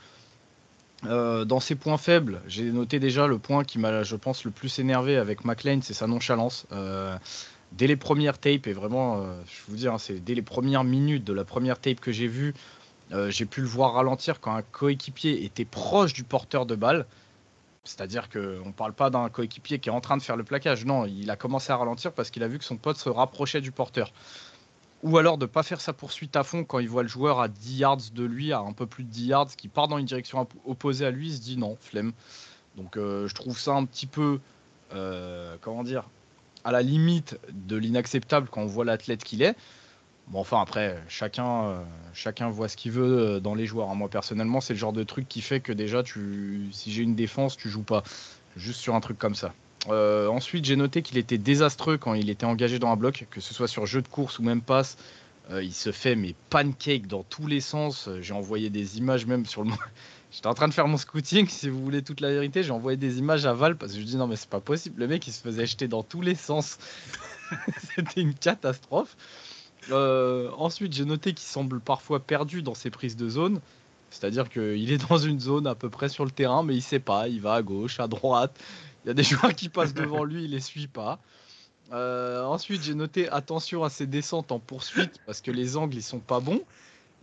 dans 1.02 1.60
ses 1.60 1.74
points 1.74 1.98
faibles, 1.98 2.40
j'ai 2.46 2.72
noté 2.72 2.98
déjà 2.98 3.26
le 3.26 3.38
point 3.38 3.64
qui 3.64 3.78
m'a, 3.78 4.02
je 4.02 4.16
pense, 4.16 4.44
le 4.44 4.50
plus 4.50 4.78
énervé 4.78 5.18
avec 5.18 5.44
McLean, 5.44 5.80
c'est 5.82 5.92
sa 5.92 6.06
nonchalance 6.06 6.66
dès 7.76 7.86
les 7.86 7.96
premières 7.96 8.38
tapes, 8.38 8.66
et 8.66 8.72
vraiment, 8.72 9.18
euh, 9.18 9.34
je 9.46 9.60
vous 9.68 9.76
dis, 9.76 9.88
hein, 9.88 9.98
c'est 9.98 10.22
dès 10.22 10.34
les 10.34 10.42
premières 10.42 10.84
minutes 10.84 11.24
de 11.24 11.32
la 11.32 11.44
première 11.44 11.78
tape 11.78 12.00
que 12.00 12.12
j'ai 12.12 12.28
vue, 12.28 12.54
euh, 13.12 13.30
j'ai 13.30 13.44
pu 13.44 13.60
le 13.60 13.66
voir 13.66 13.94
ralentir 13.94 14.40
quand 14.40 14.54
un 14.54 14.62
coéquipier 14.62 15.44
était 15.44 15.64
proche 15.64 16.12
du 16.12 16.24
porteur 16.24 16.66
de 16.66 16.74
balle. 16.74 17.06
C'est-à-dire 17.84 18.30
qu'on 18.30 18.38
ne 18.66 18.72
parle 18.72 18.94
pas 18.94 19.10
d'un 19.10 19.28
coéquipier 19.28 19.78
qui 19.78 19.90
est 19.90 19.92
en 19.92 20.00
train 20.00 20.16
de 20.16 20.22
faire 20.22 20.36
le 20.36 20.44
plaquage. 20.44 20.86
Non, 20.86 21.04
il 21.04 21.30
a 21.30 21.36
commencé 21.36 21.70
à 21.70 21.76
ralentir 21.76 22.12
parce 22.12 22.30
qu'il 22.30 22.42
a 22.42 22.48
vu 22.48 22.58
que 22.58 22.64
son 22.64 22.76
pote 22.76 22.96
se 22.96 23.10
rapprochait 23.10 23.60
du 23.60 23.72
porteur. 23.72 24.12
Ou 25.02 25.18
alors 25.18 25.36
de 25.36 25.44
ne 25.44 25.50
pas 25.50 25.62
faire 25.62 25.82
sa 25.82 25.92
poursuite 25.92 26.34
à 26.34 26.44
fond 26.44 26.64
quand 26.64 26.78
il 26.78 26.88
voit 26.88 27.02
le 27.02 27.08
joueur 27.08 27.40
à 27.40 27.48
10 27.48 27.76
yards 27.76 28.10
de 28.14 28.24
lui, 28.24 28.54
à 28.54 28.60
un 28.60 28.72
peu 28.72 28.86
plus 28.86 29.04
de 29.04 29.10
10 29.10 29.26
yards, 29.26 29.56
qui 29.56 29.68
part 29.68 29.86
dans 29.86 29.98
une 29.98 30.06
direction 30.06 30.48
opposée 30.64 31.04
à 31.04 31.10
lui, 31.10 31.28
il 31.28 31.36
se 31.36 31.42
dit 31.42 31.58
non, 31.58 31.76
flemme. 31.78 32.12
Donc 32.76 32.96
euh, 32.96 33.28
je 33.28 33.34
trouve 33.34 33.58
ça 33.58 33.72
un 33.72 33.84
petit 33.84 34.06
peu, 34.06 34.40
comment 35.60 35.84
dire, 35.84 36.08
à 36.64 36.72
la 36.72 36.80
limite 36.80 37.38
de 37.52 37.76
l'inacceptable 37.76 38.48
quand 38.50 38.62
on 38.62 38.66
voit 38.66 38.86
l'athlète 38.86 39.22
qu'il 39.22 39.42
est. 39.42 39.54
Bon, 40.28 40.40
enfin, 40.40 40.60
après, 40.60 40.98
chacun, 41.08 41.64
euh, 41.64 41.82
chacun 42.14 42.48
voit 42.48 42.68
ce 42.68 42.76
qu'il 42.76 42.92
veut 42.92 43.18
euh, 43.18 43.40
dans 43.40 43.54
les 43.54 43.66
joueurs. 43.66 43.90
Hein. 43.90 43.94
Moi, 43.94 44.08
personnellement, 44.08 44.60
c'est 44.60 44.72
le 44.72 44.78
genre 44.78 44.92
de 44.92 45.02
truc 45.02 45.28
qui 45.28 45.42
fait 45.42 45.60
que 45.60 45.72
déjà, 45.72 46.02
tu, 46.02 46.68
si 46.72 46.92
j'ai 46.92 47.02
une 47.02 47.14
défense, 47.14 47.56
tu 47.56 47.68
joues 47.68 47.82
pas. 47.82 48.02
Juste 48.56 48.80
sur 48.80 48.94
un 48.94 49.00
truc 49.00 49.18
comme 49.18 49.34
ça. 49.34 49.52
Euh, 49.88 50.28
ensuite, 50.28 50.64
j'ai 50.64 50.76
noté 50.76 51.02
qu'il 51.02 51.18
était 51.18 51.38
désastreux 51.38 51.98
quand 51.98 52.14
il 52.14 52.30
était 52.30 52.46
engagé 52.46 52.78
dans 52.78 52.88
un 52.88 52.96
bloc, 52.96 53.26
que 53.30 53.40
ce 53.40 53.52
soit 53.52 53.68
sur 53.68 53.84
jeu 53.84 54.00
de 54.00 54.08
course 54.08 54.38
ou 54.38 54.42
même 54.42 54.62
passe. 54.62 54.96
il 55.60 55.74
se 55.74 55.92
fait 55.92 56.16
mais 56.16 56.34
pancake 56.48 57.06
dans 57.06 57.22
tous 57.24 57.46
les 57.46 57.60
sens. 57.60 58.08
J'ai 58.20 58.32
envoyé 58.32 58.70
des 58.70 58.96
images 58.98 59.26
même 59.26 59.44
sur 59.44 59.62
le. 59.64 59.70
J'étais 60.30 60.46
en 60.46 60.54
train 60.54 60.68
de 60.68 60.74
faire 60.74 60.88
mon 60.88 60.96
scouting, 60.96 61.48
si 61.48 61.68
vous 61.68 61.84
voulez 61.84 62.02
toute 62.02 62.20
la 62.20 62.30
vérité. 62.30 62.62
J'ai 62.62 62.70
envoyé 62.70 62.96
des 62.96 63.18
images 63.18 63.44
à 63.44 63.52
Val 63.52 63.76
parce 63.76 63.92
que 63.92 64.00
je 64.00 64.04
dis 64.04 64.16
non, 64.16 64.26
mais 64.26 64.36
c'est 64.36 64.48
pas 64.48 64.60
possible. 64.60 65.00
Le 65.00 65.06
mec, 65.06 65.26
il 65.26 65.32
se 65.32 65.40
faisait 65.40 65.66
jeter 65.66 65.86
dans 65.86 66.02
tous 66.02 66.22
les 66.22 66.34
sens. 66.34 66.78
C'était 67.94 68.20
une 68.20 68.34
catastrophe. 68.34 69.16
Euh, 69.90 70.50
ensuite, 70.56 70.92
j'ai 70.92 71.04
noté 71.04 71.34
qu'il 71.34 71.46
semble 71.46 71.80
parfois 71.80 72.20
perdu 72.20 72.62
dans 72.62 72.74
ses 72.74 72.90
prises 72.90 73.16
de 73.16 73.28
zone. 73.28 73.60
C'est-à-dire 74.10 74.48
qu'il 74.48 74.92
est 74.92 75.08
dans 75.08 75.18
une 75.18 75.40
zone 75.40 75.66
à 75.66 75.74
peu 75.74 75.90
près 75.90 76.08
sur 76.08 76.24
le 76.24 76.30
terrain, 76.30 76.62
mais 76.62 76.74
il 76.74 76.82
sait 76.82 77.00
pas. 77.00 77.28
Il 77.28 77.40
va 77.40 77.54
à 77.54 77.62
gauche, 77.62 78.00
à 78.00 78.06
droite. 78.06 78.56
Il 79.04 79.08
y 79.08 79.10
a 79.10 79.14
des 79.14 79.22
joueurs 79.24 79.54
qui 79.54 79.68
passent 79.68 79.94
devant 79.94 80.24
lui, 80.24 80.44
il 80.44 80.50
les 80.50 80.60
suit 80.60 80.86
pas. 80.86 81.18
Euh, 81.92 82.42
ensuite, 82.44 82.82
j'ai 82.82 82.94
noté 82.94 83.28
attention 83.28 83.84
à 83.84 83.90
ses 83.90 84.06
descentes 84.06 84.52
en 84.52 84.58
poursuite 84.58 85.20
parce 85.26 85.40
que 85.40 85.50
les 85.50 85.76
angles 85.76 85.96
ils 85.96 86.02
sont 86.02 86.18
pas 86.18 86.40
bons 86.40 86.62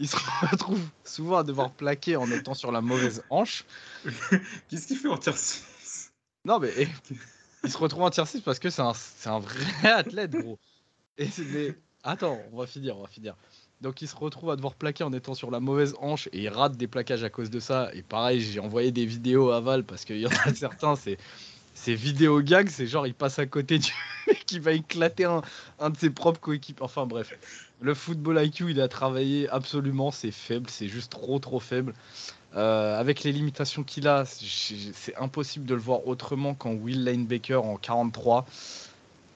il 0.02 0.10
se 0.10 0.18
retrouve 0.52 0.82
souvent 1.06 1.38
à 1.38 1.44
devoir 1.44 1.72
plaquer 1.72 2.18
en 2.18 2.30
étant 2.32 2.54
sur 2.54 2.72
la 2.72 2.82
mauvaise 2.82 3.24
hanche. 3.30 3.66
Qu'est-ce 4.70 4.88
qu'il 4.88 4.98
fait 4.98 5.08
en 5.08 5.18
tier 5.18 5.34
6 5.34 6.12
Non, 6.44 6.60
mais 6.60 6.72
il 7.64 7.72
se 7.72 7.78
retrouve 7.78 8.04
en 8.04 8.10
tier 8.10 8.26
6 8.26 8.42
parce 8.42 8.60
que 8.60 8.70
c'est 8.70 8.82
un, 8.82 8.94
un, 9.26 9.40
vrai 9.40 9.92
athlète, 9.92 10.32
gros. 10.32 10.60
Et 11.18 11.28
c'est 11.28 11.78
Attends, 12.04 12.40
on 12.52 12.58
va 12.58 12.66
finir, 12.66 12.98
on 12.98 13.02
va 13.02 13.08
finir. 13.08 13.36
Donc 13.82 14.02
il 14.02 14.08
se 14.08 14.16
retrouve 14.16 14.52
à 14.52 14.56
devoir 14.56 14.76
plaquer 14.76 15.04
en 15.04 15.14
étant 15.14 15.34
sur 15.34 15.52
la 15.52 15.60
mauvaise 15.60 15.96
hanche 16.00 16.28
et 16.34 16.44
il 16.44 16.50
rate 16.50 16.78
des 16.78 16.88
plaquages 16.88 17.24
à 17.24 17.30
cause 17.30 17.50
de 17.50 17.60
ça. 17.60 17.90
Et 17.94 18.02
pareil, 18.02 18.42
j'ai 18.42 18.60
envoyé 18.60 18.92
des 18.92 19.06
vidéos 19.06 19.52
à 19.52 19.60
Val 19.60 19.84
parce 19.84 20.06
qu'il 20.06 20.20
y 20.20 20.28
en 20.28 20.32
a 20.46 20.54
certains, 20.54 20.96
c'est 20.96 21.18
c'est 21.74 21.96
vidéo 21.96 22.42
gag, 22.42 22.70
c'est 22.70 22.86
genre 22.86 23.08
il 23.08 23.14
passe 23.14 23.40
à 23.40 23.46
côté 23.46 23.80
du 23.80 23.92
mec 24.28 24.46
qui 24.46 24.60
va 24.60 24.74
éclater 24.74 25.26
un, 25.26 25.42
un 25.80 25.90
de 25.90 25.98
ses 25.98 26.10
propres 26.10 26.40
coéquipiers. 26.40 26.84
Enfin 26.84 27.06
bref, 27.06 27.34
le 27.80 27.94
football 27.94 28.44
IQ 28.44 28.72
il 28.72 28.82
a 28.82 28.88
travaillé 28.88 29.50
absolument, 29.50 30.12
c'est 30.12 30.32
faible, 30.32 30.70
c'est 30.70 30.88
juste 30.88 31.12
trop 31.12 31.40
trop 31.40 31.60
faible. 31.60 31.94
Euh, 32.56 33.00
avec 33.00 33.24
les 33.24 33.32
limitations 33.32 33.84
qu'il 33.84 34.08
a, 34.08 34.26
c'est 34.26 35.16
impossible 35.16 35.66
de 35.66 35.74
le 35.74 35.80
voir 35.80 36.06
autrement 36.06 36.54
qu'en 36.54 36.74
Will 36.74 37.04
Lane 37.04 37.26
Baker 37.26 37.56
en 37.56 37.78
43. 37.78 38.46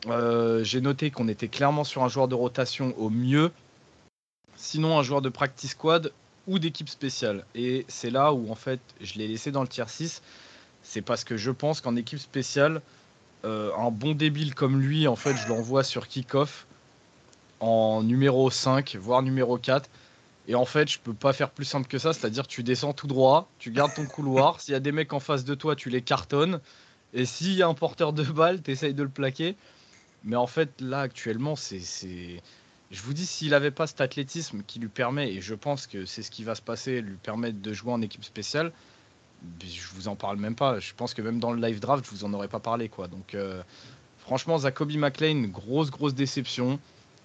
Euh, 0.07 0.63
j'ai 0.63 0.81
noté 0.81 1.11
qu'on 1.11 1.27
était 1.27 1.47
clairement 1.47 1.83
sur 1.83 2.03
un 2.03 2.09
joueur 2.09 2.27
de 2.27 2.35
rotation 2.35 2.93
au 2.97 3.09
mieux, 3.09 3.51
sinon 4.55 4.99
un 4.99 5.03
joueur 5.03 5.21
de 5.21 5.29
practice 5.29 5.71
squad 5.71 6.11
ou 6.47 6.59
d'équipe 6.59 6.89
spéciale. 6.89 7.45
Et 7.55 7.85
c'est 7.87 8.11
là 8.11 8.33
où 8.33 8.51
en 8.51 8.55
fait 8.55 8.79
je 9.01 9.15
l'ai 9.15 9.27
laissé 9.27 9.51
dans 9.51 9.61
le 9.61 9.67
tier 9.67 9.85
6 9.87 10.21
c'est 10.85 11.01
parce 11.01 11.23
que 11.23 11.35
je 11.35 11.51
pense 11.51 11.81
qu'en 11.81 11.95
équipe 11.95 12.19
spéciale, 12.19 12.81
euh, 13.43 13.71
un 13.77 13.91
bon 13.91 14.13
débile 14.13 14.53
comme 14.53 14.79
lui, 14.79 15.07
en 15.07 15.15
fait, 15.15 15.35
je 15.35 15.47
l'envoie 15.49 15.83
sur 15.83 16.07
kick-off 16.07 16.67
en 17.59 18.03
numéro 18.03 18.49
5, 18.49 18.95
voire 18.95 19.23
numéro 19.23 19.57
4. 19.57 19.89
Et 20.47 20.55
en 20.55 20.65
fait, 20.65 20.89
je 20.89 20.99
peux 20.99 21.13
pas 21.13 21.33
faire 21.33 21.49
plus 21.49 21.65
simple 21.65 21.87
que 21.87 21.97
ça, 21.97 22.13
c'est-à-dire 22.13 22.45
tu 22.45 22.61
descends 22.61 22.93
tout 22.93 23.07
droit, 23.07 23.49
tu 23.57 23.71
gardes 23.71 23.95
ton 23.95 24.05
couloir, 24.05 24.61
s'il 24.61 24.73
y 24.73 24.75
a 24.75 24.79
des 24.79 24.91
mecs 24.91 25.11
en 25.11 25.19
face 25.19 25.43
de 25.43 25.55
toi, 25.55 25.75
tu 25.75 25.89
les 25.89 26.03
cartonnes, 26.03 26.59
et 27.13 27.25
s'il 27.25 27.53
y 27.53 27.63
a 27.63 27.67
un 27.67 27.73
porteur 27.73 28.13
de 28.13 28.23
balle, 28.23 28.61
tu 28.61 28.71
essayes 28.71 28.93
de 28.93 29.03
le 29.03 29.09
plaquer. 29.09 29.55
Mais 30.25 30.35
en 30.35 30.47
fait, 30.47 30.81
là, 30.81 31.01
actuellement, 31.01 31.55
c'est... 31.55 32.41
Je 32.91 33.01
vous 33.01 33.13
dis, 33.13 33.25
s'il 33.25 33.51
n'avait 33.51 33.71
pas 33.71 33.87
cet 33.87 34.01
athlétisme 34.01 34.61
qui 34.65 34.79
lui 34.79 34.87
permet, 34.87 35.33
et 35.33 35.41
je 35.41 35.55
pense 35.55 35.87
que 35.87 36.05
c'est 36.05 36.21
ce 36.21 36.31
qui 36.31 36.43
va 36.43 36.55
se 36.55 36.61
passer, 36.61 37.01
lui 37.01 37.17
permettre 37.17 37.61
de 37.61 37.73
jouer 37.73 37.91
en 37.91 38.01
équipe 38.01 38.23
spéciale, 38.23 38.71
je 39.63 39.87
vous 39.93 40.07
en 40.07 40.15
parle 40.15 40.37
même 40.37 40.55
pas. 40.55 40.79
Je 40.79 40.93
pense 40.95 41.13
que 41.13 41.21
même 41.21 41.39
dans 41.39 41.51
le 41.51 41.61
live 41.61 41.79
draft, 41.79 42.05
je 42.05 42.11
vous 42.11 42.25
en 42.25 42.33
aurais 42.33 42.47
pas 42.47 42.59
parlé. 42.59 42.89
quoi. 42.89 43.07
Donc, 43.07 43.35
euh, 43.35 43.61
franchement, 44.19 44.57
Zacoby 44.57 44.97
McLean, 44.97 45.47
grosse, 45.47 45.91
grosse 45.91 46.13
déception. 46.13 46.79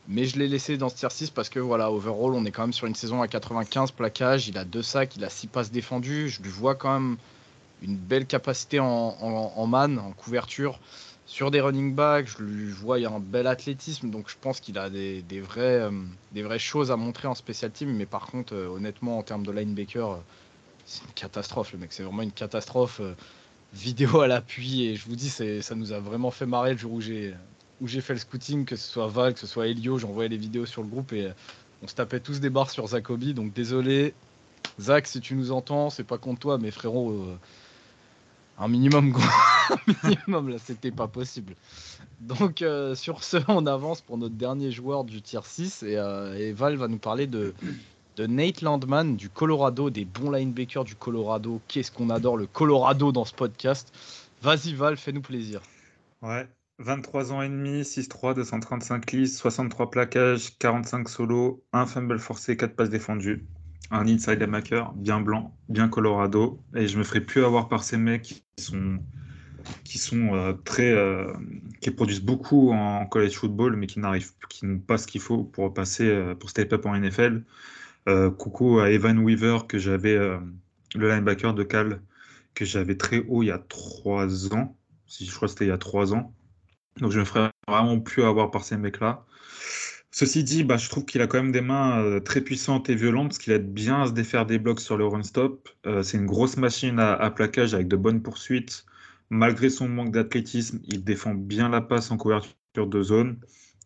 Mais 0.08 0.24
je 0.24 0.38
l'ai 0.38 0.48
laissé 0.48 0.76
dans 0.76 0.88
ce 0.88 0.96
tier 0.96 1.10
6 1.10 1.30
parce 1.30 1.48
que, 1.48 1.60
voilà, 1.60 1.92
overall, 1.92 2.34
on 2.34 2.44
est 2.44 2.50
quand 2.50 2.62
même 2.62 2.72
sur 2.72 2.86
une 2.86 2.94
saison 2.94 3.22
à 3.22 3.28
95 3.28 3.92
plaquages. 3.92 4.48
Il 4.48 4.58
a 4.58 4.64
deux 4.64 4.82
sacs, 4.82 5.16
il 5.16 5.24
a 5.24 5.30
six 5.30 5.46
passes 5.46 5.70
défendues. 5.70 6.28
Je 6.28 6.42
lui 6.42 6.50
vois 6.50 6.74
quand 6.74 6.92
même 6.92 7.16
une 7.82 7.96
belle 7.96 8.26
capacité 8.26 8.80
en, 8.80 9.66
man, 9.66 9.98
en 9.98 10.12
couverture. 10.12 10.80
Sur 11.30 11.50
des 11.50 11.60
running 11.60 11.94
backs, 11.94 12.26
je 12.26 12.42
lui 12.42 12.70
vois 12.70 12.98
il 12.98 13.02
y 13.02 13.06
a 13.06 13.10
un 13.10 13.20
bel 13.20 13.46
athlétisme, 13.46 14.10
donc 14.10 14.28
je 14.28 14.36
pense 14.40 14.58
qu'il 14.60 14.78
a 14.78 14.90
des, 14.90 15.24
euh, 15.56 15.90
vraies 16.34 16.58
choses 16.58 16.90
à 16.90 16.96
montrer 16.96 17.28
en 17.28 17.34
special 17.34 17.70
team. 17.70 17.94
Mais 17.94 18.06
par 18.06 18.26
contre, 18.26 18.54
euh, 18.54 18.66
honnêtement, 18.66 19.18
en 19.18 19.22
termes 19.22 19.46
de 19.46 19.52
linebacker, 19.52 20.18
c'est 20.86 21.04
une 21.04 21.12
catastrophe, 21.12 21.72
le 21.72 21.78
mec. 21.78 21.92
C'est 21.92 22.02
vraiment 22.02 22.22
une 22.22 22.32
catastrophe. 22.32 23.00
Euh, 23.00 23.14
vidéo 23.72 24.20
à 24.20 24.26
l'appui. 24.26 24.84
Et 24.84 24.96
je 24.96 25.06
vous 25.06 25.16
dis, 25.16 25.30
ça 25.30 25.74
nous 25.74 25.92
a 25.92 26.00
vraiment 26.00 26.30
fait 26.30 26.46
marrer 26.46 26.72
le 26.72 26.78
jour 26.78 26.92
où 26.92 27.00
j'ai 27.00 28.00
fait 28.00 28.12
le 28.12 28.18
scouting, 28.18 28.64
que 28.64 28.76
ce 28.76 28.88
soit 28.90 29.08
Val, 29.08 29.34
que 29.34 29.40
ce 29.40 29.46
soit 29.46 29.68
Elio, 29.68 29.98
j'envoyais 29.98 30.28
les 30.28 30.36
vidéos 30.36 30.66
sur 30.66 30.82
le 30.82 30.88
groupe 30.88 31.12
et 31.12 31.26
euh, 31.26 31.32
on 31.82 31.88
se 31.88 31.94
tapait 31.94 32.20
tous 32.20 32.40
des 32.40 32.50
barres 32.50 32.70
sur 32.70 32.86
Zacobi. 32.86 33.34
Donc 33.34 33.52
désolé, 33.52 34.14
Zach, 34.80 35.06
si 35.06 35.20
tu 35.20 35.34
nous 35.34 35.52
entends, 35.52 35.90
c'est 35.90 36.04
pas 36.04 36.18
contre 36.18 36.40
toi, 36.40 36.58
mais 36.58 36.70
frérot, 36.70 37.12
euh, 37.12 37.38
un 38.58 38.68
minimum, 38.68 39.14
minimum 40.04 40.48
là, 40.48 40.56
c'était 40.58 40.90
pas 40.90 41.08
possible. 41.08 41.54
Donc 42.20 42.64
sur 42.94 43.24
ce, 43.24 43.36
on 43.48 43.66
avance 43.66 44.00
pour 44.00 44.18
notre 44.18 44.34
dernier 44.34 44.70
joueur 44.70 45.04
du 45.04 45.22
tier 45.22 45.40
6 45.42 45.82
et, 45.84 45.94
et 45.94 46.52
Val 46.52 46.76
va 46.76 46.88
nous 46.88 46.98
parler 46.98 47.26
de 47.26 47.54
de 48.16 48.26
Nate 48.26 48.60
Landman 48.60 49.16
du 49.16 49.30
Colorado, 49.30 49.88
des 49.88 50.04
bons 50.04 50.30
linebackers 50.30 50.84
du 50.84 50.94
Colorado. 50.94 51.60
Qu'est-ce 51.68 51.90
qu'on 51.90 52.10
adore 52.10 52.36
le 52.36 52.46
Colorado 52.46 53.12
dans 53.12 53.24
ce 53.24 53.32
podcast. 53.32 53.94
Vas-y 54.42 54.74
Val, 54.74 54.96
fais-nous 54.96 55.22
plaisir. 55.22 55.62
Ouais, 56.20 56.46
23 56.80 57.32
ans 57.32 57.42
et 57.42 57.48
demi, 57.48 57.82
6-3, 57.82 58.34
235 58.34 59.12
listes, 59.12 59.38
63 59.38 59.90
plaquages, 59.90 60.56
45 60.58 61.08
solos, 61.08 61.62
un 61.72 61.86
fumble 61.86 62.18
forcé, 62.18 62.56
4 62.56 62.74
passes 62.74 62.90
défendues. 62.90 63.46
Un 63.90 64.06
inside 64.06 64.38
linebacker 64.38 64.92
bien 64.96 65.20
blanc, 65.20 65.56
bien 65.68 65.88
Colorado. 65.88 66.60
Et 66.76 66.88
je 66.88 66.98
me 66.98 67.04
ferai 67.04 67.20
plus 67.20 67.44
avoir 67.44 67.68
par 67.68 67.82
ces 67.82 67.96
mecs 67.96 68.22
qui 68.22 68.44
sont 68.58 68.98
qui 69.84 69.98
sont 69.98 70.34
euh, 70.34 70.52
très 70.52 70.92
euh, 70.92 71.32
qui 71.80 71.90
produisent 71.90 72.22
beaucoup 72.22 72.70
en 72.70 73.06
college 73.06 73.34
football 73.34 73.76
mais 73.76 73.86
qui 73.86 73.98
n'arrivent 73.98 74.32
qui 74.48 74.66
n'ont 74.66 74.78
pas 74.78 74.98
ce 74.98 75.06
qu'il 75.06 75.20
faut 75.20 75.44
pour 75.44 75.72
passer 75.74 76.08
euh, 76.08 76.34
pour 76.34 76.50
step 76.50 76.72
up 76.72 76.86
en 76.86 76.96
NFL 76.96 77.42
coucou 78.38 78.80
à 78.80 78.90
Evan 78.90 79.20
Weaver, 79.20 79.58
que 79.68 79.78
j'avais, 79.78 80.16
le 80.16 81.08
linebacker 81.08 81.54
de 81.54 81.62
Cal, 81.62 82.02
que 82.54 82.64
j'avais 82.64 82.96
très 82.96 83.24
haut 83.28 83.44
il 83.44 83.46
y 83.46 83.50
a 83.52 83.58
trois 83.58 84.52
ans. 84.52 84.76
Si 85.06 85.26
je 85.26 85.32
crois 85.32 85.46
que 85.46 85.52
c'était 85.52 85.66
il 85.66 85.68
y 85.68 85.70
a 85.72 85.78
trois 85.78 86.12
ans. 86.12 86.34
Donc 86.96 87.12
je 87.12 87.20
me 87.20 87.24
ferais 87.24 87.50
vraiment 87.68 88.00
plus 88.00 88.24
avoir 88.24 88.50
par 88.50 88.64
ces 88.64 88.76
mecs-là. 88.76 89.24
Ceci 90.10 90.42
dit, 90.42 90.64
bah, 90.64 90.76
je 90.76 90.88
trouve 90.88 91.04
qu'il 91.04 91.22
a 91.22 91.28
quand 91.28 91.40
même 91.40 91.52
des 91.52 91.60
mains 91.60 92.18
très 92.24 92.40
puissantes 92.40 92.90
et 92.90 92.96
violentes 92.96 93.28
parce 93.28 93.38
qu'il 93.38 93.52
aide 93.52 93.72
bien 93.72 94.02
à 94.02 94.06
se 94.08 94.12
défaire 94.12 94.44
des 94.44 94.58
blocs 94.58 94.80
sur 94.80 94.96
le 94.96 95.06
run-stop. 95.06 95.68
c'est 96.02 96.16
une 96.16 96.26
grosse 96.26 96.56
machine 96.56 96.98
à, 96.98 97.12
à, 97.12 97.30
plaquage 97.30 97.74
avec 97.74 97.86
de 97.86 97.96
bonnes 97.96 98.22
poursuites. 98.22 98.86
Malgré 99.30 99.70
son 99.70 99.88
manque 99.88 100.12
d'athlétisme, 100.12 100.80
il 100.84 101.04
défend 101.04 101.34
bien 101.34 101.68
la 101.68 101.80
passe 101.80 102.10
en 102.10 102.16
couverture 102.16 102.86
de 102.86 103.02
zone. 103.02 103.38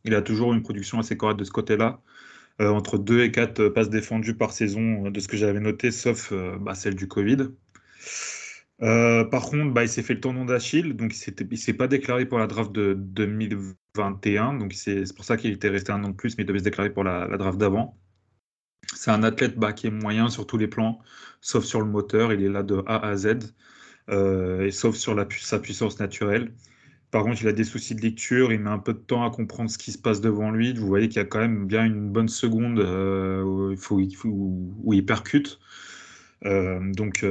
Il 0.04 0.14
a 0.14 0.22
toujours 0.22 0.52
une 0.54 0.62
production 0.62 0.98
assez 0.98 1.16
correcte 1.16 1.40
de 1.40 1.44
ce 1.44 1.50
côté-là. 1.50 2.00
Euh, 2.60 2.68
entre 2.70 2.98
2 2.98 3.22
et 3.22 3.32
4 3.32 3.68
passes 3.68 3.90
défendues 3.90 4.36
par 4.36 4.52
saison 4.52 5.06
euh, 5.06 5.10
de 5.10 5.20
ce 5.20 5.28
que 5.28 5.36
j'avais 5.36 5.60
noté, 5.60 5.90
sauf 5.90 6.30
euh, 6.32 6.56
bah, 6.58 6.74
celle 6.74 6.94
du 6.94 7.08
Covid. 7.08 7.48
Euh, 8.82 9.24
par 9.24 9.44
contre, 9.46 9.72
bah, 9.72 9.84
il 9.84 9.88
s'est 9.88 10.02
fait 10.02 10.14
le 10.14 10.20
tendon 10.20 10.44
d'Achille, 10.44 10.94
donc 10.94 11.14
il 11.14 11.46
ne 11.50 11.56
s'est 11.56 11.74
pas 11.74 11.86
déclaré 11.88 12.26
pour 12.26 12.38
la 12.38 12.46
draft 12.46 12.72
de 12.72 12.94
2021, 12.94 14.54
donc 14.54 14.72
c'est 14.72 15.04
pour 15.14 15.24
ça 15.24 15.36
qu'il 15.36 15.52
était 15.52 15.68
resté 15.68 15.92
un 15.92 16.02
an 16.04 16.08
de 16.10 16.14
plus, 16.14 16.36
mais 16.36 16.44
il 16.44 16.46
devait 16.46 16.58
se 16.58 16.64
déclarer 16.64 16.90
pour 16.90 17.04
la, 17.04 17.28
draft 17.36 17.58
d'avant. 17.58 17.96
C'est 18.94 19.10
un 19.10 19.22
athlète 19.22 19.58
bah, 19.58 19.72
qui 19.72 19.86
est 19.86 19.90
moyen 19.90 20.28
sur 20.28 20.46
tous 20.46 20.58
les 20.58 20.68
plans, 20.68 21.00
sauf 21.40 21.64
sur 21.64 21.80
le 21.80 21.86
moteur, 21.86 22.32
il 22.32 22.42
est 22.42 22.48
là 22.48 22.62
de 22.62 22.82
A 22.86 23.06
à 23.06 23.16
Z, 23.16 23.26
euh, 23.26 23.40
et 24.10 24.70
sauf 24.70 24.96
sur 24.96 25.16
sa 25.40 25.58
puissance 25.58 25.98
naturelle. 25.98 26.52
Par 27.10 27.22
contre, 27.22 27.42
il 27.42 27.48
a 27.48 27.52
des 27.52 27.64
soucis 27.64 27.94
de 27.94 28.00
lecture, 28.00 28.52
il 28.52 28.60
met 28.60 28.70
un 28.70 28.78
peu 28.78 28.92
de 28.92 28.98
temps 28.98 29.24
à 29.24 29.30
comprendre 29.30 29.70
ce 29.70 29.78
qui 29.78 29.92
se 29.92 29.98
passe 29.98 30.20
devant 30.20 30.50
lui. 30.50 30.74
Vous 30.74 30.86
voyez 30.86 31.08
qu'il 31.08 31.18
y 31.18 31.20
a 31.20 31.24
quand 31.24 31.38
même 31.38 31.66
bien 31.66 31.84
une 31.84 32.10
bonne 32.10 32.28
seconde 32.28 32.80
euh, 32.80 33.42
où, 33.44 34.92
il 34.92 35.06
percute. 35.06 35.60
donc, 36.42 37.24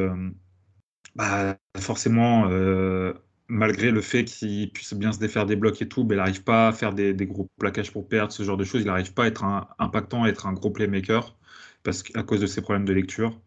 bah, 1.16 1.58
forcément, 1.78 2.48
euh, 2.50 3.14
malgré 3.48 3.92
le 3.92 4.02
fait 4.02 4.26
qu'il 4.26 4.72
puisse 4.72 4.94
bien 4.94 5.12
se 5.12 5.20
défaire 5.20 5.46
des 5.46 5.56
blocs 5.56 5.82
et 5.82 5.88
tout, 5.88 6.04
ben, 6.04 6.16
il 6.16 6.18
n'arrive 6.18 6.44
pas 6.44 6.70
à 6.70 6.74
faire 6.74 6.94
des, 6.94 7.14
gros 7.14 7.50
plaquages 7.60 7.92
pour 7.92 8.08
perdre, 8.08 8.32
ce 8.34 8.44
genre 8.44 8.58
de 8.58 8.64
choses. 8.64 8.82
Il 8.82 8.88
n'arrive 8.88 9.14
pas 9.14 9.26
à 9.26 9.28
être 9.28 9.44
impactant, 9.80 10.24
à 10.24 10.30
être 10.30 10.48
un 10.48 10.54
gros 10.54 10.72
playmaker 10.72 11.36
parce 11.84 12.04
à 12.16 12.24
cause 12.24 12.40
de 12.40 12.48
ses 12.48 12.62
problèmes 12.62 12.86
de 12.86 12.94
lecture. 12.94 13.40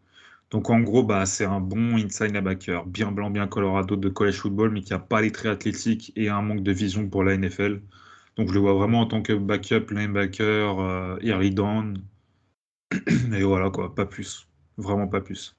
Donc 0.49 0.69
en 0.69 0.79
gros, 0.79 1.03
bah, 1.03 1.25
c'est 1.25 1.45
un 1.45 1.59
bon 1.59 1.95
inside 1.97 2.33
linebacker, 2.33 2.85
bien 2.85 3.11
blanc, 3.11 3.29
bien 3.29 3.47
Colorado 3.47 3.95
de 3.95 4.09
college 4.09 4.37
football, 4.37 4.71
mais 4.71 4.81
qui 4.81 4.93
n'a 4.93 4.99
pas 4.99 5.21
les 5.21 5.31
traits 5.31 5.51
athlétiques 5.51 6.13
et 6.15 6.29
un 6.29 6.41
manque 6.41 6.63
de 6.63 6.71
vision 6.71 7.07
pour 7.09 7.23
la 7.23 7.35
NFL. 7.37 7.81
Donc 8.37 8.49
je 8.49 8.53
le 8.53 8.59
vois 8.59 8.73
vraiment 8.73 9.01
en 9.01 9.07
tant 9.07 9.21
que 9.21 9.33
backup, 9.33 9.91
linebacker, 9.91 10.79
euh, 10.79 11.17
early 11.21 11.51
down. 11.51 12.01
Et 13.33 13.43
voilà 13.43 13.69
quoi, 13.69 13.93
pas 13.93 14.05
plus. 14.05 14.47
Vraiment 14.77 15.07
pas 15.07 15.21
plus. 15.21 15.55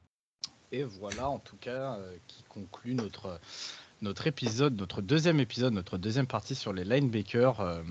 Et 0.71 0.85
voilà 0.85 1.29
en 1.29 1.39
tout 1.39 1.57
cas 1.57 1.95
euh, 1.95 2.17
qui 2.27 2.43
conclut 2.45 2.95
notre, 2.95 3.41
notre 4.03 4.27
épisode, 4.27 4.79
notre 4.79 5.03
deuxième 5.03 5.41
épisode, 5.41 5.73
notre 5.73 5.99
deuxième 5.99 6.27
partie 6.27 6.55
sur 6.55 6.73
les 6.73 6.85
linebackers. 6.85 7.61
Euh, 7.61 7.83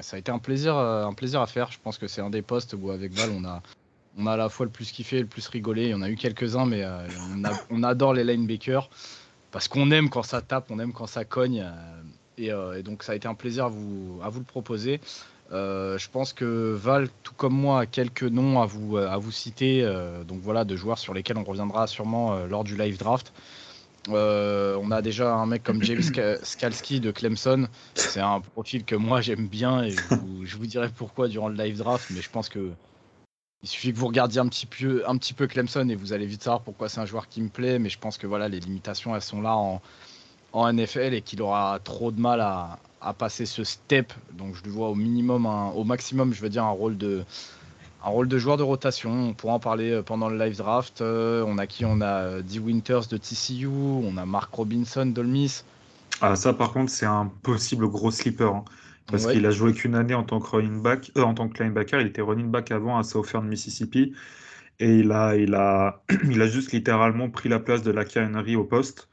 ça 0.00 0.16
a 0.16 0.18
été 0.18 0.32
un 0.32 0.38
plaisir, 0.38 0.76
euh, 0.76 1.04
un 1.04 1.12
plaisir 1.12 1.40
à 1.40 1.46
faire. 1.46 1.70
Je 1.70 1.78
pense 1.78 1.98
que 1.98 2.08
c'est 2.08 2.20
un 2.20 2.30
des 2.30 2.42
postes 2.42 2.74
où 2.78 2.90
avec 2.90 3.12
Val 3.12 3.30
on 3.30 3.44
a, 3.44 3.62
on 4.18 4.26
a 4.26 4.32
à 4.32 4.36
la 4.36 4.48
fois 4.48 4.66
le 4.66 4.72
plus 4.72 4.90
kiffé, 4.90 5.20
le 5.20 5.26
plus 5.26 5.46
rigolé. 5.48 5.84
Il 5.84 5.90
y 5.90 5.94
en 5.94 6.02
a 6.02 6.10
eu 6.10 6.16
quelques-uns, 6.16 6.66
mais 6.66 6.84
on, 7.70 7.82
adore 7.82 8.14
les 8.14 8.24
linebackers 8.24 8.90
parce 9.50 9.68
qu'on 9.68 9.90
aime 9.90 10.10
quand 10.10 10.22
ça 10.22 10.40
tape, 10.40 10.70
on 10.70 10.78
aime 10.78 10.92
quand 10.92 11.06
ça 11.06 11.24
cogne. 11.24 11.66
Et, 12.38 12.48
et, 12.48 12.82
donc 12.82 13.02
ça 13.02 13.12
a 13.12 13.14
été 13.14 13.28
un 13.28 13.34
plaisir 13.34 13.66
à 13.66 13.68
vous, 13.68 14.20
le 14.20 14.44
proposer. 14.44 15.00
Euh, 15.52 15.98
je 15.98 16.08
pense 16.08 16.32
que 16.32 16.72
Val, 16.74 17.08
tout 17.22 17.34
comme 17.34 17.54
moi, 17.54 17.80
a 17.80 17.86
quelques 17.86 18.22
noms 18.22 18.62
à 18.62 18.66
vous, 18.66 19.30
citer. 19.30 19.82
Euh, 19.82 20.24
donc 20.24 20.40
voilà, 20.40 20.64
de 20.64 20.76
joueurs 20.76 20.98
sur 20.98 21.14
lesquels 21.14 21.36
on 21.36 21.44
reviendra 21.44 21.86
sûrement 21.86 22.34
euh, 22.34 22.46
lors 22.46 22.64
du 22.64 22.76
live 22.76 22.98
draft. 22.98 23.32
on 24.08 24.90
a 24.90 25.02
déjà 25.02 25.34
un 25.34 25.46
mec 25.46 25.62
comme 25.62 25.82
James 25.82 26.02
Skalski 26.42 27.00
de 27.00 27.10
Clemson. 27.10 27.68
C'est 27.94 28.20
un 28.20 28.40
profil 28.40 28.84
que 28.84 28.96
moi 28.96 29.20
j'aime 29.20 29.46
bien 29.46 29.84
et 29.84 29.90
je 29.90 30.56
vous, 30.56 30.66
dirai 30.66 30.88
pourquoi 30.88 31.28
durant 31.28 31.48
le 31.48 31.56
live 31.56 31.76
draft. 31.76 32.08
Mais 32.10 32.22
je 32.22 32.30
pense 32.30 32.48
que 32.48 32.70
il 33.62 33.68
suffit 33.68 33.92
que 33.92 33.98
vous 33.98 34.08
regardiez 34.08 34.40
un 34.40 34.48
petit 34.48 34.66
peu, 34.66 35.04
un 35.06 35.16
petit 35.16 35.34
peu 35.34 35.46
Clemson 35.46 35.88
et 35.88 35.94
vous 35.94 36.12
allez 36.12 36.26
vite 36.26 36.42
savoir 36.42 36.62
pourquoi 36.62 36.88
c'est 36.88 37.00
un 37.00 37.06
joueur 37.06 37.28
qui 37.28 37.40
me 37.40 37.48
plaît. 37.48 37.78
Mais 37.78 37.88
je 37.88 37.98
pense 37.98 38.18
que 38.18 38.26
voilà, 38.26 38.48
les 38.48 38.60
limitations 38.60 39.14
elles 39.14 39.22
sont 39.22 39.40
là 39.40 39.56
en, 39.56 39.80
en 40.52 40.72
NFL 40.72 41.14
et 41.14 41.22
qu'il 41.22 41.42
aura 41.42 41.78
trop 41.82 42.10
de 42.10 42.20
mal 42.20 42.40
à, 42.40 42.78
à 43.00 43.12
passer 43.12 43.46
ce 43.46 43.62
step. 43.62 44.12
Donc 44.32 44.54
je 44.56 44.62
lui 44.64 44.70
vois 44.70 44.88
au 44.88 44.94
minimum, 44.94 45.46
au 45.46 45.84
maximum, 45.84 46.32
je 46.32 46.40
veux 46.40 46.48
dire, 46.48 46.64
un 46.64 46.70
rôle 46.70 46.96
de, 46.96 47.24
un 48.04 48.08
rôle 48.10 48.28
de 48.28 48.38
joueur 48.38 48.56
de 48.56 48.62
rotation. 48.62 49.10
On 49.10 49.34
pourra 49.34 49.54
en 49.54 49.60
parler 49.60 49.90
euh, 49.90 50.02
pendant 50.02 50.28
le 50.28 50.38
live 50.38 50.56
draft. 50.56 51.00
Euh, 51.00 51.44
on 51.46 51.58
a 51.58 51.66
qui? 51.66 51.84
On 51.84 52.00
a 52.00 52.22
euh, 52.24 52.42
Dee 52.42 52.58
Winters 52.58 53.06
de 53.06 53.16
TCU, 53.16 53.68
on 53.68 54.16
a 54.16 54.26
Mark 54.26 54.52
Robinson 54.52 55.06
d'Olmis. 55.06 55.62
Ah, 56.20 56.36
ça, 56.36 56.52
par 56.52 56.72
contre, 56.72 56.90
c'est 56.90 57.06
un 57.06 57.30
possible 57.42 57.88
gros 57.88 58.10
slipper. 58.10 58.44
Hein. 58.44 58.64
Parce 59.06 59.26
qu'il 59.26 59.44
a 59.46 59.50
joué 59.50 59.72
qu'une 59.72 59.94
année 59.94 60.14
en 60.14 60.24
tant 60.24 60.40
que 60.40 60.48
running 60.48 60.82
back, 60.82 61.12
en 61.16 61.34
tant 61.34 61.48
que 61.48 61.62
linebacker. 61.62 62.00
Il 62.00 62.06
était 62.06 62.22
running 62.22 62.50
back 62.50 62.70
avant 62.70 62.98
à 62.98 63.02
Southern 63.02 63.46
Mississippi. 63.46 64.14
Et 64.80 64.98
il 64.98 65.12
a, 65.12 65.36
il, 65.36 65.54
a, 65.54 66.02
il 66.30 66.40
a 66.42 66.48
juste 66.48 66.72
littéralement 66.72 67.30
pris 67.30 67.48
la 67.48 67.60
place 67.60 67.82
de 67.82 67.90
la 67.92 68.04
Henry 68.16 68.56
au 68.56 68.64
poste. 68.64 69.08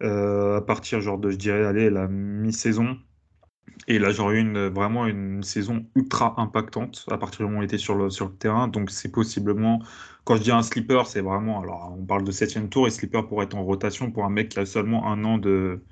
à 0.00 0.62
partir 0.66 1.00
genre 1.00 1.18
de, 1.18 1.30
je 1.30 1.36
dirais, 1.36 1.64
allez, 1.64 1.90
la 1.90 2.08
mi-saison. 2.08 2.98
Et 3.88 3.98
là, 3.98 4.10
j'aurais 4.10 4.36
eu 4.36 4.40
une, 4.40 4.68
vraiment 4.68 5.06
une 5.06 5.42
saison 5.42 5.86
ultra 5.94 6.34
impactante 6.38 7.06
à 7.10 7.18
partir 7.18 7.38
du 7.38 7.44
moment 7.44 7.58
où 7.58 7.62
il 7.62 7.66
était 7.66 7.78
sur 7.78 7.94
le, 7.94 8.10
sur 8.10 8.26
le 8.26 8.36
terrain. 8.36 8.68
Donc, 8.68 8.90
c'est 8.90 9.10
possiblement, 9.12 9.82
quand 10.24 10.36
je 10.36 10.42
dis 10.42 10.50
un 10.50 10.62
sleeper, 10.62 11.06
c'est 11.06 11.20
vraiment, 11.20 11.60
alors 11.62 11.94
on 11.98 12.04
parle 12.04 12.24
de 12.24 12.32
septième 12.32 12.68
tour 12.68 12.86
et 12.86 12.90
sleeper 12.90 13.26
pour 13.28 13.42
être 13.42 13.54
en 13.54 13.64
rotation 13.64 14.10
pour 14.10 14.24
un 14.24 14.30
mec 14.30 14.50
qui 14.50 14.58
a 14.58 14.66
seulement 14.66 15.06
un 15.12 15.24
an 15.24 15.38
de, 15.38 15.84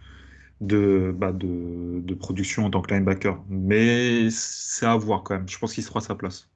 de, 0.67 1.15
bah 1.17 1.33
de, 1.33 2.01
de 2.01 2.15
production 2.15 2.65
en 2.65 2.71
tant 2.71 2.83
que 2.83 2.93
linebacker. 2.93 3.39
Mais 3.49 4.29
c'est 4.31 4.87
à 4.87 4.97
voir 4.97 5.23
quand 5.23 5.35
même. 5.35 5.49
Je 5.49 5.59
pense 5.59 5.75
qu'il 5.75 5.85
sera 5.85 5.99
à 5.99 6.03
sa 6.03 6.15
place. 6.15 6.49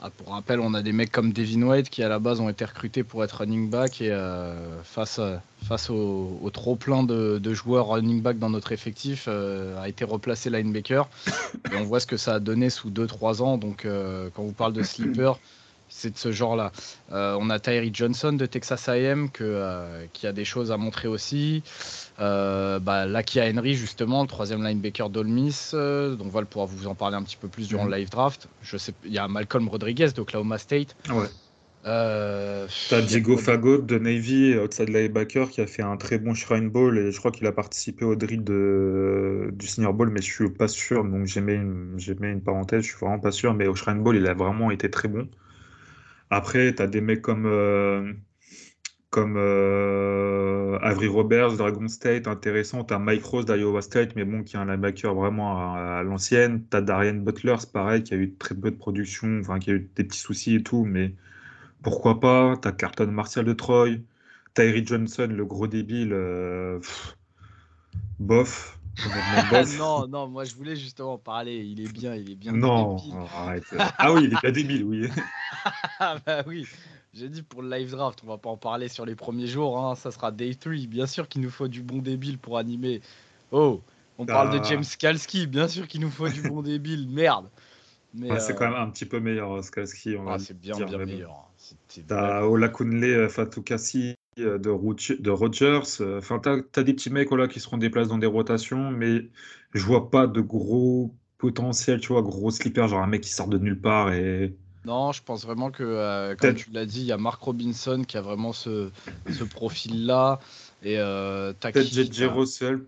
Ah, 0.00 0.10
pour 0.10 0.28
rappel, 0.28 0.60
on 0.60 0.74
a 0.74 0.82
des 0.82 0.92
mecs 0.92 1.10
comme 1.10 1.32
Devin 1.32 1.62
White 1.62 1.90
qui 1.90 2.04
à 2.04 2.08
la 2.08 2.20
base 2.20 2.40
ont 2.40 2.48
été 2.48 2.64
recrutés 2.64 3.02
pour 3.02 3.24
être 3.24 3.38
running 3.38 3.68
back 3.68 4.00
et 4.00 4.12
euh, 4.12 4.80
face, 4.84 5.20
face 5.64 5.90
au, 5.90 6.48
trop 6.52 6.76
plein 6.76 7.02
de, 7.02 7.52
joueurs 7.52 7.88
running 7.88 8.22
back 8.22 8.38
dans 8.38 8.50
notre 8.50 8.70
effectif 8.70 9.24
euh, 9.26 9.76
a 9.80 9.88
été 9.88 10.04
replacé 10.04 10.50
linebacker. 10.50 11.08
Et 11.72 11.76
on 11.76 11.84
voit 11.84 11.98
ce 11.98 12.06
que 12.06 12.16
ça 12.16 12.34
a 12.34 12.40
donné 12.40 12.70
sous 12.70 12.90
2-3 12.90 13.42
ans. 13.42 13.58
Donc 13.58 13.84
euh, 13.84 14.30
quand 14.34 14.44
vous 14.44 14.52
parle 14.52 14.72
de 14.72 14.82
sleeper, 14.84 15.40
c'est 15.98 16.10
de 16.12 16.18
ce 16.18 16.30
genre-là. 16.30 16.70
Euh, 17.12 17.36
on 17.40 17.50
a 17.50 17.58
Tyree 17.58 17.90
Johnson 17.92 18.32
de 18.32 18.46
Texas 18.46 18.88
A&M 18.88 19.28
euh, 19.40 20.06
qui 20.12 20.26
a 20.26 20.32
des 20.32 20.44
choses 20.44 20.70
à 20.70 20.76
montrer 20.76 21.08
aussi. 21.08 21.62
Euh, 22.20 22.78
bah, 22.78 23.06
Lakia 23.06 23.50
Henry, 23.50 23.74
justement, 23.74 24.22
le 24.22 24.28
troisième 24.28 24.62
linebacker 24.62 25.10
d'Olmis. 25.10 25.70
Euh, 25.74 26.14
donc 26.14 26.28
voilà, 26.28 26.46
pourra 26.46 26.66
vous 26.66 26.86
en 26.86 26.94
parler 26.94 27.16
un 27.16 27.22
petit 27.22 27.36
peu 27.36 27.48
plus 27.48 27.66
durant 27.66 27.84
le 27.84 27.90
mhm. 27.90 27.96
live 27.96 28.10
draft. 28.10 28.48
Je 28.62 28.76
sais, 28.76 28.92
il 29.04 29.12
y 29.12 29.18
a 29.18 29.26
Malcolm 29.26 29.68
Rodriguez 29.68 30.08
d'Oklahoma 30.14 30.58
State. 30.58 30.94
Ouais. 31.10 31.26
T'as 31.84 33.00
Diego 33.00 33.38
Fagot 33.38 33.78
de 33.78 33.98
Navy, 33.98 34.56
outside 34.58 34.90
linebacker, 34.90 35.48
qui 35.48 35.62
a 35.62 35.66
fait 35.66 35.82
un 35.82 35.96
très 35.96 36.18
bon 36.18 36.34
Shrine 36.34 36.68
Bowl 36.68 36.98
et 36.98 37.12
je 37.12 37.18
crois 37.18 37.30
qu'il 37.30 37.46
a 37.46 37.52
participé 37.52 38.04
au 38.04 38.14
drill 38.14 38.44
du 38.44 39.66
Senior 39.66 39.94
Bowl, 39.94 40.10
mais 40.10 40.20
je 40.20 40.30
suis 40.30 40.50
pas 40.50 40.68
sûr. 40.68 41.02
Donc 41.02 41.26
j'ai 41.26 41.40
mis, 41.40 41.54
une, 41.54 41.98
une 42.22 42.42
parenthèse, 42.42 42.82
je 42.82 42.88
suis 42.88 42.98
vraiment 42.98 43.18
pas 43.18 43.32
sûr, 43.32 43.54
mais 43.54 43.66
au 43.66 43.74
Shrine 43.74 44.02
Bowl, 44.02 44.16
il 44.16 44.26
a 44.26 44.34
vraiment 44.34 44.70
été 44.70 44.90
très 44.90 45.08
bon. 45.08 45.28
Après, 46.30 46.74
tu 46.74 46.82
as 46.82 46.86
des 46.86 47.00
mecs 47.00 47.22
comme, 47.22 47.46
euh, 47.46 48.12
comme 49.10 49.36
euh, 49.38 50.78
Avery 50.80 51.08
Roberts, 51.08 51.56
Dragon 51.56 51.88
State, 51.88 52.26
intéressant. 52.26 52.84
Tu 52.84 52.94
as 52.94 52.98
Mike 52.98 53.24
Rose 53.24 53.46
d'Iowa 53.46 53.82
State, 53.82 54.14
mais 54.16 54.24
bon, 54.24 54.42
qui 54.42 54.56
est 54.56 54.58
un 54.58 54.66
linebacker 54.66 55.14
vraiment 55.14 55.74
à, 55.74 56.02
l'ancienne. 56.02 56.64
Tu 56.70 56.76
as 56.76 56.80
Darian 56.82 57.14
Butler, 57.14 57.56
c'est 57.60 57.72
pareil, 57.72 58.02
qui 58.02 58.14
a 58.14 58.16
eu 58.16 58.34
très 58.34 58.54
peu 58.54 58.70
de 58.70 58.76
production, 58.76 59.40
enfin, 59.40 59.58
qui 59.58 59.70
a 59.70 59.74
eu 59.74 59.90
des 59.96 60.04
petits 60.04 60.18
soucis 60.20 60.56
et 60.56 60.62
tout, 60.62 60.84
mais 60.84 61.14
pourquoi 61.82 62.20
pas? 62.20 62.56
Tu 62.60 62.68
as 62.68 62.72
Carton 62.72 63.06
Martial 63.08 63.44
de 63.44 63.52
Troy. 63.52 64.00
Tyree 64.54 64.84
Johnson, 64.84 65.28
le 65.30 65.44
gros 65.44 65.68
débile, 65.68 66.12
euh, 66.12 66.80
bof. 68.18 68.77
Non, 69.78 70.06
non, 70.08 70.28
moi 70.28 70.44
je 70.44 70.54
voulais 70.54 70.76
justement 70.76 71.18
parler. 71.18 71.56
Il 71.56 71.80
est 71.80 71.92
bien, 71.92 72.14
il 72.14 72.30
est 72.30 72.36
bien. 72.36 72.52
Non, 72.52 72.96
arrête. 73.34 73.64
ah 73.78 74.12
oui, 74.12 74.24
il 74.24 74.32
est 74.32 74.40
pas 74.40 74.50
débile, 74.50 74.84
oui. 74.84 75.08
ah 76.00 76.16
bah 76.24 76.42
oui. 76.46 76.66
J'ai 77.14 77.28
dit 77.28 77.42
pour 77.42 77.62
le 77.62 77.70
live 77.70 77.90
draft, 77.90 78.20
on 78.24 78.28
va 78.28 78.38
pas 78.38 78.50
en 78.50 78.56
parler 78.56 78.88
sur 78.88 79.06
les 79.06 79.14
premiers 79.14 79.46
jours. 79.46 79.78
Hein. 79.78 79.94
Ça 79.94 80.10
sera 80.10 80.30
day 80.30 80.54
3. 80.54 80.72
Bien 80.88 81.06
sûr 81.06 81.28
qu'il 81.28 81.40
nous 81.40 81.50
faut 81.50 81.68
du 81.68 81.82
bon 81.82 81.98
débile 81.98 82.38
pour 82.38 82.58
animer. 82.58 83.00
Oh, 83.50 83.80
on 84.18 84.26
parle 84.26 84.50
de 84.52 84.58
ah. 84.58 84.68
James 84.68 84.84
Skalski. 84.84 85.46
Bien 85.46 85.68
sûr 85.68 85.88
qu'il 85.88 86.00
nous 86.00 86.10
faut 86.10 86.28
du 86.28 86.42
bon 86.42 86.62
débile. 86.62 87.08
Merde. 87.08 87.48
Mais 88.14 88.38
C'est 88.40 88.54
quand 88.54 88.66
euh, 88.66 88.70
même 88.70 88.80
un 88.80 88.90
petit 88.90 89.06
peu 89.06 89.20
meilleur, 89.20 89.62
Skalski. 89.64 90.16
Ah, 90.26 90.38
c'est 90.38 90.58
bien, 90.58 90.76
bien 90.76 90.98
meilleur. 90.98 91.50
T'as 92.06 92.42
Olakunle 92.42 93.04
euh, 93.04 93.28
Fatukasi 93.28 94.14
euh, 94.38 94.58
de, 94.58 95.22
de 95.22 95.30
Rogers. 95.30 96.00
Euh, 96.00 96.18
enfin, 96.18 96.40
tu 96.40 96.48
as, 96.48 96.82
des 96.82 96.94
petits 96.94 97.10
mecs 97.10 97.28
voilà, 97.28 97.48
qui 97.48 97.60
seront 97.60 97.78
déplacés 97.78 98.08
dans 98.08 98.18
des 98.18 98.26
rotations, 98.26 98.90
mais 98.90 99.28
je 99.74 99.84
vois 99.84 100.10
pas 100.10 100.26
de 100.26 100.40
gros 100.40 101.14
potentiel, 101.38 102.00
tu 102.00 102.08
vois, 102.08 102.22
gros 102.22 102.50
slipper, 102.50 102.88
genre 102.88 103.02
un 103.02 103.06
mec 103.06 103.22
qui 103.22 103.30
sort 103.30 103.48
de 103.48 103.58
nulle 103.58 103.80
part 103.80 104.12
et. 104.12 104.54
Non, 104.84 105.12
je 105.12 105.22
pense 105.22 105.44
vraiment 105.44 105.70
que, 105.70 105.82
euh, 105.82 106.34
comme 106.36 106.54
tu 106.54 106.70
l'as 106.70 106.86
dit, 106.86 107.00
il 107.00 107.06
y 107.06 107.12
a 107.12 107.18
Mark 107.18 107.42
Robinson 107.42 108.04
qui 108.06 108.16
a 108.16 108.22
vraiment 108.22 108.52
ce, 108.52 108.90
ce 109.30 109.44
profil-là. 109.44 110.40
Et 110.82 110.98
euh, 110.98 111.52
Peut-être 111.52 111.82
JJ 111.82 112.22
Russell 112.24 112.84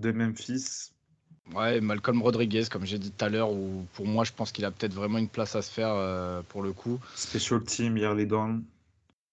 de 0.00 0.12
Memphis. 0.12 0.90
Ouais, 1.54 1.80
Malcolm 1.80 2.22
Rodriguez, 2.22 2.64
comme 2.70 2.84
j'ai 2.84 2.98
dit 2.98 3.10
tout 3.10 3.24
à 3.24 3.28
l'heure, 3.28 3.50
où 3.50 3.84
pour 3.94 4.06
moi, 4.06 4.24
je 4.24 4.32
pense 4.32 4.52
qu'il 4.52 4.64
a 4.64 4.70
peut-être 4.70 4.94
vraiment 4.94 5.18
une 5.18 5.28
place 5.28 5.56
à 5.56 5.62
se 5.62 5.70
faire 5.70 6.44
pour 6.48 6.62
le 6.62 6.72
coup. 6.72 7.00
Special 7.16 7.62
team, 7.64 7.96
yearly 7.96 8.26
down. 8.26 8.62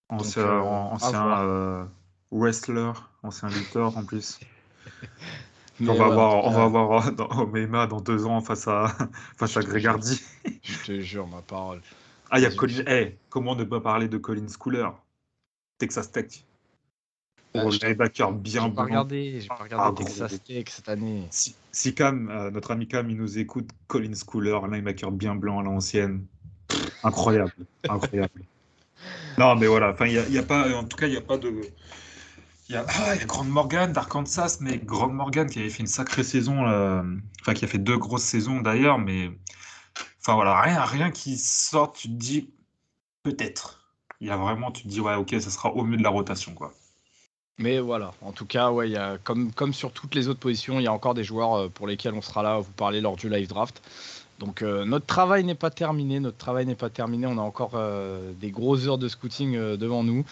Ancien, 0.09 0.41
euh, 0.43 0.61
ancien 0.61 1.39
euh, 1.41 1.85
wrestler, 2.31 2.91
ancien 3.23 3.47
lutteur 3.49 3.95
en 3.95 4.03
plus. 4.03 4.39
on 5.81 5.93
va, 5.93 6.09
voir, 6.09 6.45
on 6.45 6.51
va 6.51 6.67
voir 6.67 7.11
dans, 7.11 7.87
dans 7.87 8.01
deux 8.01 8.25
ans 8.25 8.41
face 8.41 8.67
à, 8.67 8.87
face 9.37 9.55
à 9.55 9.61
Gregardi. 9.61 10.21
Je 10.63 10.77
te 10.85 10.99
jure, 10.99 11.27
ma 11.27 11.41
parole. 11.41 11.81
Ah, 12.31 12.39
il 12.39 12.43
y 12.43 12.45
a 12.45 12.51
Colin. 12.51 12.83
Hey, 12.85 13.17
comment 13.29 13.55
ne 13.55 13.63
pas 13.63 13.79
parler 13.81 14.07
de 14.07 14.17
Colin 14.17 14.47
Schooler? 14.47 14.89
Texas 15.77 16.11
Tech. 16.11 16.43
Pour 17.53 17.71
le 17.71 17.77
linebacker 17.77 18.31
bien 18.31 18.63
J'ai 18.63 18.67
pas 18.69 18.73
blanc. 18.75 18.83
regardé, 18.85 19.41
j'ai 19.41 19.47
pas 19.47 19.57
Ah, 19.59 19.63
regardé 19.63 20.03
gros. 20.03 20.03
Texas 20.03 20.43
Tech 20.43 20.65
cette 20.69 20.89
année. 20.89 21.27
Si, 21.31 21.55
si 21.71 21.95
Cam, 21.95 22.29
euh, 22.29 22.51
notre 22.51 22.71
ami 22.71 22.87
Cam, 22.87 23.09
il 23.09 23.17
nous 23.17 23.39
écoute, 23.39 23.69
Colin 23.87 24.13
Schooler, 24.13 24.59
un 24.63 24.69
linebacker 24.69 25.11
bien 25.11 25.35
blanc 25.35 25.59
à 25.59 25.63
l'ancienne. 25.63 26.25
Incroyable, 27.03 27.53
incroyable. 27.87 28.43
Non, 29.37 29.55
mais 29.55 29.67
voilà, 29.67 29.91
enfin, 29.91 30.05
il 30.07 30.13
y 30.13 30.37
a, 30.37 30.43
pas, 30.43 30.75
en 30.75 30.83
tout 30.83 30.97
cas, 30.97 31.07
il 31.07 31.11
n'y 31.11 31.17
a 31.17 31.21
pas 31.21 31.37
de. 31.37 31.61
Il 32.67 32.73
y 32.73 32.75
a, 32.75 32.85
ah, 32.87 33.15
y 33.15 33.19
a 33.19 33.25
Grant 33.25 33.45
Morgan 33.45 33.91
d'Arkansas, 33.91 34.57
mais 34.61 34.77
Grant 34.77 35.09
Morgan 35.09 35.49
qui 35.49 35.59
avait 35.59 35.69
fait 35.69 35.79
une 35.79 35.87
sacrée 35.87 36.23
saison, 36.23 36.63
là, 36.63 37.03
enfin, 37.41 37.53
qui 37.53 37.65
a 37.65 37.67
fait 37.67 37.79
deux 37.79 37.97
grosses 37.97 38.23
saisons 38.23 38.61
d'ailleurs, 38.61 38.99
mais. 38.99 39.31
Enfin, 40.21 40.35
voilà, 40.35 40.59
rien, 40.61 40.83
rien 40.83 41.11
qui 41.11 41.37
sort, 41.37 41.93
tu 41.93 42.09
te 42.09 42.13
dis, 42.13 42.53
peut-être. 43.23 43.95
Il 44.19 44.27
y 44.27 44.31
a 44.31 44.37
vraiment, 44.37 44.71
tu 44.71 44.83
te 44.83 44.87
dis, 44.87 44.99
ouais, 44.99 45.15
ok, 45.15 45.35
ça 45.39 45.49
sera 45.49 45.71
au 45.73 45.83
milieu 45.83 45.97
de 45.97 46.03
la 46.03 46.09
rotation, 46.09 46.53
quoi. 46.53 46.73
Mais 47.59 47.79
voilà, 47.79 48.13
en 48.21 48.31
tout 48.31 48.45
cas, 48.45 48.71
ouais, 48.71 48.93
comme, 49.25 49.51
comme 49.51 49.73
sur 49.73 49.91
toutes 49.91 50.15
les 50.15 50.29
autres 50.29 50.39
positions, 50.39 50.79
il 50.79 50.83
y 50.83 50.87
a 50.87 50.93
encore 50.93 51.13
des 51.13 51.25
joueurs 51.25 51.53
euh, 51.55 51.69
pour 51.69 51.87
lesquels 51.87 52.13
on 52.13 52.21
sera 52.21 52.41
là 52.41 52.55
à 52.55 52.59
vous 52.59 52.71
parler 52.71 53.01
lors 53.01 53.17
du 53.17 53.29
live 53.29 53.49
draft. 53.49 53.81
Donc 54.39 54.61
euh, 54.61 54.85
notre 54.85 55.05
travail 55.05 55.43
n'est 55.43 55.53
pas 55.53 55.69
terminé, 55.69 56.19
notre 56.19 56.37
travail 56.37 56.65
n'est 56.65 56.75
pas 56.75 56.89
terminé, 56.89 57.27
on 57.27 57.37
a 57.37 57.41
encore 57.41 57.73
euh, 57.75 58.31
des 58.39 58.51
grosses 58.51 58.87
heures 58.87 58.97
de 58.97 59.09
scouting 59.09 59.55
euh, 59.55 59.77
devant 59.77 60.03
nous. 60.03 60.25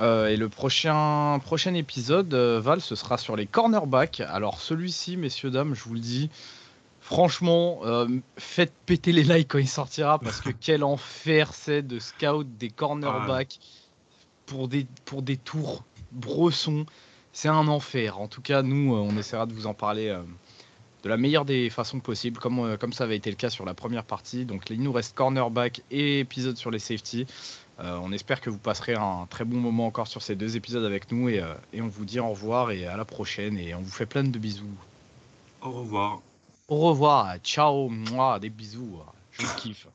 Et 0.00 0.36
le 0.36 0.48
prochain, 0.48 1.38
prochain 1.44 1.74
épisode, 1.74 2.32
Val, 2.34 2.80
ce 2.80 2.96
sera 2.96 3.18
sur 3.18 3.36
les 3.36 3.46
cornerbacks. 3.46 4.20
Alors 4.20 4.58
celui-ci, 4.58 5.18
messieurs, 5.18 5.50
dames, 5.50 5.74
je 5.74 5.84
vous 5.84 5.92
le 5.92 6.00
dis, 6.00 6.30
franchement, 7.00 7.82
faites 8.38 8.72
péter 8.86 9.12
les 9.12 9.22
likes 9.22 9.48
quand 9.48 9.58
il 9.58 9.68
sortira, 9.68 10.18
parce 10.18 10.40
que 10.40 10.48
quel 10.60 10.82
enfer 10.82 11.52
c'est 11.52 11.82
de 11.82 11.98
scout 11.98 12.46
des 12.56 12.70
cornerbacks 12.70 13.60
pour 14.46 14.66
des, 14.66 14.86
pour 15.04 15.20
des 15.20 15.36
tours 15.36 15.84
bressons. 16.10 16.86
C'est 17.34 17.48
un 17.48 17.68
enfer. 17.68 18.18
En 18.18 18.28
tout 18.28 18.42
cas, 18.42 18.62
nous, 18.62 18.94
on 18.94 19.14
essaiera 19.18 19.44
de 19.44 19.52
vous 19.52 19.66
en 19.66 19.74
parler 19.74 20.18
de 21.02 21.08
la 21.08 21.16
meilleure 21.16 21.44
des 21.44 21.70
façons 21.70 22.00
possibles, 22.00 22.38
comme, 22.38 22.60
euh, 22.60 22.76
comme 22.76 22.92
ça 22.92 23.04
avait 23.04 23.16
été 23.16 23.30
le 23.30 23.36
cas 23.36 23.50
sur 23.50 23.64
la 23.64 23.74
première 23.74 24.04
partie. 24.04 24.44
Donc, 24.44 24.70
il 24.70 24.82
nous 24.82 24.92
reste 24.92 25.14
cornerback 25.14 25.82
et 25.90 26.20
épisode 26.20 26.56
sur 26.56 26.70
les 26.70 26.78
safety. 26.78 27.26
Euh, 27.80 27.98
on 28.02 28.12
espère 28.12 28.40
que 28.40 28.50
vous 28.50 28.58
passerez 28.58 28.94
un 28.94 29.26
très 29.28 29.44
bon 29.44 29.56
moment 29.56 29.86
encore 29.86 30.06
sur 30.06 30.22
ces 30.22 30.36
deux 30.36 30.56
épisodes 30.56 30.84
avec 30.84 31.10
nous 31.10 31.28
et, 31.28 31.40
euh, 31.40 31.54
et 31.72 31.82
on 31.82 31.88
vous 31.88 32.04
dit 32.04 32.20
au 32.20 32.28
revoir 32.28 32.70
et 32.70 32.86
à 32.86 32.96
la 32.96 33.04
prochaine 33.04 33.58
et 33.58 33.74
on 33.74 33.80
vous 33.80 33.90
fait 33.90 34.06
plein 34.06 34.22
de 34.22 34.38
bisous. 34.38 34.66
Au 35.60 35.70
revoir. 35.70 36.20
Au 36.68 36.76
revoir, 36.78 37.36
ciao, 37.42 37.88
moi, 37.88 38.38
des 38.38 38.50
bisous. 38.50 39.00
Je 39.32 39.46
vous 39.46 39.54
kiffe. 39.56 39.86